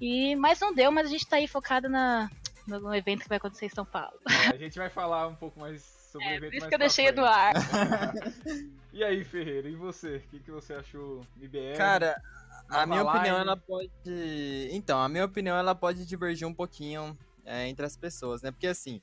E 0.00 0.36
mas 0.36 0.60
não 0.60 0.72
deu, 0.72 0.92
mas 0.92 1.06
a 1.06 1.10
gente 1.10 1.26
tá 1.26 1.36
aí 1.36 1.48
focado 1.48 1.88
na 1.88 2.30
no, 2.66 2.94
evento 2.94 3.22
que 3.22 3.28
vai 3.28 3.38
acontecer 3.38 3.66
em 3.66 3.70
São 3.70 3.84
Paulo. 3.84 4.16
A 4.24 4.56
gente 4.56 4.78
vai 4.78 4.88
falar 4.88 5.26
um 5.26 5.34
pouco 5.34 5.58
mais 5.58 5.99
É, 6.18 6.36
evento 6.36 6.50
por 6.50 6.54
isso 6.54 6.60
mais 6.60 6.68
que 6.68 6.74
eu 6.74 6.78
deixei 6.78 7.04
frente. 7.06 7.16
do 7.16 7.24
ar. 7.24 7.52
E 8.92 9.04
aí, 9.04 9.22
Ferreira, 9.22 9.68
e 9.68 9.76
você? 9.76 10.16
O 10.16 10.20
que, 10.30 10.40
que 10.40 10.50
você 10.50 10.74
achou 10.74 11.24
MBR? 11.36 11.76
Cara, 11.76 12.20
a 12.68 12.84
minha 12.84 13.04
opinião, 13.04 13.36
line? 13.36 13.48
ela 13.48 13.56
pode. 13.56 14.68
Então, 14.72 15.00
a 15.00 15.08
minha 15.08 15.24
opinião, 15.24 15.56
ela 15.56 15.76
pode 15.76 16.04
divergir 16.04 16.46
um 16.46 16.52
pouquinho 16.52 17.16
é, 17.44 17.68
entre 17.68 17.86
as 17.86 17.96
pessoas, 17.96 18.42
né? 18.42 18.50
Porque 18.50 18.66
assim, 18.66 19.00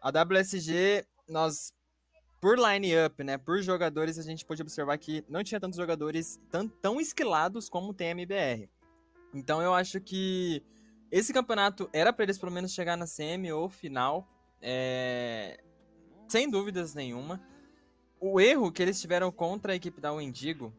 a 0.00 0.10
WSG, 0.10 1.04
nós. 1.28 1.72
Por 2.40 2.56
line-up, 2.56 3.24
né? 3.24 3.36
Por 3.36 3.60
jogadores, 3.60 4.16
a 4.16 4.22
gente 4.22 4.44
pôde 4.44 4.62
observar 4.62 4.96
que 4.98 5.24
não 5.28 5.42
tinha 5.42 5.58
tantos 5.58 5.76
jogadores 5.76 6.38
tão, 6.48 6.68
tão 6.68 7.00
esquilados 7.00 7.68
como 7.68 7.92
tem 7.92 8.08
a 8.08 8.10
MBR. 8.12 8.70
Então 9.34 9.60
eu 9.60 9.74
acho 9.74 10.00
que 10.00 10.62
esse 11.10 11.32
campeonato 11.32 11.90
era 11.92 12.12
pra 12.12 12.22
eles 12.22 12.38
pelo 12.38 12.52
menos 12.52 12.72
chegar 12.72 12.96
na 12.96 13.08
semi 13.08 13.50
ou 13.50 13.68
final. 13.68 14.24
é, 14.62 15.58
Sem 16.28 16.48
dúvidas 16.48 16.94
nenhuma. 16.94 17.40
O 18.20 18.40
erro 18.40 18.70
que 18.70 18.82
eles 18.82 19.00
tiveram 19.00 19.32
contra 19.32 19.72
a 19.72 19.76
equipe 19.76 20.00
da 20.00 20.12
Wendigo 20.12 20.72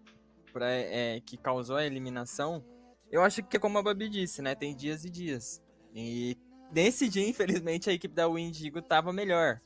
pra, 0.53 0.69
é, 0.69 1.19
que 1.25 1.37
causou 1.37 1.77
a 1.77 1.85
eliminação, 1.85 2.63
eu 3.11 3.23
acho 3.23 3.41
que 3.43 3.57
é 3.57 3.59
como 3.59 3.77
a 3.77 3.83
Babi 3.83 4.09
disse, 4.09 4.41
né? 4.41 4.53
Tem 4.53 4.75
dias 4.75 5.03
e 5.03 5.09
dias. 5.09 5.61
E 5.93 6.37
nesse 6.71 7.09
dia, 7.09 7.27
infelizmente, 7.27 7.89
a 7.89 7.93
equipe 7.93 8.13
da 8.13 8.27
Windigo 8.27 8.81
tava 8.81 9.11
melhor. 9.11 9.59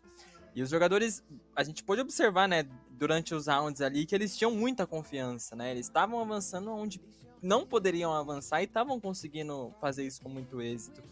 E 0.56 0.62
os 0.62 0.70
jogadores, 0.70 1.24
a 1.56 1.64
gente 1.64 1.84
pôde 1.84 2.02
observar, 2.02 2.48
né, 2.48 2.64
durante 2.92 3.34
os 3.36 3.48
rounds 3.48 3.82
ali, 3.82 4.06
que 4.06 4.16
eles 4.16 4.38
tinham 4.38 4.52
muita 4.52 4.88
confiança, 4.88 5.56
né? 5.56 5.72
Eles 5.72 5.88
estavam 5.88 6.20
avançando 6.20 6.72
onde 6.72 7.02
não 7.42 7.66
poderiam 7.66 8.14
avançar 8.14 8.62
e 8.62 8.66
estavam 8.66 9.00
conseguindo 9.00 9.74
fazer 9.82 10.06
isso 10.06 10.22
com 10.22 10.30
muito 10.30 10.62
êxito. 10.62 11.04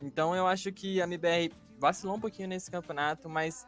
Então 0.00 0.36
eu 0.36 0.46
acho 0.46 0.70
que 0.70 1.00
a 1.00 1.04
MBR 1.04 1.52
vacilou 1.78 2.16
um 2.16 2.20
pouquinho 2.20 2.48
nesse 2.48 2.70
campeonato, 2.70 3.28
mas 3.28 3.66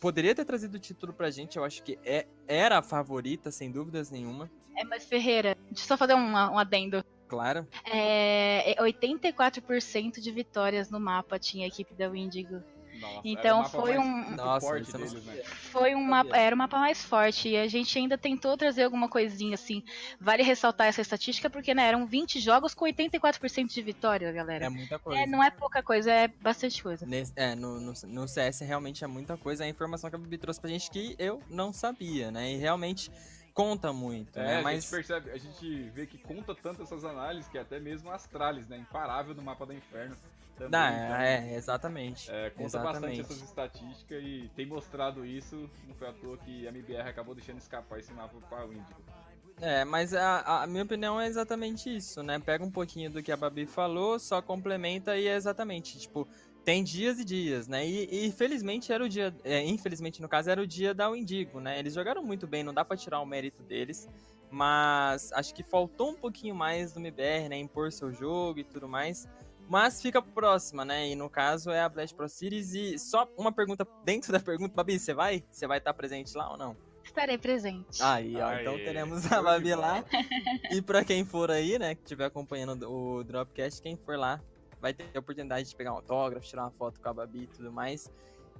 poderia 0.00 0.34
ter 0.34 0.44
trazido 0.44 0.76
o 0.76 0.80
título 0.80 1.12
pra 1.12 1.30
gente. 1.30 1.56
Eu 1.56 1.64
acho 1.64 1.82
que 1.82 1.98
é, 2.04 2.26
era 2.46 2.78
a 2.78 2.82
favorita, 2.82 3.50
sem 3.50 3.70
dúvidas 3.70 4.10
nenhuma. 4.10 4.50
É, 4.76 4.84
mas 4.84 5.04
Ferreira, 5.04 5.56
deixa 5.66 5.84
eu 5.84 5.88
só 5.88 5.96
fazer 5.96 6.14
um, 6.14 6.32
um 6.32 6.58
adendo. 6.58 7.04
Claro. 7.28 7.66
É, 7.84 8.72
é 8.72 8.82
84% 8.82 10.20
de 10.20 10.30
vitórias 10.30 10.90
no 10.90 11.00
mapa 11.00 11.38
tinha 11.38 11.64
a 11.64 11.68
equipe 11.68 11.94
da 11.94 12.08
Windigo. 12.08 12.62
Nossa, 13.00 13.20
Então 13.24 13.58
o 13.58 13.62
mapa 13.62 13.70
foi 13.80 13.98
um- 13.98 14.30
Nossa, 14.36 14.66
forte 14.66 14.92
deles, 14.92 15.24
né? 15.24 15.42
Foi 15.44 15.94
um 15.94 16.02
mapa, 16.02 16.36
era 16.36 16.54
o 16.54 16.58
mapa 16.58 16.78
mais 16.78 17.04
forte 17.04 17.48
e 17.50 17.56
a 17.56 17.66
gente 17.68 17.98
ainda 17.98 18.16
tentou 18.16 18.56
trazer 18.56 18.84
alguma 18.84 19.08
coisinha 19.08 19.54
assim. 19.54 19.82
Vale 20.20 20.42
ressaltar 20.42 20.86
essa 20.86 21.00
estatística 21.00 21.48
porque 21.50 21.74
né, 21.74 21.86
eram 21.86 22.06
20 22.06 22.40
jogos 22.40 22.74
com 22.74 22.84
84% 22.86 23.72
de 23.74 23.82
vitória, 23.82 24.26
É 24.28 24.32
galera. 24.32 24.70
muita 24.70 24.98
coisa. 24.98 25.20
É, 25.22 25.26
não 25.26 25.42
é 25.42 25.50
pouca 25.50 25.82
coisa, 25.82 26.10
é 26.10 26.28
bastante 26.28 26.82
coisa. 26.82 27.04
Nesse- 27.06 27.32
é, 27.36 27.54
no, 27.54 27.80
no, 27.80 27.92
no 28.06 28.28
CS 28.28 28.60
realmente 28.64 29.04
é 29.04 29.06
muita 29.06 29.36
coisa. 29.36 29.64
É 29.64 29.66
a 29.66 29.70
informação 29.70 30.10
que 30.10 30.16
a 30.16 30.18
Bibi 30.18 30.38
trouxe 30.38 30.60
pra 30.60 30.70
gente 30.70 30.90
que 30.90 31.14
eu 31.18 31.42
não 31.48 31.72
sabia, 31.72 32.30
né? 32.30 32.52
E 32.52 32.56
realmente 32.56 33.10
conta 33.54 33.92
muito, 33.92 34.38
É, 34.38 34.42
né? 34.44 34.56
a 34.58 34.62
Mas 34.62 34.84
gente 34.84 34.90
percebe, 34.90 35.30
a 35.30 35.38
gente 35.38 35.82
vê 35.90 36.06
que 36.06 36.18
conta 36.18 36.54
tanto 36.54 36.82
essas 36.82 37.04
análises 37.04 37.48
que 37.48 37.56
até 37.56 37.80
mesmo 37.80 38.10
a 38.10 38.14
Astralis, 38.14 38.66
né? 38.68 38.76
Imparável 38.76 39.34
no 39.34 39.42
mapa 39.42 39.64
da 39.64 39.74
Inferno. 39.74 40.14
Também, 40.56 40.70
Dá, 40.70 40.90
então, 40.90 41.16
é, 41.16 41.54
exatamente. 41.54 42.30
é, 42.30 42.48
conta 42.50 42.78
bastante 42.78 42.86
exatamente. 42.86 43.20
essas 43.20 43.42
estatísticas 43.42 44.22
e 44.22 44.50
tem 44.56 44.64
mostrado 44.64 45.24
isso. 45.24 45.68
Não 45.86 45.94
foi 45.94 46.08
à 46.08 46.12
toa 46.12 46.38
que 46.38 46.66
a 46.66 46.70
MBR 46.70 47.08
acabou 47.08 47.34
deixando 47.34 47.58
escapar 47.58 47.98
esse 47.98 48.12
mapa 48.12 48.34
para 48.48 48.66
o 48.66 48.72
Índico. 48.72 49.02
É, 49.60 49.84
mas 49.84 50.12
a, 50.14 50.62
a 50.62 50.66
minha 50.66 50.82
opinião 50.82 51.20
é 51.20 51.26
exatamente 51.26 51.94
isso, 51.94 52.22
né? 52.22 52.38
Pega 52.38 52.64
um 52.64 52.70
pouquinho 52.70 53.10
do 53.10 53.22
que 53.22 53.32
a 53.32 53.36
Babi 53.36 53.66
falou, 53.66 54.18
só 54.18 54.40
complementa 54.42 55.16
e 55.16 55.26
é 55.26 55.34
exatamente, 55.34 55.98
tipo, 55.98 56.28
tem 56.62 56.84
dias 56.84 57.18
e 57.18 57.24
dias, 57.24 57.66
né? 57.66 57.86
E, 57.86 58.26
e 58.26 58.32
felizmente 58.32 58.92
era 58.92 59.02
o 59.02 59.08
dia, 59.08 59.34
é, 59.44 59.64
infelizmente 59.64 60.20
no 60.20 60.28
caso 60.28 60.50
era 60.50 60.60
o 60.60 60.66
dia 60.66 60.92
da 60.92 61.10
Windigo, 61.10 61.58
né? 61.58 61.78
Eles 61.78 61.94
jogaram 61.94 62.22
muito 62.22 62.46
bem, 62.46 62.62
não 62.62 62.74
dá 62.74 62.84
pra 62.84 62.96
tirar 62.98 63.20
o 63.20 63.24
mérito 63.24 63.62
deles, 63.62 64.08
mas 64.50 65.32
acho 65.32 65.54
que 65.54 65.62
faltou 65.62 66.10
um 66.10 66.14
pouquinho 66.14 66.54
mais 66.54 66.92
do 66.92 67.00
MBR, 67.00 67.48
né? 67.48 67.56
Impor 67.56 67.90
seu 67.92 68.12
jogo 68.12 68.58
e 68.58 68.64
tudo 68.64 68.86
mais. 68.86 69.26
Mas 69.68 70.00
fica 70.00 70.22
próxima, 70.22 70.84
né? 70.84 71.08
E 71.08 71.14
no 71.14 71.28
caso 71.28 71.70
é 71.70 71.80
a 71.80 71.88
Blast 71.88 72.14
Pro 72.14 72.28
Series. 72.28 72.74
E 72.74 72.98
só 72.98 73.28
uma 73.36 73.52
pergunta 73.52 73.86
dentro 74.04 74.32
da 74.32 74.40
pergunta, 74.40 74.74
Babi, 74.74 74.98
você 74.98 75.12
vai? 75.12 75.44
Você 75.50 75.66
vai 75.66 75.78
estar 75.78 75.92
presente 75.94 76.36
lá 76.36 76.50
ou 76.50 76.56
não? 76.56 76.76
Estarei 77.04 77.38
presente. 77.38 78.02
Aí, 78.02 78.36
ó, 78.36 78.46
Aê, 78.46 78.60
então 78.60 78.74
teremos 78.74 79.30
a 79.30 79.40
Babi 79.42 79.74
lá. 79.74 80.04
E 80.70 80.82
pra 80.82 81.04
quem 81.04 81.24
for 81.24 81.50
aí, 81.50 81.78
né, 81.78 81.94
que 81.94 82.02
estiver 82.02 82.26
acompanhando 82.26 82.90
o 82.90 83.22
Dropcast, 83.22 83.80
quem 83.80 83.96
for 83.96 84.18
lá 84.18 84.40
vai 84.80 84.92
ter 84.92 85.08
a 85.14 85.18
oportunidade 85.20 85.68
de 85.68 85.76
pegar 85.76 85.92
um 85.92 85.96
autógrafo, 85.96 86.46
tirar 86.46 86.64
uma 86.64 86.70
foto 86.72 87.00
com 87.00 87.08
a 87.08 87.14
Babi 87.14 87.44
e 87.44 87.46
tudo 87.46 87.72
mais. 87.72 88.10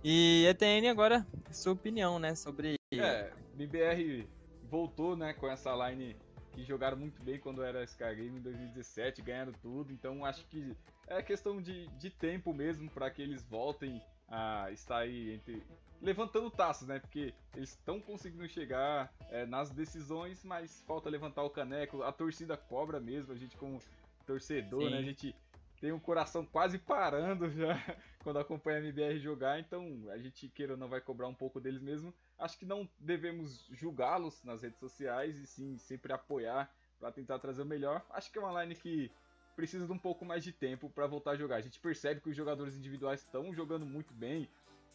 E 0.02 0.46
ETN, 0.46 0.88
agora, 0.88 1.26
sua 1.50 1.72
opinião, 1.72 2.18
né, 2.18 2.34
sobre. 2.34 2.76
É, 2.92 3.32
MBR 3.54 4.26
voltou, 4.70 5.16
né, 5.16 5.32
com 5.34 5.48
essa 5.48 5.72
line 5.88 6.16
que 6.52 6.64
jogaram 6.64 6.96
muito 6.96 7.22
bem 7.22 7.38
quando 7.38 7.62
era 7.62 7.84
Sky 7.84 8.14
Game 8.14 8.38
em 8.38 8.42
2017, 8.42 9.20
ganharam 9.20 9.52
tudo, 9.60 9.92
então 9.92 10.24
acho 10.24 10.46
que 10.46 10.74
é 11.06 11.22
questão 11.22 11.60
de, 11.60 11.86
de 11.98 12.10
tempo 12.10 12.52
mesmo 12.52 12.90
para 12.90 13.10
que 13.10 13.22
eles 13.22 13.42
voltem 13.44 14.02
a 14.28 14.70
estar 14.72 14.98
aí 14.98 15.34
entre 15.34 15.62
levantando 16.00 16.50
taças, 16.50 16.88
né? 16.88 16.98
Porque 16.98 17.32
eles 17.54 17.70
estão 17.70 18.00
conseguindo 18.00 18.46
chegar 18.48 19.12
é, 19.30 19.46
nas 19.46 19.70
decisões, 19.70 20.44
mas 20.44 20.82
falta 20.86 21.08
levantar 21.08 21.42
o 21.42 21.50
caneco. 21.50 22.02
A 22.02 22.12
torcida 22.12 22.56
cobra 22.56 23.00
mesmo, 23.00 23.32
a 23.32 23.36
gente 23.36 23.56
como 23.56 23.80
torcedor, 24.26 24.82
Sim. 24.82 24.90
né? 24.90 24.98
A 24.98 25.02
gente 25.02 25.34
tem 25.80 25.92
um 25.92 26.00
coração 26.00 26.44
quase 26.44 26.78
parando 26.78 27.50
já 27.50 27.74
quando 28.22 28.38
acompanha 28.38 28.78
a 28.78 28.80
MBR 28.80 29.18
jogar, 29.18 29.60
então 29.60 30.02
a 30.10 30.18
gente 30.18 30.48
queira 30.48 30.72
ou 30.72 30.78
não 30.78 30.88
vai 30.88 31.00
cobrar 31.00 31.28
um 31.28 31.34
pouco 31.34 31.60
deles 31.60 31.80
mesmo. 31.80 32.12
Acho 32.38 32.58
que 32.58 32.66
não 32.66 32.88
devemos 32.98 33.66
julgá-los 33.70 34.42
nas 34.42 34.62
redes 34.62 34.78
sociais 34.78 35.38
e 35.38 35.46
sim 35.46 35.78
sempre 35.78 36.12
apoiar 36.12 36.70
para 36.98 37.12
tentar 37.12 37.38
trazer 37.38 37.62
o 37.62 37.66
melhor. 37.66 38.04
Acho 38.10 38.30
que 38.30 38.38
é 38.38 38.40
uma 38.40 38.62
line 38.62 38.74
que 38.74 39.10
precisa 39.56 39.86
de 39.86 39.92
um 39.92 39.98
pouco 39.98 40.24
mais 40.24 40.44
de 40.44 40.52
tempo 40.52 40.90
para 40.90 41.06
voltar 41.06 41.32
a 41.32 41.36
jogar. 41.36 41.56
A 41.56 41.60
gente 41.60 41.80
percebe 41.80 42.20
que 42.20 42.28
os 42.28 42.36
jogadores 42.36 42.76
individuais 42.76 43.22
estão 43.22 43.52
jogando 43.54 43.86
muito 43.86 44.12
bem. 44.12 44.48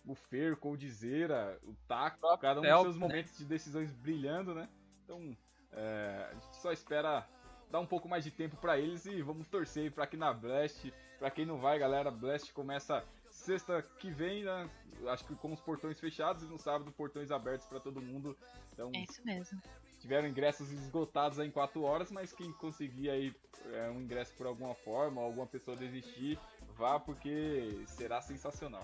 O 0.06 0.16
Fer, 0.16 0.54
o 0.54 0.58
Coldzera, 0.58 1.60
o 1.64 1.74
Taco, 1.88 2.38
cada 2.38 2.62
um 2.62 2.64
com 2.64 2.82
seus 2.84 2.96
né? 2.96 3.02
momentos 3.02 3.38
de 3.38 3.46
decisões 3.46 3.92
brilhando, 3.92 4.56
né? 4.56 4.70
Então, 5.04 5.36
é, 5.72 6.30
a 6.32 6.34
gente 6.34 6.56
só 6.56 6.72
espera 6.72 7.28
dar 7.70 7.80
um 7.80 7.86
pouco 7.86 8.08
mais 8.08 8.24
de 8.24 8.32
tempo 8.32 8.56
para 8.58 8.78
eles 8.78 9.06
e 9.06 9.22
vamos 9.22 9.48
torcer 9.48 9.92
para 9.92 10.08
que 10.08 10.18
na 10.18 10.34
Blast, 10.34 10.92
para 11.20 11.32
quem 11.32 11.46
não 11.46 11.60
vai, 11.60 11.78
galera, 11.78 12.10
Blast 12.10 12.52
começa 12.54 13.04
sexta 13.30 13.82
que 14.00 14.12
vem, 14.12 14.44
né? 14.44 14.70
Acho 15.08 15.26
que 15.26 15.36
com 15.36 15.54
os 15.54 15.62
portões 15.62 16.00
fechados 16.00 16.44
e 16.44 16.48
no 16.48 16.60
sábado 16.60 16.92
portões 16.92 17.32
abertos 17.32 17.66
para 17.66 17.80
todo 17.80 18.02
mundo. 18.02 18.38
Então, 18.74 18.92
É 18.94 19.04
isso 19.04 19.24
mesmo. 19.26 19.62
Tiveram 20.02 20.28
ingressos 20.28 20.72
esgotados 20.72 21.38
em 21.40 21.50
4 21.52 21.82
horas, 21.84 22.12
mas 22.12 22.34
quem 22.34 22.52
conseguir 22.54 23.10
aí 23.10 23.34
é, 23.74 23.90
um 23.90 24.02
ingresso 24.02 24.34
por 24.36 24.48
alguma 24.48 24.74
forma, 24.74 25.22
alguma 25.22 25.46
pessoa 25.46 25.78
desistir, 25.78 26.38
vá 26.76 27.00
porque 27.00 27.84
será 27.88 28.22
sensacional. 28.22 28.84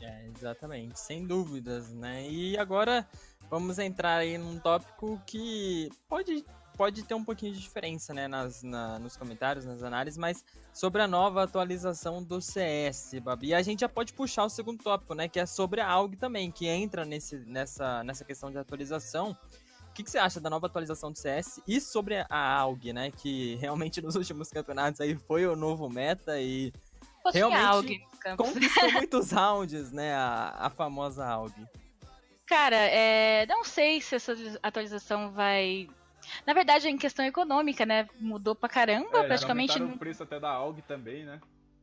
É, 0.00 0.26
exatamente, 0.34 0.98
sem 0.98 1.26
dúvidas, 1.26 1.92
né? 1.92 2.28
E 2.28 2.58
agora 2.58 3.06
vamos 3.50 3.78
entrar 3.78 4.16
aí 4.16 4.36
num 4.36 4.58
tópico 4.58 5.20
que 5.26 5.90
pode, 6.08 6.44
pode 6.76 7.02
ter 7.02 7.14
um 7.14 7.24
pouquinho 7.24 7.54
de 7.54 7.60
diferença, 7.60 8.12
né, 8.12 8.28
nas, 8.28 8.62
na- 8.62 8.98
nos 8.98 9.16
comentários, 9.16 9.64
nas 9.64 9.82
análises, 9.82 10.18
mas 10.18 10.44
sobre 10.72 11.00
a 11.00 11.08
nova 11.08 11.42
atualização 11.42 12.22
do 12.22 12.40
CS, 12.42 13.18
Babi. 13.22 13.48
E 13.48 13.54
a 13.54 13.62
gente 13.62 13.80
já 13.80 13.88
pode 13.88 14.12
puxar 14.12 14.44
o 14.44 14.50
segundo 14.50 14.82
tópico, 14.82 15.14
né, 15.14 15.28
que 15.28 15.40
é 15.40 15.46
sobre 15.46 15.80
a 15.80 15.88
AUG 15.90 16.16
também, 16.16 16.50
que 16.50 16.66
entra 16.66 17.04
nesse, 17.04 17.36
nessa, 17.46 18.02
nessa 18.04 18.24
questão 18.24 18.50
de 18.50 18.58
atualização. 18.58 19.36
O 19.96 19.98
que, 19.98 20.04
que 20.04 20.10
você 20.10 20.18
acha 20.18 20.38
da 20.38 20.50
nova 20.50 20.66
atualização 20.66 21.10
do 21.10 21.16
CS 21.16 21.58
e 21.66 21.80
sobre 21.80 22.22
a 22.28 22.58
AUG, 22.58 22.92
né, 22.92 23.10
que 23.10 23.54
realmente 23.54 24.02
nos 24.04 24.14
últimos 24.14 24.50
campeonatos 24.50 25.00
aí 25.00 25.14
foi 25.16 25.46
o 25.46 25.56
novo 25.56 25.88
meta 25.88 26.38
e 26.38 26.70
Fosse 27.22 27.38
Realmente, 27.38 27.64
AUG 27.64 27.98
nos 28.10 28.18
campos. 28.18 28.46
conquistou 28.46 28.92
muitos 28.92 29.32
rounds, 29.32 29.92
né, 29.92 30.14
a, 30.14 30.54
a 30.66 30.68
famosa 30.68 31.24
AUG. 31.26 31.54
Cara, 32.46 32.76
é, 32.76 33.46
não 33.46 33.64
sei 33.64 34.02
se 34.02 34.16
essa 34.16 34.34
atualização 34.62 35.32
vai. 35.32 35.88
Na 36.46 36.52
verdade, 36.52 36.86
é 36.86 36.90
em 36.90 36.98
questão 36.98 37.24
econômica, 37.24 37.86
né? 37.86 38.06
Mudou 38.20 38.54
pra 38.54 38.68
caramba, 38.68 39.20
É, 39.20 39.26
praticamente. 39.26 39.82
o 39.82 39.98
preço 39.98 40.22
até 40.22 40.38
da 40.38 40.50
AUG 40.50 40.82
também, 40.82 41.24
né? 41.24 41.40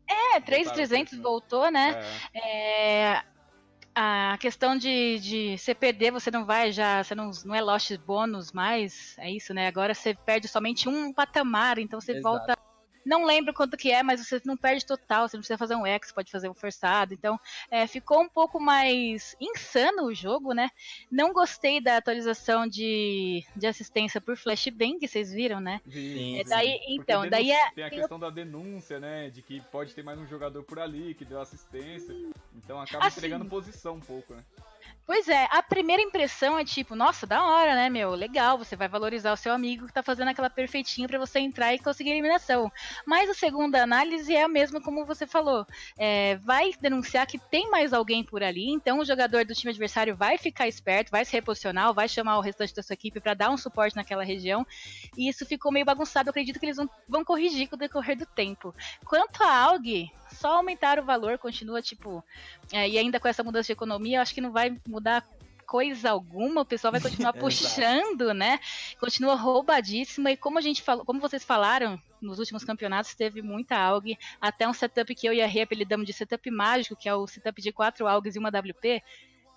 É, 0.07 0.33
Voltaram 0.39 0.45
3,300 0.45 0.91
o 0.93 0.97
preço, 1.03 1.15
né? 1.15 1.21
voltou, 1.23 1.71
né? 1.71 2.05
É. 2.35 3.13
É, 3.15 3.23
a 3.95 4.37
questão 4.39 4.77
de, 4.77 5.19
de 5.19 5.57
você 5.57 5.75
perder, 5.75 6.11
você 6.11 6.31
não 6.31 6.45
vai 6.45 6.71
já, 6.71 7.03
você 7.03 7.13
não, 7.13 7.29
não 7.45 7.53
é 7.53 7.61
lost 7.61 7.95
bônus 7.97 8.51
mais, 8.51 9.15
é 9.19 9.31
isso, 9.31 9.53
né? 9.53 9.67
Agora 9.67 9.93
você 9.93 10.15
perde 10.15 10.47
somente 10.47 10.89
um 10.89 11.13
patamar, 11.13 11.77
então 11.77 12.01
você 12.01 12.13
Exato. 12.13 12.23
volta 12.23 12.57
não 13.05 13.25
lembro 13.25 13.53
quanto 13.53 13.77
que 13.77 13.91
é, 13.91 14.01
mas 14.01 14.25
você 14.25 14.41
não 14.45 14.57
perde 14.57 14.85
total, 14.85 15.27
você 15.27 15.37
não 15.37 15.41
precisa 15.41 15.57
fazer 15.57 15.75
um 15.75 15.85
X, 15.85 16.11
pode 16.11 16.31
fazer 16.31 16.49
um 16.49 16.53
forçado. 16.53 17.13
Então, 17.13 17.39
é, 17.69 17.85
ficou 17.87 18.21
um 18.21 18.29
pouco 18.29 18.59
mais 18.59 19.35
insano 19.39 20.05
o 20.05 20.13
jogo, 20.13 20.53
né? 20.53 20.69
Não 21.11 21.33
gostei 21.33 21.81
da 21.81 21.97
atualização 21.97 22.67
de, 22.67 23.43
de 23.55 23.67
assistência 23.67 24.21
por 24.21 24.37
flashbang, 24.37 25.05
vocês 25.05 25.31
viram, 25.31 25.59
né? 25.59 25.81
Sim, 25.89 26.39
é, 26.39 26.43
daí, 26.43 26.79
então, 26.87 27.29
daí 27.29 27.51
é, 27.51 27.71
tem 27.71 27.83
a 27.83 27.89
questão 27.89 28.19
da 28.19 28.29
denúncia, 28.29 28.99
né? 28.99 29.29
De 29.29 29.41
que 29.41 29.61
pode 29.71 29.93
ter 29.93 30.03
mais 30.03 30.19
um 30.19 30.27
jogador 30.27 30.63
por 30.63 30.79
ali 30.79 31.13
que 31.13 31.25
deu 31.25 31.41
assistência. 31.41 32.13
Então 32.55 32.79
acaba 32.81 33.05
assim, 33.05 33.19
entregando 33.19 33.45
posição 33.45 33.95
um 33.95 33.99
pouco, 33.99 34.33
né? 34.33 34.43
Pois 35.05 35.27
é, 35.27 35.49
a 35.51 35.61
primeira 35.61 36.01
impressão 36.01 36.57
é 36.57 36.63
tipo, 36.63 36.95
nossa, 36.95 37.27
da 37.27 37.45
hora, 37.45 37.75
né, 37.75 37.89
meu? 37.89 38.11
Legal, 38.11 38.57
você 38.57 38.73
vai 38.73 38.87
valorizar 38.87 39.33
o 39.33 39.37
seu 39.37 39.51
amigo 39.51 39.85
que 39.85 39.91
tá 39.93 40.01
fazendo 40.01 40.29
aquela 40.29 40.49
perfeitinha 40.49 41.09
para 41.09 41.19
você 41.19 41.39
entrar 41.39 41.73
e 41.73 41.79
conseguir 41.79 42.11
eliminação. 42.11 42.71
Mas 43.05 43.29
a 43.29 43.33
segunda 43.33 43.83
análise 43.83 44.33
é 44.33 44.43
a 44.43 44.47
mesma 44.47 44.81
como 44.81 45.05
você 45.05 45.27
falou. 45.27 45.67
É, 45.97 46.37
vai 46.37 46.71
denunciar 46.79 47.27
que 47.27 47.37
tem 47.37 47.69
mais 47.69 47.91
alguém 47.91 48.23
por 48.23 48.41
ali, 48.41 48.69
então 48.69 48.99
o 48.99 49.05
jogador 49.05 49.43
do 49.43 49.53
time 49.53 49.71
adversário 49.71 50.15
vai 50.15 50.37
ficar 50.37 50.69
esperto, 50.69 51.11
vai 51.11 51.25
se 51.25 51.33
reposicionar, 51.33 51.93
vai 51.93 52.07
chamar 52.07 52.37
o 52.37 52.41
restante 52.41 52.73
da 52.73 52.81
sua 52.81 52.93
equipe 52.93 53.19
para 53.19 53.33
dar 53.33 53.49
um 53.49 53.57
suporte 53.57 53.97
naquela 53.97 54.23
região. 54.23 54.65
E 55.17 55.27
isso 55.27 55.45
ficou 55.45 55.69
meio 55.69 55.85
bagunçado. 55.85 56.29
Eu 56.29 56.31
acredito 56.31 56.57
que 56.61 56.65
eles 56.65 56.77
vão, 56.77 56.89
vão 57.09 57.25
corrigir 57.25 57.67
com 57.67 57.75
o 57.75 57.79
decorrer 57.79 58.17
do 58.17 58.25
tempo. 58.25 58.73
Quanto 59.03 59.43
a 59.43 59.63
AUG, 59.65 60.09
só 60.33 60.57
aumentar 60.57 60.99
o 60.99 61.03
valor, 61.03 61.37
continua 61.37 61.81
tipo. 61.81 62.23
É, 62.71 62.87
e 62.89 62.97
ainda 62.97 63.19
com 63.19 63.27
essa 63.27 63.43
mudança 63.43 63.67
de 63.67 63.73
economia, 63.73 64.17
eu 64.17 64.21
acho 64.21 64.33
que 64.33 64.41
não 64.41 64.51
vai 64.51 64.75
mudar 64.93 65.27
coisa 65.65 66.11
alguma, 66.11 66.61
o 66.61 66.65
pessoal 66.65 66.91
vai 66.91 67.01
continuar 67.01 67.33
puxando, 67.33 68.33
né? 68.33 68.59
Continua 68.99 69.35
roubadíssima 69.35 70.31
e 70.31 70.37
como 70.37 70.59
a 70.59 70.61
gente 70.61 70.81
falou, 70.81 71.03
como 71.03 71.19
vocês 71.19 71.43
falaram, 71.43 71.99
nos 72.21 72.37
últimos 72.37 72.63
campeonatos 72.63 73.15
teve 73.15 73.41
muita 73.41 73.75
AUG, 73.75 74.17
até 74.39 74.67
um 74.67 74.73
setup 74.73 75.13
que 75.15 75.27
eu 75.27 75.33
e 75.33 75.41
a 75.41 75.47
Rê 75.47 75.61
apelidamos 75.61 76.05
de 76.05 76.13
setup 76.13 76.49
mágico, 76.51 76.95
que 76.95 77.09
é 77.09 77.15
o 77.15 77.25
setup 77.25 77.59
de 77.61 77.71
quatro 77.71 78.07
AUGs 78.07 78.35
e 78.35 78.39
uma 78.39 78.49
WP. 78.49 79.01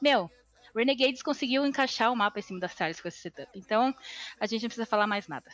Meu, 0.01 0.31
Renegades 0.75 1.23
conseguiu 1.23 1.67
encaixar 1.67 2.13
o 2.13 2.17
mapa 2.17 2.39
em 2.39 2.43
cima 2.43 2.61
das 2.61 2.75
tiles 2.75 3.01
com 3.01 3.09
esse 3.09 3.19
setup. 3.19 3.51
Então, 3.55 3.95
a 4.41 4.47
gente 4.47 4.63
não 4.63 4.69
precisa 4.69 4.87
falar 4.87 5.07
mais 5.07 5.29
nada. 5.29 5.51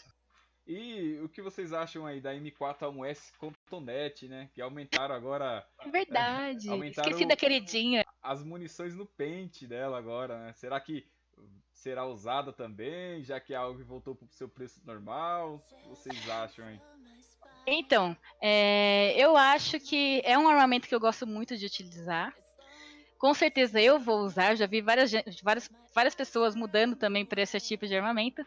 E 0.75 1.21
o 1.21 1.29
que 1.29 1.43
vocês 1.43 1.75
acham 1.75 2.07
aí 2.07 2.19
da 2.19 2.35
M4A1S 2.35 3.33
Cotonete, 3.37 4.27
né? 4.27 4.49
Que 4.55 4.63
aumentaram 4.63 5.15
agora. 5.15 5.67
É 5.79 5.91
verdade. 5.91 6.69
É, 6.69 6.73
aumentaram 6.73 7.11
Esqueci 7.11 7.29
da 7.29 7.37
queridinha. 7.37 8.05
As 8.23 8.43
munições 8.43 8.95
no 8.95 9.05
pente 9.05 9.67
dela 9.67 9.99
agora, 9.99 10.39
né? 10.39 10.53
Será 10.55 10.81
que 10.81 11.07
será 11.75 12.07
usada 12.07 12.53
também, 12.55 13.23
já 13.23 13.39
que 13.39 13.55
a 13.55 13.61
AUG 13.61 13.83
voltou 13.83 14.15
pro 14.15 14.27
seu 14.31 14.49
preço 14.49 14.81
normal? 14.87 15.63
O 15.71 15.77
que 15.77 15.89
vocês 15.89 16.31
acham 16.31 16.65
aí? 16.65 16.81
Então, 17.67 18.17
é, 18.41 19.15
eu 19.17 19.37
acho 19.37 19.79
que 19.79 20.23
é 20.25 20.39
um 20.39 20.49
armamento 20.49 20.89
que 20.89 20.95
eu 20.95 21.01
gosto 21.01 21.27
muito 21.27 21.57
de 21.57 21.67
utilizar. 21.67 22.35
Com 23.19 23.35
certeza 23.35 23.81
eu 23.81 24.01
vou 24.01 24.21
usar, 24.21 24.57
já 24.57 24.67
vi 24.67 24.81
várias, 24.81 25.13
várias, 25.43 25.71
várias 25.95 26.15
pessoas 26.15 26.55
mudando 26.55 26.97
também 26.97 27.27
para 27.27 27.43
esse 27.43 27.61
tipo 27.61 27.87
de 27.87 27.95
armamento. 27.95 28.43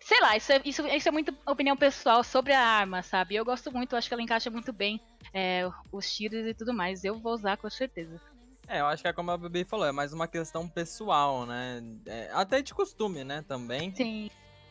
Sei 0.00 0.20
lá, 0.20 0.36
isso 0.36 0.52
é, 0.52 0.60
isso, 0.64 0.86
isso 0.86 1.08
é 1.08 1.12
muito 1.12 1.36
opinião 1.46 1.76
pessoal 1.76 2.22
sobre 2.22 2.52
a 2.52 2.60
arma, 2.60 3.02
sabe? 3.02 3.34
Eu 3.34 3.44
gosto 3.44 3.72
muito, 3.72 3.96
acho 3.96 4.08
que 4.08 4.14
ela 4.14 4.22
encaixa 4.22 4.50
muito 4.50 4.72
bem 4.72 5.00
é, 5.32 5.68
os 5.92 6.14
tiros 6.14 6.46
e 6.46 6.54
tudo 6.54 6.72
mais. 6.72 7.04
Eu 7.04 7.18
vou 7.18 7.32
usar 7.32 7.56
com 7.56 7.68
certeza. 7.68 8.20
É, 8.68 8.80
eu 8.80 8.86
acho 8.86 9.02
que 9.02 9.08
é 9.08 9.12
como 9.12 9.30
a 9.30 9.38
Baby 9.38 9.64
falou, 9.64 9.86
é 9.86 9.92
mais 9.92 10.12
uma 10.12 10.26
questão 10.26 10.68
pessoal, 10.68 11.46
né? 11.46 11.82
É, 12.04 12.30
até 12.32 12.60
de 12.60 12.74
costume, 12.74 13.22
né, 13.22 13.44
também. 13.46 13.94
Sim. 13.94 14.30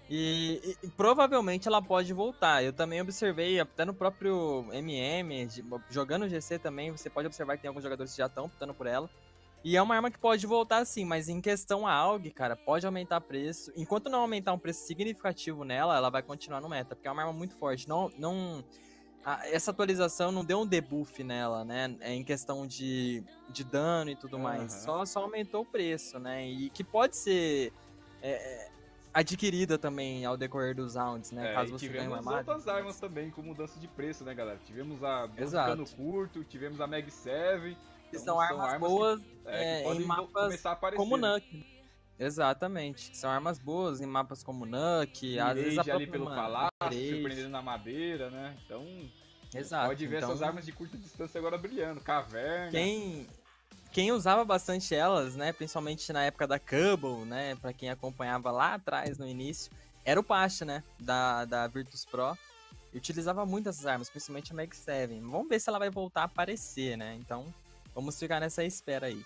E, 0.09 0.77
e, 0.83 0.87
provavelmente 0.89 1.67
ela 1.67 1.81
pode 1.81 2.13
voltar. 2.13 2.63
Eu 2.63 2.73
também 2.73 3.01
observei, 3.01 3.59
até 3.59 3.85
no 3.85 3.93
próprio 3.93 4.67
MM, 4.71 5.47
jogando 5.89 6.29
GC 6.29 6.59
também, 6.59 6.91
você 6.91 7.09
pode 7.09 7.27
observar 7.27 7.55
que 7.55 7.63
tem 7.63 7.69
alguns 7.69 7.83
jogadores 7.83 8.11
que 8.11 8.17
já 8.17 8.27
estão 8.27 8.45
optando 8.45 8.73
por 8.73 8.85
ela. 8.85 9.09
E 9.65 9.75
é 9.75 9.81
uma 9.81 9.95
arma 9.95 10.11
que 10.11 10.19
pode 10.19 10.45
voltar 10.45 10.85
sim, 10.85 11.03
mas 11.03 11.27
em 11.27 11.41
questão 11.41 11.87
a 11.87 11.91
AUG, 11.91 12.29
cara, 12.29 12.55
pode 12.55 12.85
aumentar 12.85 13.19
preço. 13.19 13.71
Enquanto 13.75 14.11
não 14.11 14.19
aumentar 14.19 14.53
um 14.53 14.59
preço 14.59 14.85
significativo 14.85 15.63
nela, 15.63 15.97
ela 15.97 16.11
vai 16.11 16.21
continuar 16.21 16.61
no 16.61 16.69
meta, 16.69 16.95
porque 16.95 17.07
é 17.07 17.11
uma 17.11 17.23
arma 17.23 17.33
muito 17.33 17.55
forte. 17.55 17.89
Não, 17.89 18.11
não 18.15 18.63
essa 19.51 19.71
atualização 19.71 20.31
não 20.31 20.45
deu 20.45 20.59
um 20.59 20.67
debuff 20.67 21.23
nela, 21.23 21.65
né? 21.65 21.97
É 21.99 22.13
em 22.13 22.23
questão 22.23 22.67
de, 22.67 23.23
de 23.49 23.63
dano 23.63 24.11
e 24.11 24.15
tudo 24.15 24.35
uhum. 24.35 24.43
mais. 24.43 24.71
Só, 24.71 25.03
só 25.03 25.21
aumentou 25.21 25.63
o 25.63 25.65
preço, 25.65 26.19
né? 26.19 26.47
E 26.47 26.69
que 26.69 26.83
pode 26.83 27.17
ser 27.17 27.73
é, 28.21 28.69
adquirida 29.11 29.79
também 29.79 30.25
ao 30.25 30.37
decorrer 30.37 30.75
dos 30.75 30.93
rounds, 30.93 31.31
né? 31.31 31.49
É, 31.49 31.53
Caso 31.55 31.71
você 31.71 31.89
tenha 31.89 32.07
uma 32.07 32.37
outras 32.37 32.67
armas 32.67 32.99
também 32.99 33.31
com 33.31 33.41
mudança 33.41 33.79
de 33.79 33.87
preço, 33.87 34.23
né, 34.23 34.35
galera? 34.35 34.59
Tivemos 34.63 35.03
a 35.03 35.27
Cano 35.65 35.87
Curto, 35.89 36.43
tivemos 36.43 36.79
a 36.79 36.85
Mag 36.85 37.09
7 37.09 37.75
que 38.15 38.21
então, 38.21 38.35
são, 38.35 38.41
armas, 38.41 38.73
armas 38.73 38.89
boas 38.89 39.21
que, 39.21 39.37
é, 39.45 39.83
é, 39.83 39.93
em 39.93 40.05
mapas 40.05 40.61
como? 40.95 41.17
Nuke. 41.17 41.65
Exatamente. 42.17 43.15
São 43.15 43.29
armas 43.29 43.59
boas 43.59 44.01
em 44.01 44.05
mapas 44.05 44.41
como 44.41 44.65
Nuke, 44.65 45.39
às 45.39 45.55
vezes 45.55 45.77
a 45.77 45.93
ali 45.93 46.07
pelo 46.07 46.27
palácio, 46.27 46.69
surpreendendo 46.81 47.49
na 47.49 47.61
madeira, 47.61 48.29
né? 48.29 48.57
Então, 48.65 48.85
Exato. 49.53 49.87
pode 49.87 50.07
ver 50.07 50.17
então... 50.17 50.29
essas 50.29 50.41
armas 50.41 50.65
de 50.65 50.71
curta 50.71 50.97
distância 50.97 51.37
agora 51.37 51.57
brilhando, 51.57 52.01
caverna. 52.01 52.71
Quem 52.71 53.27
quem 53.91 54.11
usava 54.11 54.43
bastante 54.43 54.93
elas, 54.93 55.37
né, 55.37 55.53
principalmente 55.53 56.11
na 56.11 56.23
época 56.25 56.45
da 56.45 56.59
Cubble, 56.59 57.23
né, 57.25 57.55
para 57.55 57.71
quem 57.71 57.89
acompanhava 57.89 58.51
lá 58.51 58.73
atrás 58.73 59.17
no 59.17 59.25
início, 59.25 59.71
era 60.03 60.19
o 60.19 60.23
Pacha, 60.23 60.65
né, 60.65 60.83
da, 60.99 61.45
da 61.45 61.65
Virtus 61.67 62.03
Pro. 62.03 62.37
E 62.93 62.97
utilizava 62.97 63.45
muito 63.45 63.67
essas 63.67 63.85
armas, 63.85 64.09
principalmente 64.09 64.51
a 64.51 64.55
Mag 64.55 64.73
7. 64.73 65.19
Vamos 65.21 65.47
ver 65.49 65.59
se 65.59 65.69
ela 65.69 65.79
vai 65.79 65.89
voltar 65.89 66.21
a 66.21 66.25
aparecer, 66.25 66.97
né? 66.97 67.13
Então, 67.19 67.53
Vamos 67.95 68.19
ficar 68.19 68.41
nessa 68.41 68.61
espera 68.63 69.07
aí. 69.07 69.25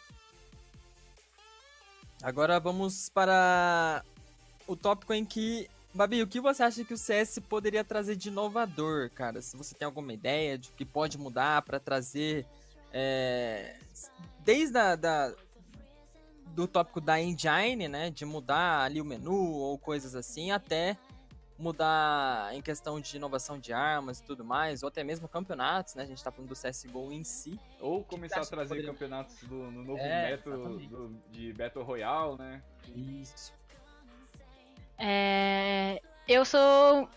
Agora 2.21 2.59
vamos 2.59 3.09
para 3.09 4.03
o 4.67 4.75
tópico 4.75 5.13
em 5.13 5.25
que. 5.25 5.67
Babi, 5.91 6.21
o 6.21 6.27
que 6.27 6.39
você 6.39 6.61
acha 6.61 6.85
que 6.85 6.93
o 6.93 6.97
CS 6.97 7.39
poderia 7.49 7.83
trazer 7.83 8.15
de 8.15 8.29
inovador, 8.29 9.09
cara? 9.09 9.41
Se 9.41 9.57
você 9.57 9.73
tem 9.73 9.87
alguma 9.87 10.13
ideia 10.13 10.55
de 10.55 10.69
que 10.73 10.85
pode 10.85 11.17
mudar 11.17 11.63
para 11.63 11.79
trazer. 11.79 12.45
É, 12.93 13.75
desde 14.45 14.77
a, 14.77 14.95
da, 14.95 15.33
do 16.49 16.67
tópico 16.67 17.01
da 17.01 17.19
engine, 17.19 17.87
né? 17.87 18.11
De 18.11 18.23
mudar 18.23 18.83
ali 18.83 19.01
o 19.01 19.05
menu 19.05 19.33
ou 19.33 19.79
coisas 19.79 20.15
assim, 20.15 20.51
até 20.51 20.95
mudar 21.59 22.55
em 22.55 22.61
questão 22.61 23.01
de 23.01 23.17
inovação 23.17 23.59
de 23.59 23.73
armas 23.73 24.19
e 24.19 24.23
tudo 24.23 24.45
mais, 24.45 24.81
ou 24.81 24.87
até 24.87 25.03
mesmo 25.03 25.27
campeonatos, 25.27 25.93
né? 25.93 26.03
A 26.03 26.05
gente 26.05 26.23
tá 26.23 26.31
falando 26.31 26.49
do 26.49 26.55
CSGO 26.55 27.11
em 27.11 27.23
si. 27.23 27.59
Ou 27.81 28.03
começar 28.03 28.41
a 28.41 28.45
trazer 28.45 28.69
poderia... 28.69 28.91
campeonatos 28.91 29.43
do, 29.43 29.69
no 29.69 29.83
novo 29.83 29.99
é, 29.99 30.31
método 30.31 30.79
do, 30.79 31.21
de 31.29 31.51
Battle 31.51 31.83
Royale, 31.83 32.37
né? 32.37 32.63
Isso. 32.95 33.53
É, 34.97 36.01
eu 36.27 36.45
sou 36.45 37.09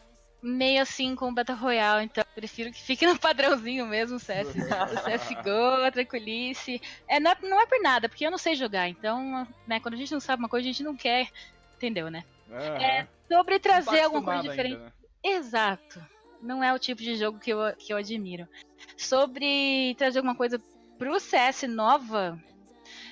meio 0.42 0.82
assim 0.82 1.14
com 1.14 1.28
o 1.28 1.32
Battle 1.32 1.56
Royale, 1.56 2.04
então 2.04 2.24
prefiro 2.34 2.72
que 2.72 2.82
fique 2.82 3.06
no 3.06 3.16
padrãozinho 3.16 3.86
mesmo, 3.86 4.16
o 4.16 4.20
CS, 4.20 4.48
CSGO, 4.48 5.92
tranquilice. 5.92 6.82
É, 7.06 7.20
não, 7.20 7.30
é, 7.30 7.36
não 7.42 7.60
é 7.60 7.66
por 7.66 7.80
nada, 7.80 8.08
porque 8.08 8.26
eu 8.26 8.30
não 8.30 8.38
sei 8.38 8.56
jogar, 8.56 8.88
então, 8.88 9.46
né, 9.68 9.78
quando 9.78 9.94
a 9.94 9.98
gente 9.98 10.12
não 10.12 10.20
sabe 10.20 10.42
uma 10.42 10.48
coisa, 10.48 10.68
a 10.68 10.72
gente 10.72 10.82
não 10.82 10.96
quer, 10.96 11.30
entendeu, 11.76 12.10
né? 12.10 12.24
É, 12.56 13.06
sobre 13.28 13.58
trazer 13.58 14.00
alguma 14.00 14.24
coisa 14.24 14.48
diferente. 14.48 14.74
Ainda, 14.74 14.84
né? 14.84 14.92
Exato. 15.22 16.04
Não 16.40 16.62
é 16.62 16.74
o 16.74 16.78
tipo 16.78 17.00
de 17.00 17.14
jogo 17.16 17.38
que 17.38 17.52
eu, 17.52 17.58
que 17.76 17.92
eu 17.92 17.96
admiro. 17.96 18.48
Sobre 18.96 19.94
trazer 19.96 20.18
alguma 20.18 20.34
coisa 20.34 20.60
pro 20.98 21.18
CS 21.18 21.62
nova, 21.62 22.38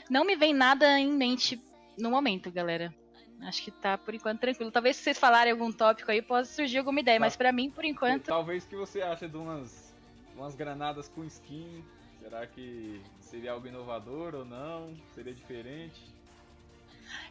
não 0.09 0.25
me 0.25 0.37
vem 0.37 0.53
nada 0.53 0.99
em 0.99 1.13
mente 1.13 1.61
no 1.99 2.11
momento, 2.11 2.51
galera. 2.51 2.93
Acho 3.43 3.63
que 3.63 3.71
tá 3.71 3.97
por 3.97 4.15
enquanto 4.15 4.41
tranquilo. 4.41 4.71
Talvez 4.71 4.97
se 4.97 5.05
vocês 5.05 5.19
falarem 5.19 5.53
algum 5.53 5.73
tópico 5.73 6.11
aí, 6.11 6.21
possa 6.21 6.53
surgir 6.53 6.79
alguma 6.79 7.01
ideia, 7.01 7.19
tá. 7.19 7.25
mas 7.25 7.37
para 7.37 7.53
mim, 7.53 7.71
por 7.71 7.85
enquanto. 7.85 8.27
Talvez 8.27 8.65
que 8.65 8.77
você 8.77 9.01
ache 9.01 9.27
de 9.27 9.37
umas, 9.37 9.95
umas 10.37 10.55
granadas 10.55 11.09
com 11.09 11.25
skin. 11.25 11.83
Será 12.21 12.47
que 12.47 13.01
seria 13.21 13.53
algo 13.53 13.67
inovador 13.67 14.35
ou 14.35 14.45
não? 14.45 14.95
Seria 15.15 15.33
diferente? 15.33 16.01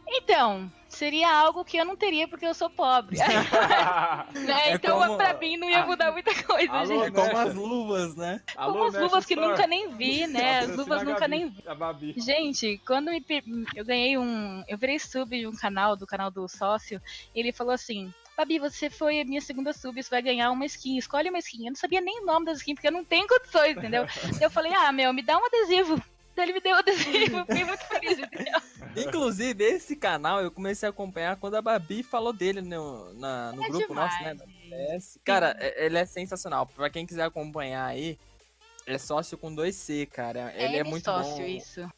Então, 0.06 0.70
seria 0.88 1.30
algo 1.32 1.64
que 1.64 1.76
eu 1.76 1.84
não 1.84 1.96
teria 1.96 2.26
porque 2.26 2.44
eu 2.44 2.52
sou 2.52 2.68
pobre. 2.68 3.16
né? 4.34 4.70
é 4.70 4.74
então, 4.74 4.98
como... 4.98 5.16
pra 5.16 5.34
mim, 5.34 5.56
não 5.56 5.70
ia 5.70 5.86
mudar 5.86 6.10
muita 6.12 6.34
coisa, 6.42 6.72
Alô, 6.72 6.86
gente. 6.86 7.06
É 7.06 7.10
como 7.10 7.38
as 7.38 7.54
luvas, 7.54 8.16
né? 8.16 8.42
Alô, 8.56 8.72
como 8.72 8.84
as 8.86 8.94
luvas 8.94 9.24
que 9.24 9.36
nunca 9.36 9.66
nem 9.66 9.94
vi, 9.94 10.26
né? 10.26 10.60
As 10.60 10.76
luvas 10.76 11.02
nunca 11.04 11.28
nem 11.28 11.48
vi. 11.48 12.14
Gente, 12.16 12.80
quando 12.86 13.10
eu 13.74 13.84
ganhei 13.84 14.18
um. 14.18 14.64
Eu 14.66 14.76
virei 14.76 14.98
sub 14.98 15.38
de 15.38 15.46
um 15.46 15.54
canal, 15.54 15.96
do 15.96 16.06
canal 16.06 16.30
do 16.30 16.48
sócio, 16.48 17.00
ele 17.34 17.52
falou 17.52 17.72
assim. 17.72 18.12
Babi, 18.36 18.58
você 18.58 18.88
foi 18.88 19.20
a 19.20 19.24
minha 19.24 19.40
segunda 19.40 19.70
sub, 19.70 20.02
você 20.02 20.08
vai 20.08 20.22
ganhar 20.22 20.50
uma 20.50 20.64
skin, 20.64 20.96
escolhe 20.96 21.28
uma 21.28 21.38
skin. 21.40 21.66
Eu 21.66 21.72
não 21.72 21.76
sabia 21.76 22.00
nem 22.00 22.22
o 22.22 22.24
nome 22.24 22.46
da 22.46 22.52
skin, 22.52 22.74
porque 22.74 22.88
eu 22.88 22.92
não 22.92 23.04
tenho 23.04 23.28
condições, 23.28 23.76
entendeu? 23.76 24.06
eu 24.40 24.50
falei, 24.50 24.72
ah, 24.72 24.90
meu, 24.90 25.12
me 25.12 25.20
dá 25.20 25.36
um 25.36 25.44
adesivo 25.44 26.02
Ele 26.36 26.52
me 26.54 26.60
deu 26.60 26.74
o 26.74 26.78
adesivo, 26.78 27.36
eu 27.38 27.46
fiquei 27.46 27.64
muito 27.64 27.84
feliz? 27.84 28.18
Inclusive, 28.96 29.62
esse 29.64 29.94
canal 29.94 30.40
eu 30.40 30.50
comecei 30.50 30.86
a 30.86 30.90
acompanhar 30.90 31.36
quando 31.36 31.56
a 31.56 31.62
Babi 31.62 32.02
falou 32.02 32.32
dele 32.32 32.60
no, 32.62 33.12
na, 33.14 33.52
no 33.52 33.64
É 33.64 33.68
grupo 33.68 33.88
demais, 33.88 34.12
nosso, 34.12 34.24
né? 34.24 34.98
Cara, 35.24 35.56
é- 35.60 35.86
ele 35.86 35.98
é 35.98 36.06
sensacional. 36.06 36.66
Pra 36.66 36.88
quem 36.88 37.04
quiser 37.06 37.24
acompanhar 37.24 37.84
aí, 37.86 38.18
é 38.86 38.96
sócio 38.98 39.36
com 39.36 39.54
2C, 39.54 40.06
cara. 40.06 40.52
Ele 40.56 40.76
é, 40.76 40.80
M 40.80 40.90
muito 40.90 41.04
sócio, 41.04 41.36
bom. 41.36 41.44
isso. 41.44 41.88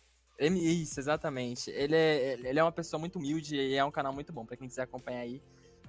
Isso, 0.41 0.99
exatamente. 0.99 1.70
Ele 1.70 1.95
é, 1.95 2.33
ele 2.43 2.59
é 2.59 2.62
uma 2.62 2.72
pessoa 2.72 2.99
muito 2.99 3.18
humilde 3.18 3.55
e 3.55 3.74
é 3.76 3.85
um 3.85 3.93
canal 3.93 4.12
muito 4.12 4.33
bom 4.33 4.45
pra 4.45 4.57
quem 4.57 4.66
quiser 4.66 4.83
acompanhar 4.83 5.20
aí. 5.20 5.41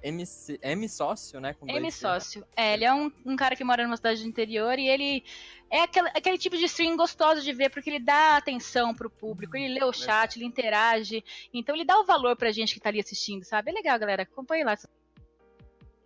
MC, 0.03 0.59
M 0.61 0.89
sócio, 0.89 1.39
né? 1.39 1.53
Com 1.53 1.67
M 1.67 1.87
2C. 1.87 1.91
sócio. 1.91 2.47
É, 2.55 2.73
ele 2.73 2.83
é 2.83 2.93
um, 2.93 3.11
um 3.25 3.35
cara 3.35 3.55
que 3.55 3.63
mora 3.63 3.83
numa 3.83 3.95
cidade 3.95 4.21
do 4.21 4.27
interior 4.27 4.77
e 4.77 4.87
ele 4.87 5.23
é 5.69 5.81
aquele, 5.81 6.09
aquele 6.09 6.37
tipo 6.37 6.57
de 6.57 6.65
stream 6.65 6.97
gostoso 6.97 7.41
de 7.41 7.53
ver, 7.53 7.69
porque 7.69 7.89
ele 7.89 7.99
dá 7.99 8.37
atenção 8.37 8.93
pro 8.93 9.09
público, 9.09 9.55
ele 9.55 9.73
lê 9.73 9.83
o 9.83 9.93
chat, 9.93 10.35
ele 10.35 10.45
interage. 10.45 11.23
Então 11.53 11.73
ele 11.73 11.85
dá 11.85 11.97
o 11.99 12.05
valor 12.05 12.35
pra 12.35 12.51
gente 12.51 12.73
que 12.73 12.79
tá 12.79 12.89
ali 12.89 12.99
assistindo, 12.99 13.43
sabe? 13.43 13.71
É 13.71 13.73
legal, 13.73 13.97
galera. 13.97 14.23
Acompanhe 14.23 14.63
lá. 14.63 14.71
Legal. 14.71 15.03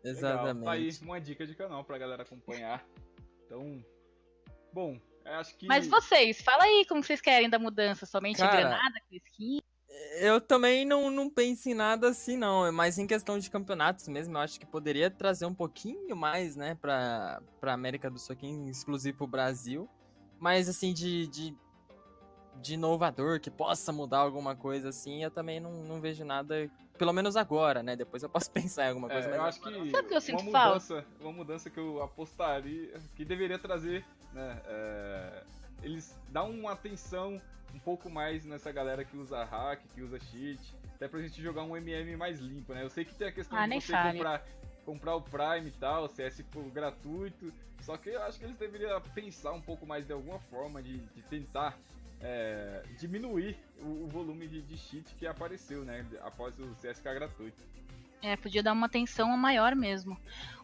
Exatamente. 0.04 0.64
Tá 0.64 0.72
aí 0.72 0.90
uma 1.02 1.20
dica 1.20 1.46
de 1.46 1.56
canal 1.56 1.84
pra 1.84 1.98
galera 1.98 2.24
acompanhar. 2.24 2.86
Então, 3.46 3.84
bom, 4.72 5.00
eu 5.26 5.34
acho 5.34 5.58
que. 5.58 5.66
Mas 5.66 5.88
vocês, 5.88 6.42
fala 6.42 6.64
aí 6.64 6.86
como 6.88 7.04
vocês 7.04 7.20
querem 7.20 7.50
da 7.50 7.60
mudança. 7.60 8.06
Somente 8.06 8.38
Cara, 8.38 8.56
granada, 8.56 9.02
com 9.10 9.16
skin? 9.16 9.60
Eu 10.20 10.40
também 10.42 10.86
não, 10.86 11.10
não 11.12 11.30
penso 11.30 11.70
em 11.70 11.74
nada 11.74 12.10
assim, 12.10 12.38
não. 12.38 12.66
É 12.66 12.72
mais 12.72 12.98
em 12.98 13.06
questão 13.08 13.38
de 13.38 13.50
campeonatos 13.50 14.08
mesmo. 14.08 14.36
Eu 14.38 14.42
acho 14.42 14.60
que 14.60 14.66
poderia 14.66 15.10
trazer 15.12 15.46
um 15.46 15.54
pouquinho 15.54 16.16
mais, 16.16 16.56
né, 16.56 16.76
pra, 16.82 17.42
pra 17.60 17.74
América 17.74 18.10
do 18.10 18.18
Sul, 18.20 18.34
aqui, 18.34 18.48
exclusivo 18.70 19.18
pro 19.20 19.28
Brasil. 19.28 19.90
Mas, 20.40 20.70
assim, 20.70 20.94
de, 20.94 21.28
de, 21.28 21.56
de 22.62 22.74
inovador, 22.76 23.40
que 23.40 23.50
possa 23.52 23.92
mudar 23.92 24.20
alguma 24.20 24.56
coisa 24.56 24.90
assim, 24.90 25.24
eu 25.24 25.32
também 25.32 25.60
não, 25.60 25.72
não 25.84 26.00
vejo 26.02 26.24
nada. 26.24 26.70
Pelo 26.98 27.14
menos 27.14 27.36
agora, 27.36 27.84
né? 27.84 27.96
Depois 27.96 28.24
eu 28.24 28.30
posso 28.30 28.50
pensar 28.52 28.86
em 28.86 28.90
alguma 28.90 29.08
É, 29.08 29.14
coisa. 29.14 29.30
eu 29.30 29.38
mas 29.42 29.56
acho 29.56 29.62
que 29.62 29.92
Sabe 29.92 30.06
o 30.06 30.10
que 30.10 30.16
eu 30.16 30.22
sinto 30.22 30.42
uma 30.42 30.52
falta? 30.52 30.74
mudança, 30.96 31.06
uma 31.20 31.32
mudança 31.32 31.70
que 31.70 31.80
eu 31.80 32.02
apostaria, 32.02 33.00
que 33.16 33.24
deveria 33.24 33.60
trazer, 33.60 34.04
né, 34.34 34.62
é, 34.66 35.44
eles 35.84 36.16
dão 36.30 36.50
uma 36.52 36.72
atenção 36.74 37.40
um 37.74 37.80
pouco 37.80 38.10
mais 38.10 38.46
nessa 38.46 38.72
galera 38.72 39.04
que 39.04 39.16
usa 39.18 39.44
hack, 39.44 39.82
que 39.94 40.02
usa 40.02 40.20
cheat, 40.20 40.60
até 40.96 41.08
pra 41.08 41.22
gente 41.22 41.42
jogar 41.42 41.64
um 41.64 41.76
MM 41.76 42.16
mais 42.16 42.40
limpo, 42.40 42.74
né? 42.74 42.84
Eu 42.84 42.90
sei 42.90 43.06
que 43.06 43.14
tem 43.14 43.28
a 43.28 43.32
questão 43.32 43.58
Ah, 43.58 43.68
de 43.68 43.74
você 43.82 43.92
fale. 43.94 44.18
comprar, 44.18 44.46
comprar 44.86 45.16
o 45.16 45.22
Prime 45.22 45.68
e 45.68 45.72
tal, 45.72 46.08
CS 46.08 46.42
por 46.52 46.64
gratuito, 46.72 47.54
só 47.82 47.98
que 47.98 48.10
eu 48.10 48.22
acho 48.24 48.40
que 48.40 48.46
eles 48.46 48.58
deveriam 48.58 49.00
pensar 49.14 49.52
um 49.54 49.62
pouco 49.62 49.86
mais 49.86 50.06
de 50.06 50.14
alguma 50.14 50.40
forma 50.40 50.82
de, 50.82 50.98
de 50.98 51.22
tentar 51.24 51.78
é, 52.20 52.84
diminuir 52.98 53.58
o, 53.80 54.06
o 54.06 54.08
volume 54.08 54.48
de, 54.48 54.62
de 54.62 54.78
cheat 54.78 55.14
que 55.16 55.28
apareceu, 55.28 55.84
né, 55.84 56.06
após 56.24 56.58
o 56.60 56.68
CSK 56.76 57.04
gratuito. 57.14 57.62
É, 58.20 58.36
podia 58.36 58.64
dar 58.64 58.74
uma 58.74 58.88
atenção 58.88 59.30
maior 59.38 59.76
mesmo. 59.76 60.18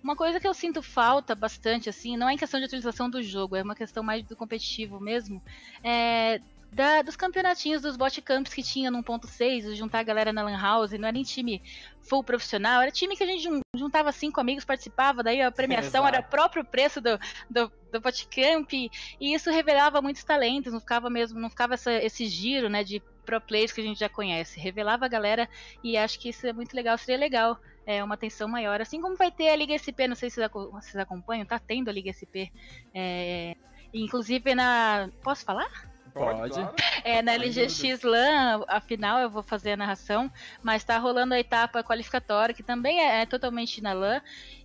Uma 0.03 0.15
coisa 0.15 0.39
que 0.39 0.47
eu 0.47 0.55
sinto 0.55 0.81
falta 0.81 1.35
bastante, 1.35 1.87
assim, 1.87 2.17
não 2.17 2.27
é 2.27 2.33
em 2.33 2.37
questão 2.37 2.59
de 2.59 2.65
utilização 2.65 3.07
do 3.07 3.21
jogo, 3.21 3.55
é 3.55 3.61
uma 3.61 3.75
questão 3.75 4.01
mais 4.01 4.23
do 4.25 4.35
competitivo 4.35 4.99
mesmo. 4.99 5.39
É 5.83 6.41
da- 6.73 7.01
dos 7.01 7.15
campeonatinhos 7.15 7.81
dos 7.81 7.95
botcamps 7.95 8.53
que 8.53 8.61
tinha 8.63 8.89
no 8.91 9.03
1.6, 9.03 9.75
juntar 9.75 9.99
a 9.99 10.03
galera 10.03 10.33
na 10.33 10.43
Lan 10.43 10.57
House, 10.59 10.91
não 10.91 11.07
era 11.07 11.11
nem 11.11 11.23
time 11.23 11.61
full 12.01 12.23
profissional, 12.23 12.81
era 12.81 12.91
time 12.91 13.15
que 13.15 13.23
a 13.23 13.27
gente 13.27 13.43
jun- 13.43 13.61
juntava 13.75 14.11
cinco 14.11 14.41
amigos, 14.41 14.65
participava, 14.65 15.23
daí 15.23 15.41
a 15.41 15.51
premiação 15.51 16.01
era 16.07 16.19
o 16.19 16.23
próprio 16.29 16.65
preço 16.65 16.99
do, 16.99 17.17
do, 17.49 17.71
do 17.91 18.01
botcamp, 18.01 18.71
e 18.73 18.89
isso 19.33 19.49
revelava 19.51 20.01
muitos 20.01 20.23
talentos, 20.23 20.73
não 20.73 20.79
ficava 20.79 21.09
mesmo, 21.09 21.39
não 21.39 21.49
ficava 21.49 21.75
essa- 21.75 21.93
esse 21.93 22.25
giro, 22.27 22.69
né, 22.69 22.83
de 22.83 23.01
pro 23.25 23.39
players 23.39 23.71
que 23.71 23.79
a 23.79 23.83
gente 23.83 23.99
já 23.99 24.09
conhece, 24.09 24.59
revelava 24.59 25.05
a 25.05 25.07
galera 25.07 25.47
e 25.81 25.95
acho 25.95 26.19
que 26.19 26.27
isso 26.29 26.45
é 26.45 26.51
muito 26.51 26.75
legal, 26.75 26.97
seria 26.97 27.17
legal 27.17 27.57
é, 27.85 28.01
uma 28.03 28.15
atenção 28.15 28.47
maior. 28.47 28.79
Assim 28.81 28.99
como 29.01 29.15
vai 29.17 29.29
ter 29.31 29.49
a 29.49 29.55
Liga 29.55 29.73
SP, 29.75 30.07
não 30.07 30.15
sei 30.15 30.29
se 30.29 30.39
vocês 30.47 30.95
acompanham, 30.95 31.45
tá 31.45 31.59
tendo 31.59 31.89
a 31.89 31.91
Liga 31.93 32.09
SP. 32.15 32.47
É, 32.93 33.55
inclusive 33.93 34.55
na. 34.55 35.09
Posso 35.21 35.43
falar? 35.45 35.92
Pode. 36.13 36.53
claro. 36.53 36.75
É, 37.03 37.21
na 37.21 37.33
LGX 37.33 38.01
LAN, 38.03 38.63
afinal 38.67 39.19
eu 39.19 39.29
vou 39.29 39.41
fazer 39.41 39.73
a 39.73 39.77
narração, 39.77 40.31
mas 40.61 40.83
tá 40.83 40.97
rolando 40.97 41.33
a 41.33 41.39
etapa 41.39 41.83
qualificatória, 41.83 42.53
que 42.53 42.63
também 42.63 42.99
é, 43.01 43.21
é 43.21 43.25
totalmente 43.25 43.81
na 43.81 43.93
LAN. 43.93 44.21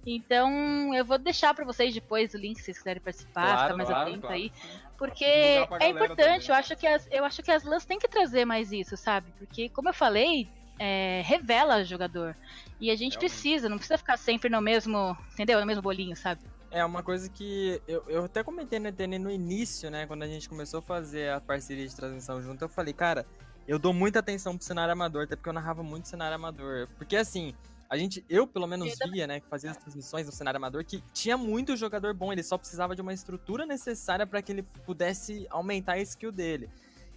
Então 0.07 0.95
eu 0.95 1.05
vou 1.05 1.19
deixar 1.19 1.55
pra 1.55 1.65
vocês 1.65 1.93
depois 1.95 2.35
o 2.35 2.39
link 2.39 2.59
se 2.59 2.65
vocês 2.65 2.79
quiserem 2.79 3.03
participar, 3.03 3.43
Claro, 3.43 3.63
ficar 3.63 3.77
mais 3.77 3.89
claro, 3.89 4.09
atento 4.09 4.21
claro. 4.21 4.37
aí. 4.37 4.53
Porque 4.97 5.25
é 5.25 5.89
importante, 5.89 6.17
também. 6.17 6.49
eu 6.49 6.55
acho, 6.55 6.77
que 6.77 6.87
as, 6.87 7.09
eu 7.11 7.25
acho 7.25 7.43
que 7.43 7.51
as 7.51 7.63
LANs 7.65 7.85
têm 7.85 7.99
que 7.99 8.09
trazer 8.09 8.45
mais 8.45 8.73
isso, 8.73 8.97
sabe? 8.97 9.29
Porque, 9.39 9.69
como 9.69 9.89
eu 9.89 9.95
falei, 9.95 10.49
é, 10.79 11.23
revela 11.25 11.79
o 11.79 11.85
jogador. 11.85 12.37
E 12.81 12.91
a 12.91 12.97
gente 12.97 13.13
Realmente. 13.13 13.19
precisa, 13.19 13.69
não 13.69 13.79
precisa 13.79 13.97
ficar 13.97 14.17
sempre 14.17 14.49
no 14.51 14.61
mesmo, 14.61 15.17
entendeu? 15.33 15.61
No 15.61 15.67
mesmo 15.67 15.83
bolinho, 15.83 16.17
sabe? 16.17 16.41
É 16.71 16.85
uma 16.85 17.03
coisa 17.03 17.29
que 17.29 17.81
eu, 17.89 18.05
eu 18.09 18.25
até 18.25 18.43
comentei 18.43 18.79
no 18.79 18.89
ETN 18.89 19.19
no 19.19 19.31
início, 19.31 19.91
né? 19.91 20.07
Quando 20.07 20.23
a 20.23 20.27
gente 20.27 20.49
começou 20.49 20.79
a 20.81 20.83
fazer 20.83 21.31
a 21.31 21.41
parceria 21.41 21.87
de 21.87 21.95
transmissão 21.97 22.43
junto, 22.43 22.63
eu 22.63 22.69
falei, 22.69 22.93
cara, 22.93 23.27
eu 23.67 23.79
dou 23.79 23.93
muita 23.93 24.19
atenção 24.19 24.57
pro 24.57 24.67
cenário 24.67 24.93
amador, 24.93 25.25
até 25.25 25.37
porque 25.37 25.49
eu 25.49 25.53
narrava 25.55 25.83
muito 25.83 26.09
cenário 26.09 26.35
amador. 26.35 26.89
Porque 26.99 27.17
assim, 27.17 27.55
a 27.89 27.97
gente, 27.97 28.23
eu 28.29 28.47
pelo 28.47 28.67
menos 28.67 29.01
Eu 29.01 29.11
via, 29.11 29.27
né, 29.27 29.41
que 29.41 29.47
fazia 29.47 29.71
as 29.71 29.77
transmissões 29.79 30.27
no 30.27 30.33
cenário 30.33 30.59
amador, 30.59 30.85
que 30.85 31.03
tinha 31.13 31.39
muito 31.39 31.75
jogador 31.75 32.13
bom, 32.13 32.33
ele 32.33 32.43
só 32.43 32.59
precisava 32.59 32.95
de 32.95 33.01
uma 33.01 33.15
estrutura 33.15 33.65
necessária 33.65 34.27
para 34.27 34.43
que 34.43 34.53
ele 34.53 34.63
pudesse 34.63 35.47
aumentar 35.49 35.93
a 35.93 36.01
skill 36.01 36.31
dele. 36.31 36.69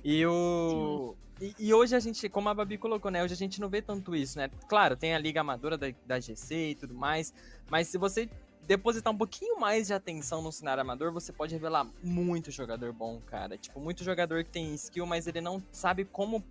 E 0.03 0.25
o. 0.25 1.15
E, 1.39 1.55
e 1.57 1.73
hoje 1.73 1.95
a 1.95 1.99
gente, 1.99 2.29
como 2.29 2.49
a 2.49 2.53
Babi 2.53 2.77
colocou, 2.77 3.09
né? 3.09 3.23
Hoje 3.23 3.33
a 3.33 3.37
gente 3.37 3.59
não 3.59 3.67
vê 3.67 3.81
tanto 3.81 4.15
isso, 4.15 4.37
né? 4.37 4.49
Claro, 4.69 4.95
tem 4.95 5.15
a 5.15 5.19
Liga 5.19 5.41
Amadora 5.41 5.77
da, 5.77 5.87
da 6.05 6.19
GC 6.19 6.69
e 6.69 6.75
tudo 6.75 6.93
mais. 6.93 7.33
Mas 7.69 7.87
se 7.87 7.97
você 7.97 8.29
depositar 8.67 9.11
um 9.13 9.17
pouquinho 9.17 9.59
mais 9.59 9.87
de 9.87 9.93
atenção 9.93 10.41
no 10.41 10.51
cenário 10.51 10.81
amador, 10.81 11.11
você 11.11 11.33
pode 11.33 11.53
revelar 11.53 11.85
muito 12.03 12.51
jogador 12.51 12.93
bom, 12.93 13.19
cara. 13.27 13.57
Tipo, 13.57 13.79
muito 13.79 14.03
jogador 14.03 14.43
que 14.43 14.49
tem 14.51 14.73
skill, 14.75 15.05
mas 15.05 15.27
ele 15.27 15.41
não 15.41 15.61
sabe 15.71 16.05
como. 16.05 16.43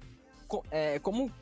co- 0.48 0.64
é, 0.70 0.98
como 0.98 1.32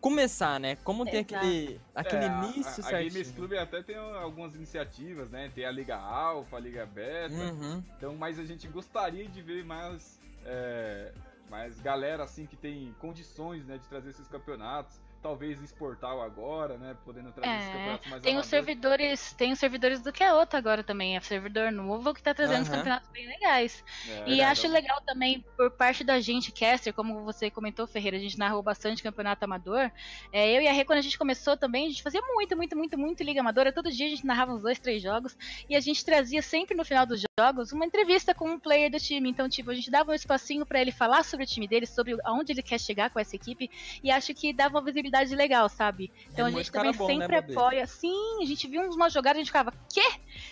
começar, 0.00 0.60
né? 0.60 0.76
Como 0.84 1.04
ter 1.04 1.18
Exato. 1.18 1.34
aquele, 1.34 1.80
aquele 1.94 2.24
É, 2.24 2.28
a- 2.28 2.44
início 2.44 2.84
a, 2.84 2.88
a 2.88 2.92
Games 2.92 3.12
certinho. 3.12 3.34
Club 3.34 3.52
até 3.54 3.82
tem 3.82 3.96
algumas 3.96 4.54
iniciativas, 4.54 5.28
né? 5.30 5.50
Tem 5.54 5.64
a 5.64 5.70
Liga 5.72 5.96
Alpha, 5.96 6.56
a 6.56 6.60
Liga 6.60 6.86
Beta. 6.86 7.34
Uhum. 7.34 7.82
Então, 7.96 8.14
mas 8.16 8.38
a 8.38 8.44
gente 8.44 8.68
gostaria 8.68 9.28
de 9.28 9.42
ver 9.42 9.64
mais, 9.64 10.20
é, 10.46 11.12
mais 11.50 11.80
galera 11.80 12.22
assim 12.22 12.46
que 12.46 12.54
tem 12.56 12.94
condições, 13.00 13.66
né, 13.66 13.76
de 13.76 13.88
trazer 13.88 14.10
esses 14.10 14.28
campeonatos. 14.28 15.00
Talvez 15.20 15.60
exportar 15.60 16.12
agora, 16.12 16.78
né? 16.78 16.96
Podendo 17.04 17.32
trazer 17.32 17.56
esses 17.56 17.68
É, 17.68 17.72
campeonatos 17.72 18.10
mais 18.10 18.22
Tem 18.22 18.38
os 18.38 18.46
servidores, 18.46 19.32
tem 19.32 19.52
os 19.52 19.58
servidores 19.58 20.00
do 20.00 20.12
que 20.12 20.22
a 20.22 20.34
outra 20.36 20.58
agora 20.58 20.84
também, 20.84 21.16
é 21.16 21.20
servidor 21.20 21.72
novo 21.72 22.14
que 22.14 22.22
tá 22.22 22.32
trazendo 22.32 22.62
os 22.62 22.68
campeonatos 22.68 23.08
bem 23.10 23.26
legais. 23.26 23.84
É, 24.08 24.30
E 24.30 24.40
acho 24.40 24.68
legal 24.68 25.00
também, 25.04 25.44
por 25.56 25.72
parte 25.72 26.04
da 26.04 26.20
gente, 26.20 26.52
Caster, 26.52 26.94
como 26.94 27.24
você 27.24 27.50
comentou, 27.50 27.84
Ferreira, 27.86 28.16
a 28.16 28.20
gente 28.20 28.38
narrou 28.38 28.62
bastante 28.62 29.02
campeonato 29.02 29.44
amador. 29.44 29.90
É, 30.32 30.56
eu 30.56 30.62
e 30.62 30.68
a 30.68 30.72
Rê, 30.72 30.84
quando 30.84 31.00
a 31.00 31.02
gente 31.02 31.18
começou 31.18 31.56
também, 31.56 31.86
a 31.86 31.90
gente 31.90 32.02
fazia 32.02 32.22
muito, 32.22 32.56
muito, 32.56 32.76
muito, 32.76 32.96
muito 32.96 33.22
Liga 33.24 33.40
Amadora. 33.40 33.72
Todo 33.72 33.90
dia 33.90 34.06
a 34.06 34.10
gente 34.10 34.24
narrava 34.24 34.52
uns 34.52 34.62
dois, 34.62 34.78
três 34.78 35.02
jogos. 35.02 35.36
E 35.68 35.74
a 35.74 35.80
gente 35.80 36.04
trazia 36.04 36.40
sempre 36.42 36.76
no 36.76 36.84
final 36.84 37.04
dos 37.04 37.22
jogos 37.38 37.72
uma 37.72 37.84
entrevista 37.84 38.32
com 38.32 38.50
um 38.50 38.58
player 38.58 38.88
do 38.88 39.00
time. 39.00 39.28
Então, 39.28 39.48
tipo, 39.48 39.70
a 39.72 39.74
gente 39.74 39.90
dava 39.90 40.12
um 40.12 40.14
espacinho 40.14 40.64
pra 40.64 40.80
ele 40.80 40.92
falar 40.92 41.24
sobre 41.24 41.44
o 41.44 41.48
time 41.48 41.66
dele, 41.66 41.86
sobre 41.86 42.16
aonde 42.24 42.52
ele 42.52 42.62
quer 42.62 42.78
chegar 42.78 43.10
com 43.10 43.18
essa 43.18 43.34
equipe. 43.34 43.68
E 44.02 44.12
acho 44.12 44.32
que 44.32 44.52
dava 44.52 44.76
uma 44.76 44.84
visibilidade 44.84 45.07
legal, 45.36 45.68
sabe? 45.68 46.12
Então 46.32 46.46
É 46.46 46.48
a 46.48 46.52
gente 46.52 46.70
também 46.70 46.92
bom, 46.92 47.06
né, 47.08 47.14
sempre 47.26 47.40
Bobê? 47.40 47.52
apoia. 47.54 47.86
Sim, 47.86 48.42
a 48.42 48.46
gente 48.46 48.66
viu 48.68 48.82
uma 48.90 49.08
jogada 49.10 49.38
e 49.38 49.40
a 49.40 49.44
gente 49.44 49.48
ficava, 49.50 49.72
quê? 49.92 50.02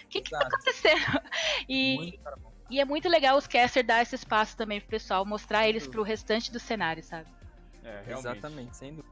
O 0.05 0.09
que 0.09 0.21
que 0.23 0.31
tá 0.31 0.39
acontecendo? 0.47 0.97
E, 1.69 2.19
e 2.71 2.81
é 2.81 2.85
muito 2.85 3.09
legal 3.09 3.37
os 3.37 3.47
casters 3.47 3.87
dar 3.87 4.03
esse 4.03 4.15
espaço 4.15 4.57
também 4.57 4.81
pro 4.81 4.91
pessoal, 4.91 5.25
mostrar 5.25 5.69
eles 5.69 5.87
pro 5.87 6.03
restante 6.03 6.51
do 6.53 6.61
cenário, 6.61 7.03
sabe? 7.03 7.27
É, 7.83 8.03
realmente. 8.07 8.39
Exatamente, 8.39 8.77
sem 8.77 8.91
dúvida. 8.95 9.09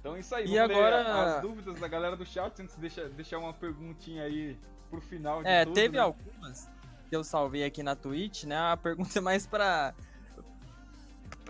Então 0.00 0.16
é 0.16 0.20
isso 0.20 0.34
aí. 0.34 0.44
E 0.46 0.56
vamos 0.58 0.74
agora- 0.76 0.96
ler 1.02 1.36
as 1.36 1.42
dúvidas 1.42 1.78
da 1.80 1.88
galera 1.88 2.16
do 2.16 2.24
chat 2.24 2.60
antes 2.62 2.74
de 2.74 2.80
deixar, 2.80 3.08
deixar 3.10 3.38
uma 3.38 3.52
perguntinha 3.52 4.22
aí 4.24 4.56
pro 4.90 5.00
final 5.00 5.42
de 5.42 5.48
É, 5.48 5.64
tudo, 5.64 5.74
teve 5.74 5.96
né? 5.96 6.02
algumas 6.02 6.66
que 7.08 7.16
eu 7.16 7.22
salvei 7.24 7.64
aqui 7.64 7.82
na 7.82 7.94
Twitch, 7.94 8.44
né? 8.44 8.56
A 8.56 8.76
pergunta 8.76 9.18
é 9.18 9.20
mais 9.20 9.46
pra. 9.46 9.94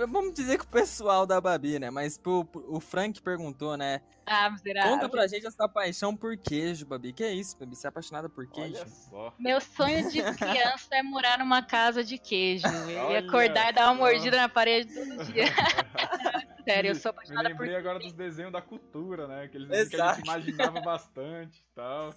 Vamos 0.06 0.34
dizer 0.34 0.58
que 0.58 0.64
o 0.64 0.68
pessoal 0.68 1.26
da 1.26 1.40
Babi, 1.40 1.78
né? 1.78 1.90
Mas 1.90 2.16
pro, 2.18 2.44
pro- 2.44 2.64
o 2.68 2.80
Frank 2.80 3.20
perguntou, 3.22 3.76
né? 3.76 4.00
Ah, 4.26 4.48
miserável. 4.50 4.92
Conta 4.92 5.08
pra 5.08 5.26
gente 5.26 5.46
essa 5.46 5.68
paixão 5.68 6.14
por 6.16 6.36
queijo, 6.36 6.86
Babi. 6.86 7.12
Que 7.12 7.24
é 7.24 7.32
isso, 7.32 7.56
Babi? 7.58 7.74
Você 7.74 7.86
é 7.86 7.88
apaixonada 7.88 8.28
por 8.28 8.46
queijo? 8.46 8.76
Olha 8.76 8.86
só. 8.88 9.34
Meu 9.38 9.60
sonho 9.60 10.08
de 10.10 10.22
criança 10.34 10.86
é 10.92 11.02
morar 11.02 11.38
numa 11.38 11.62
casa 11.62 12.04
de 12.04 12.16
queijo. 12.18 12.66
E 13.10 13.16
acordar 13.16 13.70
e 13.70 13.72
dar 13.72 13.86
uma 13.86 13.94
mordida 13.94 14.36
na 14.36 14.48
parede 14.48 14.92
todo 14.94 15.24
dia. 15.32 15.44
Sério, 16.74 16.90
eu 16.90 16.94
sou 16.94 17.12
Me 17.12 17.18
apaixonada 17.18 17.50
por 17.50 17.60
lembrei 17.60 17.76
agora 17.76 17.98
dos 17.98 18.12
desenhos 18.12 18.52
da 18.52 18.62
cultura, 18.62 19.26
né? 19.26 19.44
Aqueles 19.44 19.68
desenhos 19.68 19.90
que 19.90 20.00
a 20.00 20.14
gente 20.14 20.24
imaginava 20.24 20.80
bastante 20.80 21.60
e 21.60 21.74
tal. 21.74 22.14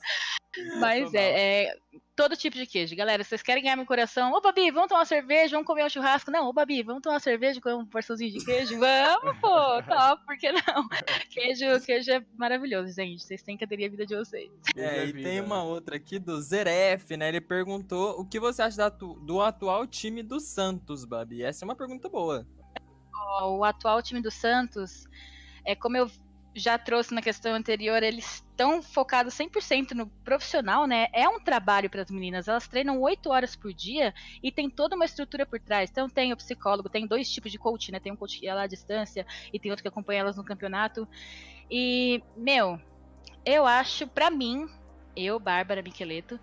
Mas 0.79 1.13
é, 1.15 1.65
é, 1.65 1.77
todo 2.15 2.37
tipo 2.37 2.55
de 2.55 2.67
queijo. 2.67 2.95
Galera, 2.95 3.23
vocês 3.23 3.41
querem 3.41 3.63
ganhar 3.63 3.75
meu 3.75 3.85
coração? 3.85 4.31
Ô, 4.33 4.39
Babi, 4.39 4.69
vamos 4.69 4.87
tomar 4.87 4.99
uma 4.99 5.05
cerveja, 5.05 5.55
vamos 5.55 5.65
comer 5.65 5.85
um 5.85 5.89
churrasco? 5.89 6.29
Não, 6.29 6.47
ô, 6.47 6.53
Babi, 6.53 6.83
vamos 6.83 7.01
tomar 7.01 7.15
uma 7.15 7.19
cerveja 7.19 7.59
com 7.59 7.73
um 7.73 7.85
porçãozinho 7.85 8.31
de 8.31 8.45
queijo? 8.45 8.77
Vamos, 8.77 9.39
pô, 9.39 9.81
top, 9.83 10.23
por 10.25 10.37
que 10.37 10.51
não? 10.51 10.87
Queijo, 11.31 11.83
queijo 11.83 12.11
é 12.11 12.23
maravilhoso, 12.37 12.93
gente. 12.93 13.23
Vocês 13.23 13.41
têm 13.41 13.57
que 13.57 13.63
aderir 13.63 13.87
a 13.87 13.89
vida 13.89 14.05
de 14.05 14.15
vocês. 14.15 14.51
É, 14.75 15.05
e 15.05 15.13
tem 15.13 15.41
uma 15.41 15.63
outra 15.63 15.95
aqui 15.95 16.19
do 16.19 16.39
Zeref, 16.39 17.17
né? 17.17 17.29
Ele 17.29 17.41
perguntou 17.41 18.19
o 18.19 18.25
que 18.25 18.39
você 18.39 18.61
acha 18.61 18.89
do 18.89 19.41
atual 19.41 19.87
time 19.87 20.21
do 20.21 20.39
Santos, 20.39 21.03
Babi? 21.03 21.41
Essa 21.41 21.63
é 21.63 21.65
uma 21.65 21.75
pergunta 21.75 22.07
boa. 22.07 22.45
O 23.43 23.63
atual 23.63 24.01
time 24.01 24.21
do 24.21 24.31
Santos, 24.31 25.07
é 25.65 25.75
como 25.75 25.97
eu 25.97 26.09
já 26.55 26.77
trouxe 26.77 27.13
na 27.13 27.21
questão 27.21 27.53
anterior, 27.55 28.03
eles 28.03 28.43
estão 28.49 28.81
focados 28.81 29.33
100% 29.33 29.91
no 29.91 30.07
profissional, 30.23 30.85
né? 30.85 31.07
É 31.11 31.27
um 31.27 31.39
trabalho 31.39 31.89
para 31.89 32.03
as 32.03 32.11
meninas. 32.11 32.47
Elas 32.47 32.67
treinam 32.67 33.01
8 33.01 33.29
horas 33.29 33.55
por 33.55 33.73
dia 33.73 34.13
e 34.41 34.51
tem 34.51 34.69
toda 34.69 34.95
uma 34.95 35.05
estrutura 35.05 35.45
por 35.45 35.59
trás. 35.59 35.89
Então 35.89 36.07
tem 36.07 36.31
o 36.31 36.37
psicólogo, 36.37 36.89
tem 36.89 37.07
dois 37.07 37.29
tipos 37.31 37.51
de 37.51 37.57
coach, 37.57 37.91
né? 37.91 37.99
Tem 37.99 38.11
um 38.11 38.15
coach 38.15 38.39
que 38.39 38.47
é 38.47 38.53
lá 38.53 38.63
à 38.63 38.67
distância 38.67 39.25
e 39.51 39.59
tem 39.59 39.71
outro 39.71 39.83
que 39.83 39.87
acompanha 39.87 40.21
elas 40.21 40.37
no 40.37 40.45
campeonato. 40.45 41.07
E, 41.71 42.21
meu, 42.37 42.79
eu 43.43 43.65
acho, 43.65 44.07
para 44.07 44.29
mim, 44.29 44.67
eu, 45.15 45.39
Bárbara 45.39 45.81
Miqueleto, 45.81 46.39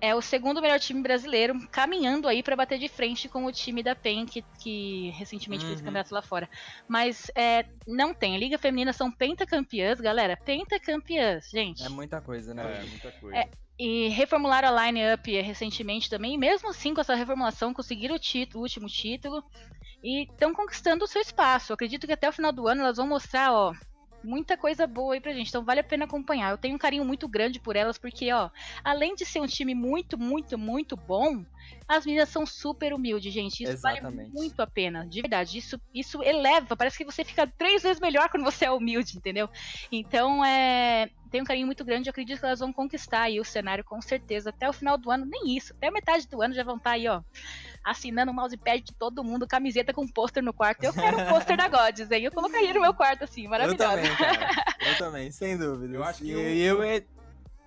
é 0.00 0.14
o 0.14 0.20
segundo 0.20 0.60
melhor 0.60 0.78
time 0.78 1.02
brasileiro, 1.02 1.58
caminhando 1.68 2.28
aí 2.28 2.42
para 2.42 2.56
bater 2.56 2.78
de 2.78 2.88
frente 2.88 3.28
com 3.28 3.44
o 3.44 3.52
time 3.52 3.82
da 3.82 3.94
PEN, 3.94 4.26
que, 4.26 4.42
que 4.58 5.10
recentemente 5.10 5.64
uhum. 5.64 5.70
fez 5.70 5.80
campeonato 5.80 6.14
lá 6.14 6.22
fora. 6.22 6.48
Mas 6.86 7.30
é, 7.34 7.64
não 7.86 8.12
tem. 8.12 8.34
A 8.36 8.38
Liga 8.38 8.58
Feminina 8.58 8.92
são 8.92 9.10
pentacampeãs, 9.10 10.00
galera. 10.00 10.36
Pentacampeãs, 10.36 11.48
gente. 11.50 11.82
É 11.84 11.88
muita 11.88 12.20
coisa, 12.20 12.52
né? 12.52 12.62
É, 12.62 12.84
muita 12.84 13.10
coisa. 13.12 13.36
É, 13.36 13.48
e 13.78 14.08
reformularam 14.08 14.68
a 14.68 14.86
line-up 14.86 15.40
recentemente 15.40 16.10
também. 16.10 16.34
E 16.34 16.38
mesmo 16.38 16.68
assim, 16.70 16.94
com 16.94 17.00
essa 17.00 17.14
reformulação, 17.14 17.74
conseguiram 17.74 18.16
o, 18.16 18.18
título, 18.18 18.60
o 18.60 18.62
último 18.62 18.88
título. 18.88 19.42
E 20.02 20.24
estão 20.24 20.54
conquistando 20.54 21.04
o 21.04 21.08
seu 21.08 21.22
espaço. 21.22 21.72
Eu 21.72 21.74
acredito 21.74 22.06
que 22.06 22.12
até 22.12 22.28
o 22.28 22.32
final 22.32 22.52
do 22.52 22.68
ano 22.68 22.82
elas 22.82 22.96
vão 22.96 23.06
mostrar, 23.06 23.52
ó, 23.52 23.72
muita 24.26 24.56
coisa 24.56 24.86
boa 24.86 25.14
aí 25.14 25.20
pra 25.20 25.32
gente. 25.32 25.48
Então 25.48 25.64
vale 25.64 25.80
a 25.80 25.84
pena 25.84 26.04
acompanhar. 26.04 26.50
Eu 26.50 26.58
tenho 26.58 26.74
um 26.74 26.78
carinho 26.78 27.04
muito 27.04 27.28
grande 27.28 27.60
por 27.60 27.76
elas, 27.76 27.96
porque, 27.96 28.32
ó, 28.32 28.50
além 28.82 29.14
de 29.14 29.24
ser 29.24 29.40
um 29.40 29.46
time 29.46 29.74
muito, 29.74 30.18
muito, 30.18 30.58
muito 30.58 30.96
bom, 30.96 31.44
as 31.88 32.04
meninas 32.04 32.28
são 32.28 32.44
super 32.44 32.92
humildes, 32.92 33.32
gente. 33.32 33.62
Isso 33.62 33.72
Exatamente. 33.72 34.16
vale 34.16 34.30
muito 34.32 34.60
a 34.60 34.66
pena, 34.66 35.06
de 35.06 35.22
verdade. 35.22 35.56
Isso, 35.56 35.80
isso 35.94 36.22
eleva. 36.22 36.76
Parece 36.76 36.98
que 36.98 37.04
você 37.04 37.24
fica 37.24 37.46
três 37.46 37.82
vezes 37.82 38.00
melhor 38.00 38.28
quando 38.28 38.44
você 38.44 38.64
é 38.64 38.70
humilde, 38.70 39.16
entendeu? 39.16 39.48
Então, 39.90 40.44
é. 40.44 41.08
Tenho 41.30 41.42
um 41.42 41.46
carinho 41.46 41.66
muito 41.66 41.84
grande. 41.84 42.08
Eu 42.08 42.12
acredito 42.12 42.38
que 42.38 42.46
elas 42.46 42.60
vão 42.60 42.72
conquistar 42.72 43.22
aí 43.22 43.40
o 43.40 43.44
cenário 43.44 43.84
com 43.84 44.00
certeza. 44.00 44.50
Até 44.50 44.68
o 44.68 44.72
final 44.72 44.96
do 44.96 45.10
ano, 45.10 45.26
nem 45.26 45.56
isso. 45.56 45.72
Até 45.74 45.88
a 45.88 45.92
metade 45.92 46.28
do 46.28 46.40
ano 46.40 46.54
já 46.54 46.62
vão 46.62 46.76
estar 46.76 46.90
tá 46.90 46.96
aí, 46.96 47.08
ó 47.08 47.20
assinando 47.86 48.32
o 48.32 48.34
mousepad 48.34 48.82
de 48.82 48.92
todo 48.92 49.22
mundo, 49.22 49.46
camiseta 49.46 49.94
com 49.94 50.08
pôster 50.08 50.42
no 50.42 50.52
quarto. 50.52 50.82
Eu 50.82 50.92
quero 50.92 51.20
um 51.20 51.26
pôster 51.28 51.56
da 51.56 51.68
Gods, 51.68 52.10
hein? 52.10 52.24
Eu 52.24 52.32
colocaria 52.32 52.74
no 52.74 52.80
meu 52.80 52.92
quarto, 52.92 53.22
assim, 53.22 53.46
maravilhoso. 53.46 53.80
Eu 53.80 53.88
também, 53.88 54.16
cara. 54.16 54.50
Eu 54.80 54.98
também, 54.98 55.30
sem 55.30 55.56
dúvida. 55.56 55.94
Eu 55.94 56.02
acho 56.02 56.18
que 56.18 56.26
e 56.26 56.62
eu, 56.62 56.82
eu, 56.82 57.04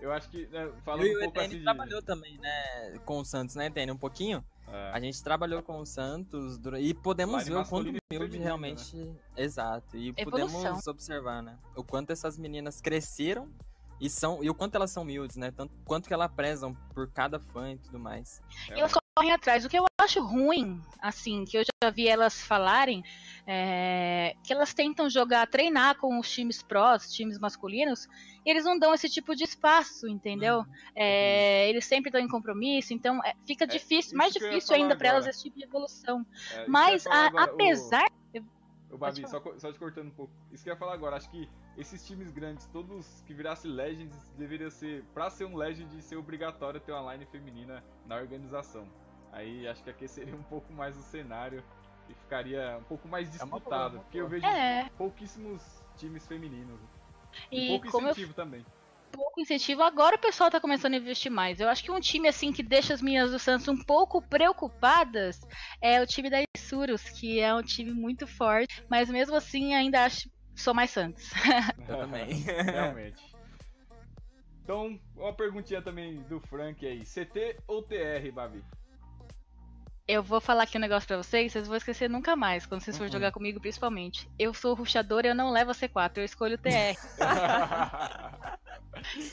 eu 0.01 0.11
acho 0.11 0.29
que, 0.29 0.45
né, 0.47 0.69
falando 0.83 1.05
eu 1.05 1.17
um 1.17 1.23
pouco 1.23 1.39
assim 1.39 1.63
trabalhou 1.63 2.01
também, 2.01 2.37
né, 2.37 2.99
com 3.05 3.19
o 3.19 3.25
Santos, 3.25 3.55
né, 3.55 3.67
Etene, 3.67 3.93
um 3.93 3.97
pouquinho. 3.97 4.43
É. 4.67 4.91
A 4.93 4.99
gente 4.99 5.23
trabalhou 5.23 5.63
com 5.63 5.79
o 5.79 5.85
Santos 5.85 6.59
e 6.79 6.93
podemos 6.93 7.45
ver 7.47 7.55
o 7.55 7.65
quanto 7.65 7.89
humilde 8.11 8.37
realmente. 8.37 8.95
Né? 8.97 9.15
Exato. 9.37 9.95
E 9.95 10.13
Evolução. 10.17 10.61
podemos 10.61 10.87
observar, 10.87 11.41
né? 11.41 11.57
O 11.75 11.83
quanto 11.83 12.11
essas 12.11 12.37
meninas 12.37 12.79
cresceram 12.79 13.49
e 13.99 14.09
são 14.09 14.43
e 14.43 14.49
o 14.49 14.53
quanto 14.53 14.75
elas 14.75 14.91
são 14.91 15.03
humildes, 15.03 15.37
né? 15.37 15.51
Tanto 15.51 15.73
quanto 15.85 16.07
que 16.07 16.13
elas 16.13 16.31
prezam 16.31 16.75
por 16.93 17.09
cada 17.09 17.39
fã 17.39 17.71
e 17.71 17.77
tudo 17.77 17.97
mais. 17.97 18.43
É, 18.69 18.79
elas 18.79 18.93
correm 19.19 19.33
atrás. 19.33 19.65
O 19.65 19.69
que 19.69 19.77
eu 19.77 19.85
acho 19.99 20.21
ruim, 20.21 20.81
assim, 21.01 21.43
que 21.43 21.57
eu 21.57 21.63
já 21.63 21.89
vi 21.89 22.07
elas 22.07 22.41
falarem, 22.41 23.03
é 23.45 24.35
que 24.43 24.53
elas 24.53 24.73
tentam 24.73 25.09
jogar, 25.09 25.45
treinar 25.47 25.97
com 25.97 26.17
os 26.19 26.31
times 26.31 26.63
prós, 26.63 27.11
times 27.11 27.37
masculinos, 27.37 28.07
e 28.45 28.49
eles 28.49 28.63
não 28.63 28.79
dão 28.79 28.93
esse 28.93 29.09
tipo 29.09 29.35
de 29.35 29.43
espaço, 29.43 30.07
entendeu? 30.07 30.59
Uhum. 30.59 30.65
É, 30.95 31.69
eles 31.69 31.85
sempre 31.85 32.09
estão 32.09 32.21
em 32.21 32.27
compromisso, 32.27 32.93
então 32.93 33.23
é, 33.25 33.33
fica 33.45 33.65
é, 33.65 33.67
difícil, 33.67 34.17
mais 34.17 34.33
difícil 34.33 34.75
ainda 34.75 34.95
para 34.95 35.09
elas 35.09 35.27
esse 35.27 35.43
tipo 35.43 35.57
de 35.57 35.65
evolução. 35.65 36.25
É, 36.53 36.67
Mas 36.67 37.05
a, 37.07 37.27
apesar 37.43 38.07
o 38.91 38.97
Babi, 38.97 39.27
só, 39.27 39.41
só 39.57 39.71
te 39.71 39.77
cortando 39.77 40.07
um 40.07 40.11
pouco. 40.11 40.33
Isso 40.51 40.63
que 40.63 40.69
eu 40.69 40.73
ia 40.73 40.79
falar 40.79 40.93
agora, 40.93 41.15
acho 41.15 41.29
que 41.29 41.47
esses 41.77 42.05
times 42.07 42.31
grandes, 42.31 42.65
todos 42.67 43.21
que 43.27 43.33
virassem 43.33 43.71
Legends, 43.71 44.33
deveria 44.35 44.71
ser, 44.71 45.03
pra 45.13 45.29
ser 45.29 45.45
um 45.45 45.55
Legend, 45.55 46.01
ser 46.01 46.15
obrigatório 46.15 46.79
ter 46.79 46.91
uma 46.91 47.13
line 47.13 47.25
feminina 47.27 47.83
na 48.07 48.15
organização. 48.15 48.87
Aí 49.31 49.67
acho 49.67 49.83
que 49.83 49.89
aqui 49.89 50.07
seria 50.07 50.35
um 50.35 50.43
pouco 50.43 50.71
mais 50.73 50.97
o 50.97 51.01
cenário 51.01 51.63
e 52.09 52.13
ficaria 52.13 52.77
um 52.79 52.83
pouco 52.83 53.07
mais 53.07 53.27
é 53.27 53.31
disputado. 53.31 53.97
É 53.97 53.99
porque 53.99 54.17
eu 54.17 54.27
vejo 54.27 54.45
é. 54.45 54.89
pouquíssimos 54.97 55.61
times 55.97 56.25
femininos. 56.27 56.79
E, 57.51 57.65
e 57.65 57.67
pouco 57.67 57.87
incentivo 57.87 58.31
eu... 58.31 58.35
também 58.35 58.65
pouco 59.11 59.41
incentivo. 59.41 59.83
Agora 59.83 60.15
o 60.15 60.19
pessoal 60.19 60.49
tá 60.49 60.59
começando 60.59 60.93
a 60.93 60.97
investir 60.97 61.31
mais. 61.31 61.59
Eu 61.59 61.67
acho 61.67 61.83
que 61.83 61.91
um 61.91 61.99
time 61.99 62.27
assim 62.27 62.51
que 62.51 62.63
deixa 62.63 62.93
as 62.93 63.01
minhas 63.01 63.31
do 63.31 63.39
Santos 63.39 63.67
um 63.67 63.77
pouco 63.77 64.21
preocupadas 64.21 65.39
é 65.81 66.01
o 66.01 66.07
time 66.07 66.29
da 66.29 66.37
Isurus, 66.55 67.03
que 67.09 67.39
é 67.39 67.53
um 67.53 67.61
time 67.61 67.91
muito 67.91 68.25
forte, 68.25 68.83
mas 68.89 69.09
mesmo 69.09 69.35
assim 69.35 69.73
ainda 69.73 70.05
acho 70.05 70.29
sou 70.55 70.73
mais 70.73 70.91
Santos. 70.91 71.31
Eu 71.87 71.97
também. 71.97 72.33
Realmente. 72.43 73.35
Então, 74.63 74.99
uma 75.15 75.33
perguntinha 75.33 75.81
também 75.81 76.21
do 76.23 76.39
Frank 76.39 76.85
aí. 76.85 76.99
CT 76.99 77.57
ou 77.67 77.81
TR, 77.81 78.31
Babi? 78.31 78.63
Eu 80.09 80.23
vou 80.23 80.41
falar 80.41 80.63
aqui 80.63 80.75
um 80.75 80.81
negócio 80.81 81.07
pra 81.07 81.17
vocês, 81.17 81.51
vocês 81.51 81.67
vão 81.67 81.77
esquecer 81.77 82.09
nunca 82.09 82.35
mais, 82.35 82.65
quando 82.65 82.81
vocês 82.81 82.95
uhum. 82.95 83.01
forem 83.01 83.13
jogar 83.13 83.31
comigo, 83.31 83.59
principalmente. 83.59 84.27
Eu 84.39 84.55
sou 84.55 84.73
ruxador 84.73 85.23
e 85.23 85.27
eu 85.27 85.35
não 85.35 85.51
levo 85.51 85.69
a 85.69 85.75
C4, 85.75 86.17
eu 86.17 86.25
escolho 86.25 86.55
o 86.55 86.57
TR. 86.57 86.97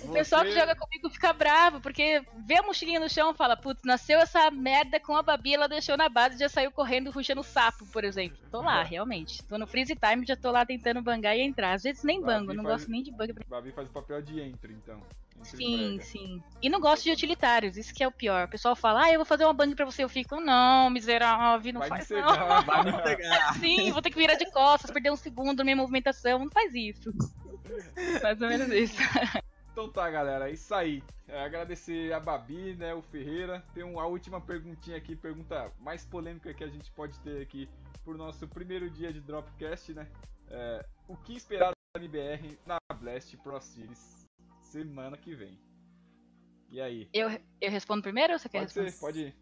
o 0.03 0.13
pessoal 0.13 0.45
que 0.45 0.53
joga 0.53 0.75
comigo 0.77 1.09
fica 1.11 1.33
bravo, 1.33 1.81
porque 1.81 2.23
vê 2.45 2.59
a 2.59 2.63
mochilinha 2.63 3.01
no 3.01 3.09
chão 3.09 3.31
e 3.31 3.35
fala, 3.35 3.57
putz, 3.57 3.83
nasceu 3.85 4.19
essa 4.19 4.51
merda 4.51 5.01
com 5.01 5.17
a 5.17 5.23
Babi, 5.23 5.55
ela 5.55 5.69
deixou 5.69 5.97
na 5.97 6.09
base 6.09 6.37
e 6.37 6.39
já 6.39 6.49
saiu 6.49 6.71
correndo 6.71 7.11
ruxando 7.11 7.43
sapo, 7.43 7.87
por 7.87 8.05
exemplo. 8.05 8.39
Tô 8.51 8.61
lá, 8.61 8.83
realmente. 8.83 9.43
Tô 9.45 9.59
no 9.59 9.67
freeze 9.67 9.95
time, 9.95 10.27
já 10.27 10.37
tô 10.37 10.51
lá 10.51 10.65
tentando 10.65 11.03
bangar 11.03 11.37
e 11.37 11.41
entrar. 11.41 11.73
Às 11.73 11.83
vezes 11.83 12.05
nem 12.05 12.21
bango, 12.21 12.53
não 12.53 12.65
faz... 12.65 12.77
gosto 12.77 12.91
nem 12.91 13.03
de 13.03 13.11
bang. 13.11 13.35
Babi 13.49 13.73
faz 13.73 13.89
o 13.89 13.93
papel 13.93 14.23
de 14.23 14.41
entry, 14.41 14.75
então. 14.75 15.01
Sim, 15.43 15.99
sim. 16.01 16.43
E 16.63 16.69
não 16.69 16.81
gosto 16.81 17.05
de 17.05 17.11
utilitários, 17.11 17.77
isso 17.77 17.95
que 17.95 18.03
é 18.03 18.09
o 18.09 18.13
pior. 18.13 18.47
O 18.47 18.51
pessoal 18.51 18.75
fala, 18.75 19.05
ah, 19.05 19.13
eu 19.13 19.19
vou 19.19 19.27
fazer 19.27 19.45
uma 19.45 19.53
bang 19.53 19.75
pra 19.75 19.85
você. 19.85 20.03
Eu 20.03 20.09
fico, 20.09 20.41
não, 20.41 20.91
miserável, 20.91 21.73
não 21.73 21.81
vai 21.81 21.89
faz 21.89 22.11
não. 22.11 22.63
Vai 22.63 22.85
me 22.85 23.03
pegar. 23.03 23.55
Sim, 23.61 23.93
vou 23.93 24.03
ter 24.03 24.11
que 24.11 24.19
virar 24.19 24.35
de 24.35 24.51
costas, 24.51 24.91
perder 24.91 25.13
um 25.13 25.17
segundo 25.17 25.59
na 25.59 25.65
minha 25.65 25.77
movimentação. 25.77 26.39
Não 26.39 26.51
faz 26.51 26.75
isso. 26.75 27.13
Mais 28.23 28.41
ou 28.41 28.49
menos 28.49 28.69
isso. 28.69 28.97
Então 29.77 29.91
tá, 29.91 30.11
galera, 30.11 30.49
é 30.49 30.55
isso 30.55 30.75
aí. 30.75 31.03
É, 31.29 31.45
agradecer 31.45 32.11
a 32.11 32.19
Babi, 32.19 32.75
né, 32.77 32.95
o 32.95 33.03
Ferreira. 33.03 33.63
Tem 33.75 33.85
uma 33.85 34.07
última 34.07 34.41
perguntinha 34.41 34.97
aqui, 34.97 35.15
pergunta 35.15 35.71
mais 35.81 36.03
polêmica 36.03 36.55
que 36.55 36.65
a 36.65 36.67
gente 36.67 36.91
pode 36.93 37.21
ter 37.21 37.43
aqui 37.43 37.69
pro 38.03 38.17
nosso 38.17 38.49
primeiro 38.49 38.89
dia 38.89 39.13
de 39.13 39.21
Dropcast, 39.21 39.93
né? 39.93 40.11
É, 40.49 40.87
o 41.07 41.15
que 41.15 41.37
esperar 41.37 41.73
da 41.95 42.01
MBR 42.03 42.59
na 42.65 42.79
Blast 42.99 43.37
Pro 43.37 43.61
Series 43.61 44.27
semana 44.63 45.15
que 45.19 45.35
vem. 45.35 45.61
E 46.71 46.81
aí? 46.81 47.11
Eu, 47.13 47.29
eu 47.61 47.71
respondo 47.71 48.01
primeiro 48.01 48.33
ou 48.33 48.39
você 48.39 48.49
quer 48.49 48.61
pode 48.61 48.81
responder? 48.81 48.93
Ser, 48.93 48.99
pode 48.99 49.21
ir. 49.25 49.37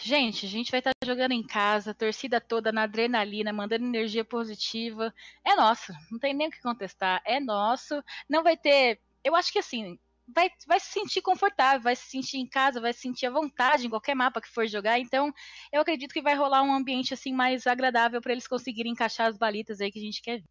Gente, 0.00 0.46
a 0.46 0.48
gente 0.48 0.70
vai 0.70 0.80
estar 0.80 0.92
jogando 1.04 1.32
em 1.32 1.46
casa, 1.46 1.94
torcida 1.94 2.40
toda 2.40 2.72
na 2.72 2.82
adrenalina, 2.82 3.52
mandando 3.52 3.84
energia 3.84 4.24
positiva. 4.24 5.14
É 5.44 5.54
nosso, 5.54 5.92
não 6.10 6.18
tem 6.18 6.34
nem 6.34 6.48
o 6.48 6.50
que 6.50 6.60
contestar. 6.60 7.22
É 7.24 7.40
nosso. 7.40 8.02
Não 8.28 8.42
vai 8.42 8.56
ter. 8.56 9.00
Eu 9.24 9.36
acho 9.36 9.52
que 9.52 9.58
assim, 9.58 9.98
vai, 10.26 10.50
vai 10.66 10.80
se 10.80 10.92
sentir 10.92 11.22
confortável, 11.22 11.82
vai 11.82 11.96
se 11.96 12.08
sentir 12.08 12.38
em 12.38 12.46
casa, 12.46 12.80
vai 12.80 12.92
se 12.92 13.00
sentir 13.00 13.26
à 13.26 13.30
vontade 13.30 13.86
em 13.86 13.90
qualquer 13.90 14.14
mapa 14.14 14.40
que 14.40 14.48
for 14.48 14.66
jogar. 14.66 14.98
Então, 14.98 15.32
eu 15.72 15.80
acredito 15.80 16.12
que 16.12 16.22
vai 16.22 16.34
rolar 16.34 16.62
um 16.62 16.72
ambiente 16.72 17.14
assim 17.14 17.32
mais 17.32 17.66
agradável 17.66 18.20
para 18.20 18.32
eles 18.32 18.46
conseguirem 18.46 18.92
encaixar 18.92 19.28
as 19.28 19.36
balitas 19.36 19.80
aí 19.80 19.90
que 19.90 19.98
a 19.98 20.02
gente 20.02 20.22
quer 20.22 20.38
ver. 20.38 20.48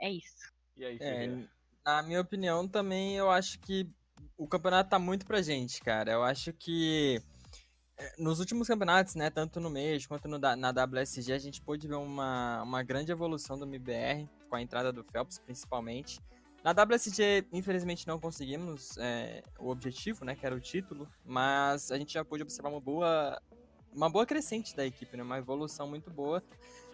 É 0.00 0.10
isso. 0.10 0.50
E 0.76 0.84
aí, 0.84 0.98
é, 1.00 1.44
na 1.84 2.02
minha 2.02 2.20
opinião, 2.20 2.66
também 2.66 3.16
eu 3.16 3.30
acho 3.30 3.58
que 3.60 3.86
o 4.36 4.48
campeonato 4.48 4.90
tá 4.90 4.98
muito 4.98 5.26
pra 5.26 5.42
gente, 5.42 5.80
cara. 5.80 6.12
Eu 6.12 6.22
acho 6.22 6.52
que 6.52 7.22
nos 8.18 8.40
últimos 8.40 8.68
campeonatos, 8.68 9.14
né, 9.14 9.30
tanto 9.30 9.60
no 9.60 9.70
mês 9.70 10.06
quanto 10.06 10.28
no, 10.28 10.38
na 10.38 10.70
WSG, 10.70 11.32
a 11.32 11.38
gente 11.38 11.60
pôde 11.60 11.86
ver 11.86 11.96
uma, 11.96 12.62
uma 12.62 12.82
grande 12.82 13.12
evolução 13.12 13.58
do 13.58 13.64
MBR, 13.64 14.28
com 14.48 14.56
a 14.56 14.62
entrada 14.62 14.92
do 14.92 15.04
Phelps, 15.04 15.38
principalmente. 15.38 16.20
Na 16.62 16.72
WSG, 16.72 17.46
infelizmente, 17.52 18.06
não 18.06 18.20
conseguimos 18.20 18.96
é, 18.98 19.42
o 19.58 19.70
objetivo, 19.70 20.24
né, 20.24 20.34
que 20.34 20.44
era 20.44 20.54
o 20.54 20.60
título, 20.60 21.08
mas 21.24 21.90
a 21.90 21.96
gente 21.96 22.12
já 22.12 22.24
pôde 22.24 22.42
observar 22.42 22.68
uma 22.68 22.80
boa, 22.80 23.40
uma 23.92 24.10
boa 24.10 24.26
crescente 24.26 24.76
da 24.76 24.84
equipe, 24.84 25.16
né, 25.16 25.22
uma 25.22 25.38
evolução 25.38 25.88
muito 25.88 26.10
boa. 26.10 26.42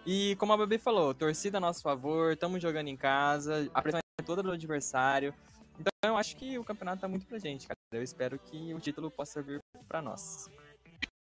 E 0.04 0.36
como 0.36 0.52
a 0.52 0.56
Babi 0.56 0.78
falou, 0.78 1.12
torcida 1.12 1.58
a 1.58 1.60
nosso 1.60 1.82
favor, 1.82 2.32
estamos 2.32 2.62
jogando 2.62 2.86
em 2.86 2.96
casa, 2.96 3.68
a 3.74 3.82
pressão 3.82 4.00
toda 4.24 4.42
do 4.42 4.52
adversário. 4.52 5.34
Então 5.80 5.90
eu 6.04 6.16
acho 6.16 6.36
que 6.36 6.56
o 6.58 6.64
campeonato 6.64 7.00
tá 7.00 7.08
muito 7.08 7.26
pra 7.26 7.38
gente, 7.38 7.66
cara. 7.66 7.76
Eu 7.92 8.02
espero 8.02 8.38
que 8.38 8.72
o 8.72 8.80
título 8.80 9.10
possa 9.10 9.42
vir 9.42 9.60
pra 9.88 10.00
nós. 10.00 10.48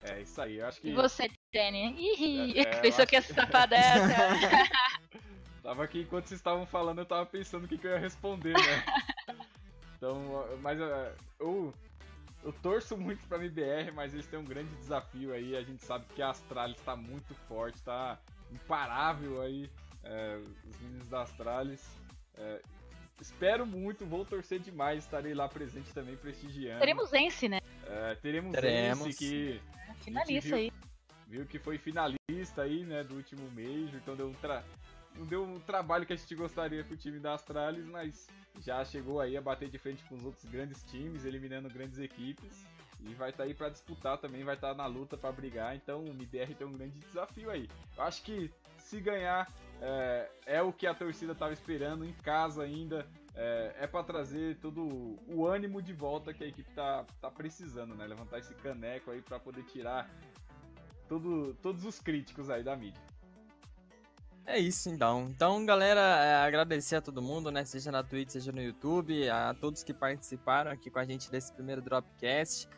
É 0.04 0.20
isso 0.20 0.40
aí, 0.40 0.58
eu 0.58 0.66
acho 0.66 0.80
que. 0.80 0.88
E 0.88 0.94
você, 0.94 1.30
Jenny? 1.52 1.96
Ih, 1.98 2.58
É, 2.58 2.62
é, 2.62 2.76
pensou 2.80 3.06
que 3.06 3.16
ia 3.16 3.22
se 3.22 3.32
safar 3.32 3.66
dessa. 3.66 4.06
Tava 5.62 5.84
aqui 5.84 6.02
enquanto 6.02 6.26
vocês 6.26 6.38
estavam 6.38 6.66
falando, 6.66 6.98
eu 6.98 7.06
tava 7.06 7.24
pensando 7.24 7.64
o 7.64 7.68
que, 7.68 7.78
que 7.78 7.86
eu 7.86 7.92
ia 7.92 7.98
responder, 7.98 8.52
né? 8.52 8.84
então, 9.96 10.46
mas 10.60 10.78
uh, 10.78 11.10
eu, 11.40 11.72
eu 12.44 12.52
torço 12.52 12.98
muito 12.98 13.26
pra 13.26 13.38
MBR, 13.38 13.90
mas 13.92 14.12
eles 14.12 14.26
têm 14.26 14.38
um 14.38 14.44
grande 14.44 14.74
desafio 14.74 15.32
aí. 15.32 15.56
A 15.56 15.62
gente 15.62 15.82
sabe 15.82 16.04
que 16.14 16.20
a 16.20 16.28
Astralis 16.28 16.78
tá 16.82 16.94
muito 16.94 17.34
forte, 17.48 17.82
tá 17.82 18.18
imparável 18.52 19.40
aí. 19.40 19.70
é, 20.04 20.38
os 20.68 20.78
meninos 20.80 21.08
da 21.08 21.22
Astralis. 21.22 21.82
É, 22.36 22.60
espero 23.18 23.64
muito, 23.64 24.04
vou 24.04 24.22
torcer 24.22 24.58
demais, 24.58 25.04
estarei 25.04 25.32
lá 25.32 25.48
presente 25.48 25.94
também 25.94 26.14
prestigiando. 26.14 26.80
Teremos 26.80 27.10
Ence, 27.14 27.48
né? 27.48 27.60
É, 27.86 28.14
teremos, 28.16 28.52
Teremos. 28.52 29.06
esse 29.06 29.18
que 29.18 29.62
Finalista 30.02 30.48
viu. 30.48 30.56
aí. 30.56 30.72
viu 31.26 31.46
que 31.46 31.58
foi 31.58 31.78
finalista 31.78 32.62
aí, 32.62 32.84
né, 32.84 33.02
do 33.04 33.16
último 33.16 33.48
Major, 33.50 33.94
então 33.96 34.16
deu 34.16 34.28
um 34.28 34.34
tra... 34.34 34.64
não 35.16 35.26
deu 35.26 35.44
um 35.44 35.58
trabalho 35.60 36.06
que 36.06 36.12
a 36.12 36.16
gente 36.16 36.34
gostaria 36.34 36.84
pro 36.84 36.96
time 36.96 37.18
da 37.18 37.34
Astralis, 37.34 37.86
mas 37.86 38.28
já 38.60 38.84
chegou 38.84 39.20
aí 39.20 39.36
a 39.36 39.42
bater 39.42 39.68
de 39.68 39.78
frente 39.78 40.02
com 40.04 40.14
os 40.14 40.24
outros 40.24 40.44
grandes 40.44 40.82
times, 40.84 41.24
eliminando 41.24 41.68
grandes 41.68 41.98
equipes. 41.98 42.64
E 43.00 43.12
vai 43.14 43.30
estar 43.30 43.44
aí 43.44 43.52
pra 43.52 43.68
disputar 43.68 44.16
também, 44.16 44.44
vai 44.44 44.54
estar 44.54 44.74
na 44.74 44.86
luta 44.86 45.16
pra 45.16 45.30
brigar, 45.30 45.76
então 45.76 46.04
o 46.04 46.08
MBR 46.08 46.54
tem 46.54 46.66
um 46.66 46.72
grande 46.72 46.98
desafio 47.00 47.50
aí. 47.50 47.68
Eu 47.96 48.02
acho 48.04 48.22
que 48.22 48.50
se 48.78 48.98
ganhar 48.98 49.50
é, 49.80 50.30
é 50.46 50.62
o 50.62 50.72
que 50.72 50.86
a 50.86 50.94
torcida 50.94 51.34
tava 51.34 51.52
esperando, 51.52 52.04
em 52.04 52.12
casa 52.12 52.62
ainda, 52.62 53.06
é, 53.34 53.74
é 53.80 53.86
para 53.86 54.04
trazer 54.04 54.56
todo 54.58 55.18
o 55.28 55.46
ânimo 55.46 55.82
de 55.82 55.92
volta 55.92 56.32
que 56.32 56.44
a 56.44 56.46
equipe 56.46 56.70
tá, 56.72 57.04
tá 57.20 57.30
precisando, 57.30 57.94
né? 57.94 58.06
Levantar 58.06 58.38
esse 58.38 58.54
caneco 58.54 59.10
aí 59.10 59.20
pra 59.20 59.38
poder 59.38 59.64
tirar 59.64 60.08
todo, 61.08 61.54
todos 61.62 61.84
os 61.84 61.98
críticos 61.98 62.48
aí 62.48 62.62
da 62.62 62.76
mídia. 62.76 63.02
É 64.46 64.58
isso 64.58 64.90
então. 64.90 65.28
Então, 65.30 65.64
galera, 65.64 66.00
é, 66.00 66.34
agradecer 66.44 66.96
a 66.96 67.00
todo 67.00 67.22
mundo, 67.22 67.50
né? 67.50 67.64
Seja 67.64 67.90
na 67.90 68.02
Twitch, 68.02 68.30
seja 68.30 68.52
no 68.52 68.62
YouTube, 68.62 69.28
a 69.30 69.54
todos 69.54 69.82
que 69.82 69.94
participaram 69.94 70.70
aqui 70.70 70.90
com 70.90 70.98
a 70.98 71.04
gente 71.04 71.30
desse 71.30 71.52
primeiro 71.52 71.80
Dropcast. 71.80 72.68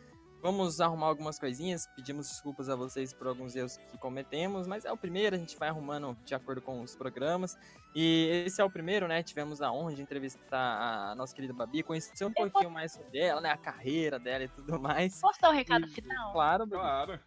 Vamos 0.46 0.80
arrumar 0.80 1.08
algumas 1.08 1.40
coisinhas, 1.40 1.88
pedimos 1.96 2.28
desculpas 2.28 2.68
a 2.68 2.76
vocês 2.76 3.12
por 3.12 3.26
alguns 3.26 3.56
erros 3.56 3.78
que 3.90 3.98
cometemos, 3.98 4.68
mas 4.68 4.84
é 4.84 4.92
o 4.92 4.96
primeiro, 4.96 5.34
a 5.34 5.38
gente 5.40 5.58
vai 5.58 5.68
arrumando 5.68 6.16
de 6.24 6.36
acordo 6.36 6.62
com 6.62 6.80
os 6.82 6.94
programas. 6.94 7.58
E 7.92 8.44
esse 8.46 8.60
é 8.60 8.64
o 8.64 8.70
primeiro, 8.70 9.08
né? 9.08 9.24
Tivemos 9.24 9.60
a 9.60 9.72
honra 9.72 9.96
de 9.96 10.02
entrevistar 10.02 11.10
a 11.10 11.16
nossa 11.16 11.34
querida 11.34 11.52
Babi, 11.52 11.82
conhecer 11.82 12.24
um 12.24 12.32
pouquinho 12.32 12.70
mais 12.70 12.92
sobre 12.92 13.18
ela, 13.18 13.40
né? 13.40 13.50
A 13.50 13.56
carreira 13.56 14.20
dela 14.20 14.44
e 14.44 14.48
tudo 14.48 14.78
mais. 14.78 15.20
Posso 15.20 15.40
dar 15.40 15.50
um 15.50 15.52
recado 15.52 15.84
E- 15.84 15.88
final? 15.90 16.32
Claro, 16.32 16.64
Babi. 16.64 16.80
Claro. 16.80 17.20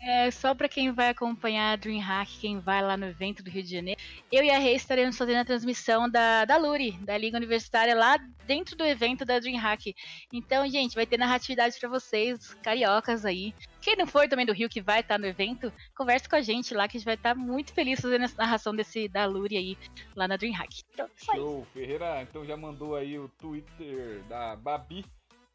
É, 0.00 0.30
só 0.30 0.54
pra 0.54 0.68
quem 0.68 0.92
vai 0.92 1.10
acompanhar 1.10 1.72
a 1.72 1.76
DreamHack, 1.76 2.38
quem 2.38 2.60
vai 2.60 2.82
lá 2.82 2.96
no 2.96 3.06
evento 3.06 3.42
do 3.42 3.50
Rio 3.50 3.62
de 3.62 3.70
Janeiro, 3.70 4.00
eu 4.30 4.44
e 4.44 4.50
a 4.50 4.58
Rei 4.58 4.74
estaremos 4.74 5.16
fazendo 5.16 5.38
a 5.38 5.44
transmissão 5.44 6.08
da, 6.08 6.44
da 6.44 6.56
Luri, 6.56 6.92
da 7.02 7.16
Liga 7.16 7.36
Universitária, 7.36 7.94
lá 7.94 8.18
dentro 8.46 8.76
do 8.76 8.84
evento 8.84 9.24
da 9.24 9.38
DreamHack. 9.38 9.94
Então, 10.32 10.68
gente, 10.68 10.94
vai 10.94 11.06
ter 11.06 11.18
narratividade 11.18 11.78
pra 11.78 11.88
vocês, 11.88 12.54
cariocas 12.62 13.24
aí. 13.24 13.54
Quem 13.80 13.96
não 13.96 14.06
for 14.06 14.28
também 14.28 14.46
do 14.46 14.52
Rio 14.52 14.68
que 14.68 14.80
vai 14.80 15.00
estar 15.00 15.18
no 15.18 15.26
evento, 15.26 15.72
converse 15.94 16.28
com 16.28 16.36
a 16.36 16.42
gente 16.42 16.74
lá, 16.74 16.88
que 16.88 16.96
a 16.96 17.00
gente 17.00 17.06
vai 17.06 17.14
estar 17.14 17.34
muito 17.34 17.72
feliz 17.72 18.00
fazendo 18.00 18.24
essa 18.24 18.36
narração 18.36 18.74
desse 18.74 19.08
da 19.08 19.26
Luri 19.26 19.56
aí, 19.56 19.78
lá 20.14 20.26
na 20.26 20.36
DreamHack. 20.36 20.82
Então, 20.92 21.08
isso. 21.16 21.32
Show. 21.32 21.66
Ferreira, 21.72 22.22
então 22.22 22.44
já 22.44 22.56
mandou 22.56 22.96
aí 22.96 23.18
o 23.18 23.28
Twitter 23.28 24.22
da 24.28 24.56
Babi. 24.56 25.04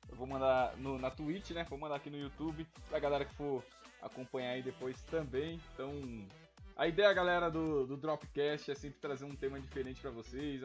Eu 0.09 0.15
vou 0.15 0.27
mandar 0.27 0.75
no, 0.77 0.97
na 0.99 1.09
Twitch, 1.09 1.51
né? 1.51 1.65
Vou 1.69 1.79
mandar 1.79 1.95
aqui 1.95 2.09
no 2.09 2.17
YouTube 2.17 2.65
pra 2.89 2.99
galera 2.99 3.25
que 3.25 3.33
for 3.35 3.63
acompanhar 4.03 4.51
aí 4.51 4.63
depois 4.63 5.01
também. 5.03 5.59
Então, 5.73 5.91
a 6.75 6.87
ideia, 6.87 7.13
galera, 7.13 7.49
do, 7.49 7.85
do 7.85 7.97
Dropcast 7.97 8.71
é 8.71 8.75
sempre 8.75 8.99
trazer 8.99 9.25
um 9.25 9.35
tema 9.35 9.59
diferente 9.59 10.01
pra 10.01 10.11
vocês, 10.11 10.61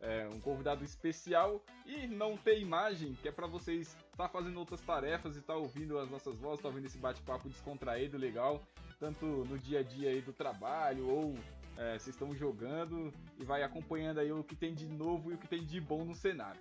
é, 0.00 0.28
um 0.28 0.40
convidado 0.40 0.84
especial 0.84 1.62
e 1.86 2.06
não 2.06 2.36
ter 2.36 2.60
imagem, 2.60 3.14
que 3.14 3.28
é 3.28 3.32
pra 3.32 3.46
vocês 3.46 3.96
estar 4.10 4.28
fazendo 4.28 4.58
outras 4.58 4.80
tarefas 4.80 5.36
e 5.36 5.38
estar 5.38 5.56
ouvindo 5.56 5.98
as 5.98 6.10
nossas 6.10 6.36
vozes, 6.36 6.58
estar 6.58 6.68
ouvindo 6.68 6.86
esse 6.86 6.98
bate-papo 6.98 7.48
descontraído, 7.48 8.18
legal, 8.18 8.62
tanto 9.00 9.24
no 9.24 9.58
dia 9.58 9.80
a 9.80 9.82
dia 9.82 10.10
aí 10.10 10.20
do 10.20 10.32
trabalho 10.32 11.08
ou 11.08 11.34
é, 11.76 11.98
vocês 11.98 12.14
estão 12.14 12.34
jogando 12.34 13.12
e 13.38 13.44
vai 13.44 13.62
acompanhando 13.62 14.20
aí 14.20 14.32
o 14.32 14.44
que 14.44 14.56
tem 14.56 14.74
de 14.74 14.86
novo 14.86 15.30
e 15.30 15.34
o 15.34 15.38
que 15.38 15.48
tem 15.48 15.64
de 15.64 15.80
bom 15.80 16.04
no 16.04 16.14
cenário. 16.14 16.60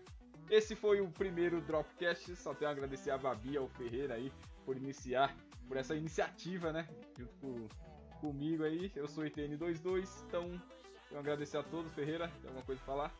Esse 0.49 0.75
foi 0.75 1.01
o 1.01 1.09
primeiro 1.09 1.59
Dropcast, 1.61 2.35
só 2.35 2.53
tenho 2.53 2.69
a 2.69 2.71
agradecer 2.71 3.11
a 3.11 3.17
Babi 3.17 3.57
ao 3.57 3.67
Ferreira 3.67 4.13
aí 4.13 4.31
por 4.63 4.77
iniciar, 4.77 5.35
por 5.67 5.77
essa 5.77 5.95
iniciativa, 5.95 6.71
né, 6.71 6.87
junto 7.17 7.33
com, 7.35 7.67
comigo 8.19 8.63
aí. 8.63 8.91
Eu 8.95 9.07
sou 9.07 9.23
o 9.23 9.27
ITN22, 9.27 10.23
então 10.27 10.61
eu 11.11 11.19
agradecer 11.19 11.57
a 11.57 11.63
todos. 11.63 11.91
Ferreira, 11.93 12.27
tem 12.27 12.47
alguma 12.47 12.65
coisa 12.65 12.81
pra 12.83 12.93
falar? 12.93 13.15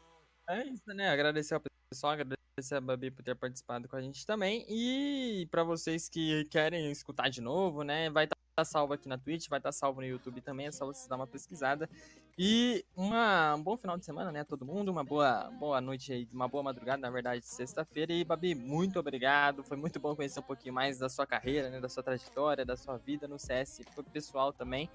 É 0.49 0.63
isso, 0.65 0.87
né? 0.87 1.09
Agradecer 1.09 1.55
ao 1.55 1.61
pessoal, 1.89 2.13
agradecer 2.13 2.75
a 2.75 2.81
Babi 2.81 3.11
por 3.11 3.23
ter 3.23 3.35
participado 3.35 3.87
com 3.87 3.95
a 3.95 4.01
gente 4.01 4.25
também. 4.25 4.65
E 4.69 5.47
pra 5.49 5.63
vocês 5.63 6.07
que 6.07 6.45
querem 6.45 6.91
escutar 6.91 7.29
de 7.29 7.41
novo, 7.41 7.83
né? 7.83 8.09
Vai 8.09 8.25
estar 8.25 8.34
salvo 8.63 8.93
aqui 8.93 9.09
na 9.09 9.17
Twitch, 9.17 9.49
vai 9.49 9.59
estar 9.59 9.73
salvo 9.73 9.99
no 9.99 10.07
YouTube 10.07 10.39
também, 10.39 10.67
é 10.67 10.71
só 10.71 10.85
vocês 10.85 11.07
dar 11.07 11.17
uma 11.17 11.27
pesquisada. 11.27 11.89
E 12.37 12.85
uma, 12.95 13.55
um 13.55 13.63
bom 13.63 13.75
final 13.75 13.97
de 13.97 14.05
semana, 14.05 14.31
né? 14.31 14.43
Todo 14.43 14.65
mundo, 14.65 14.89
uma 14.89 15.03
boa, 15.03 15.49
boa 15.59 15.81
noite 15.81 16.13
aí, 16.13 16.27
uma 16.31 16.47
boa 16.47 16.63
madrugada, 16.63 17.01
na 17.01 17.09
verdade, 17.09 17.41
de 17.41 17.47
sexta-feira. 17.47 18.13
E, 18.13 18.23
Babi, 18.23 18.53
muito 18.53 18.99
obrigado. 18.99 19.63
Foi 19.63 19.75
muito 19.75 19.99
bom 19.99 20.15
conhecer 20.15 20.39
um 20.39 20.43
pouquinho 20.43 20.73
mais 20.73 20.99
da 20.99 21.09
sua 21.09 21.25
carreira, 21.25 21.69
né? 21.69 21.79
Da 21.79 21.89
sua 21.89 22.03
trajetória, 22.03 22.65
da 22.65 22.75
sua 22.75 22.97
vida 22.97 23.27
no 23.27 23.39
CS, 23.39 23.81
pro 23.93 24.03
pessoal 24.03 24.53
também. 24.53 24.89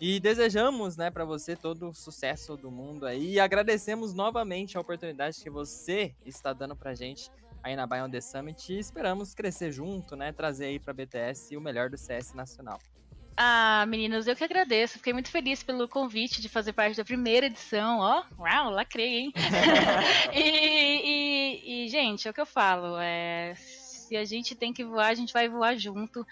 E 0.00 0.18
desejamos, 0.18 0.96
né, 0.96 1.10
para 1.10 1.24
você 1.24 1.54
todo 1.54 1.88
o 1.88 1.94
sucesso 1.94 2.56
do 2.56 2.70
mundo 2.70 3.06
aí. 3.06 3.34
E 3.34 3.40
agradecemos 3.40 4.12
novamente 4.12 4.76
a 4.76 4.80
oportunidade 4.80 5.40
que 5.40 5.48
você 5.48 6.14
está 6.26 6.52
dando 6.52 6.76
pra 6.76 6.94
gente 6.94 7.30
aí 7.62 7.74
na 7.74 7.86
Buy 7.86 8.02
on 8.02 8.10
the 8.10 8.20
Summit. 8.20 8.72
E 8.72 8.78
esperamos 8.78 9.34
crescer 9.34 9.72
junto, 9.72 10.16
né? 10.16 10.32
Trazer 10.32 10.66
aí 10.66 10.78
pra 10.78 10.92
BTS 10.92 11.56
o 11.56 11.60
melhor 11.60 11.88
do 11.88 11.96
CS 11.96 12.34
nacional. 12.34 12.78
Ah, 13.36 13.84
meninos, 13.88 14.26
eu 14.28 14.36
que 14.36 14.44
agradeço. 14.44 14.98
Fiquei 14.98 15.12
muito 15.12 15.28
feliz 15.30 15.62
pelo 15.62 15.88
convite 15.88 16.40
de 16.40 16.48
fazer 16.48 16.72
parte 16.72 16.96
da 16.96 17.04
primeira 17.04 17.46
edição. 17.46 17.98
Ó, 17.98 18.22
uau, 18.38 18.70
lacrei, 18.70 19.18
hein? 19.18 19.32
e, 20.32 20.40
e- 21.04 21.84
e, 21.86 21.88
gente, 21.88 22.28
é 22.28 22.30
o 22.30 22.34
que 22.34 22.40
eu 22.40 22.46
falo. 22.46 22.96
É, 22.98 23.54
se 23.56 24.16
a 24.16 24.24
gente 24.24 24.54
tem 24.54 24.72
que 24.72 24.84
voar, 24.84 25.08
a 25.08 25.14
gente 25.14 25.32
vai 25.32 25.48
voar 25.48 25.76
junto. 25.76 26.24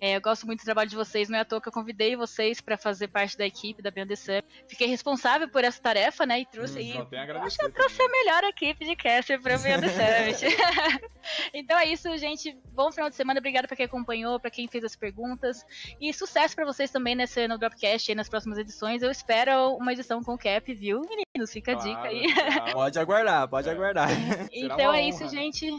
É, 0.00 0.16
eu 0.16 0.20
gosto 0.20 0.46
muito 0.46 0.60
do 0.60 0.64
trabalho 0.64 0.88
de 0.88 0.94
vocês, 0.94 1.28
não 1.28 1.38
é 1.38 1.40
à 1.40 1.44
toa 1.44 1.60
que 1.60 1.68
eu 1.68 1.72
convidei 1.72 2.14
vocês 2.14 2.60
para 2.60 2.76
fazer 2.76 3.08
parte 3.08 3.36
da 3.36 3.44
equipe 3.44 3.82
da 3.82 3.90
Beyond 3.90 4.08
the 4.10 4.16
Sun. 4.16 4.46
Fiquei 4.68 4.86
responsável 4.86 5.48
por 5.48 5.64
essa 5.64 5.80
tarefa, 5.82 6.24
né? 6.24 6.40
E 6.40 6.46
trouxe 6.46 6.78
aí 6.78 6.92
Só 6.92 7.04
tenho 7.04 7.22
a 7.22 7.26
eu 7.26 7.42
acho 7.42 7.56
que 7.56 7.64
eu 7.64 7.72
trouxe 7.72 8.00
a 8.00 8.08
melhor 8.08 8.44
equipe 8.44 8.84
de 8.84 8.94
caster 8.94 9.40
pra 9.40 9.58
Beyond 9.58 9.82
the 9.82 9.88
Summit. 9.88 10.56
então 11.52 11.78
é 11.78 11.86
isso, 11.86 12.16
gente. 12.16 12.56
Bom 12.72 12.92
final 12.92 13.10
de 13.10 13.16
semana. 13.16 13.40
Obrigada 13.40 13.66
pra 13.66 13.76
quem 13.76 13.86
acompanhou, 13.86 14.38
pra 14.38 14.50
quem 14.50 14.68
fez 14.68 14.84
as 14.84 14.94
perguntas. 14.94 15.64
E 16.00 16.12
sucesso 16.12 16.54
pra 16.54 16.64
vocês 16.64 16.90
também 16.90 17.14
nesse, 17.14 17.48
no 17.48 17.58
Dropcast 17.58 18.10
e 18.10 18.14
nas 18.14 18.28
próximas 18.28 18.58
edições. 18.58 19.02
Eu 19.02 19.10
espero 19.10 19.74
uma 19.76 19.92
edição 19.92 20.22
com 20.22 20.34
o 20.34 20.38
Cap, 20.38 20.72
viu, 20.74 21.00
meninos? 21.00 21.52
Fica 21.52 21.72
a 21.72 21.74
dica 21.74 22.02
aí. 22.02 22.32
Claro, 22.32 22.72
Pode 22.72 22.98
aguardar, 22.98 23.48
pode 23.48 23.68
É. 23.68 23.72
aguardar. 23.72 24.08
Então 24.52 24.92
é 24.92 25.02
isso, 25.02 25.28
gente. 25.28 25.76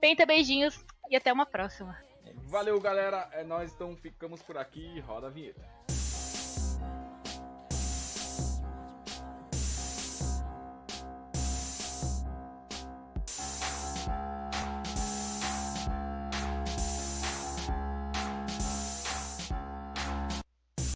Penta 0.00 0.26
beijinhos 0.26 0.84
e 1.08 1.16
até 1.16 1.32
uma 1.32 1.46
próxima. 1.46 1.96
Valeu, 2.52 2.78
galera. 2.78 3.30
É 3.32 3.42
nós, 3.42 3.72
então 3.72 3.96
ficamos 3.96 4.42
por 4.42 4.58
aqui. 4.58 5.00
Roda 5.00 5.28
a 5.28 5.30
vinheta. 5.30 5.71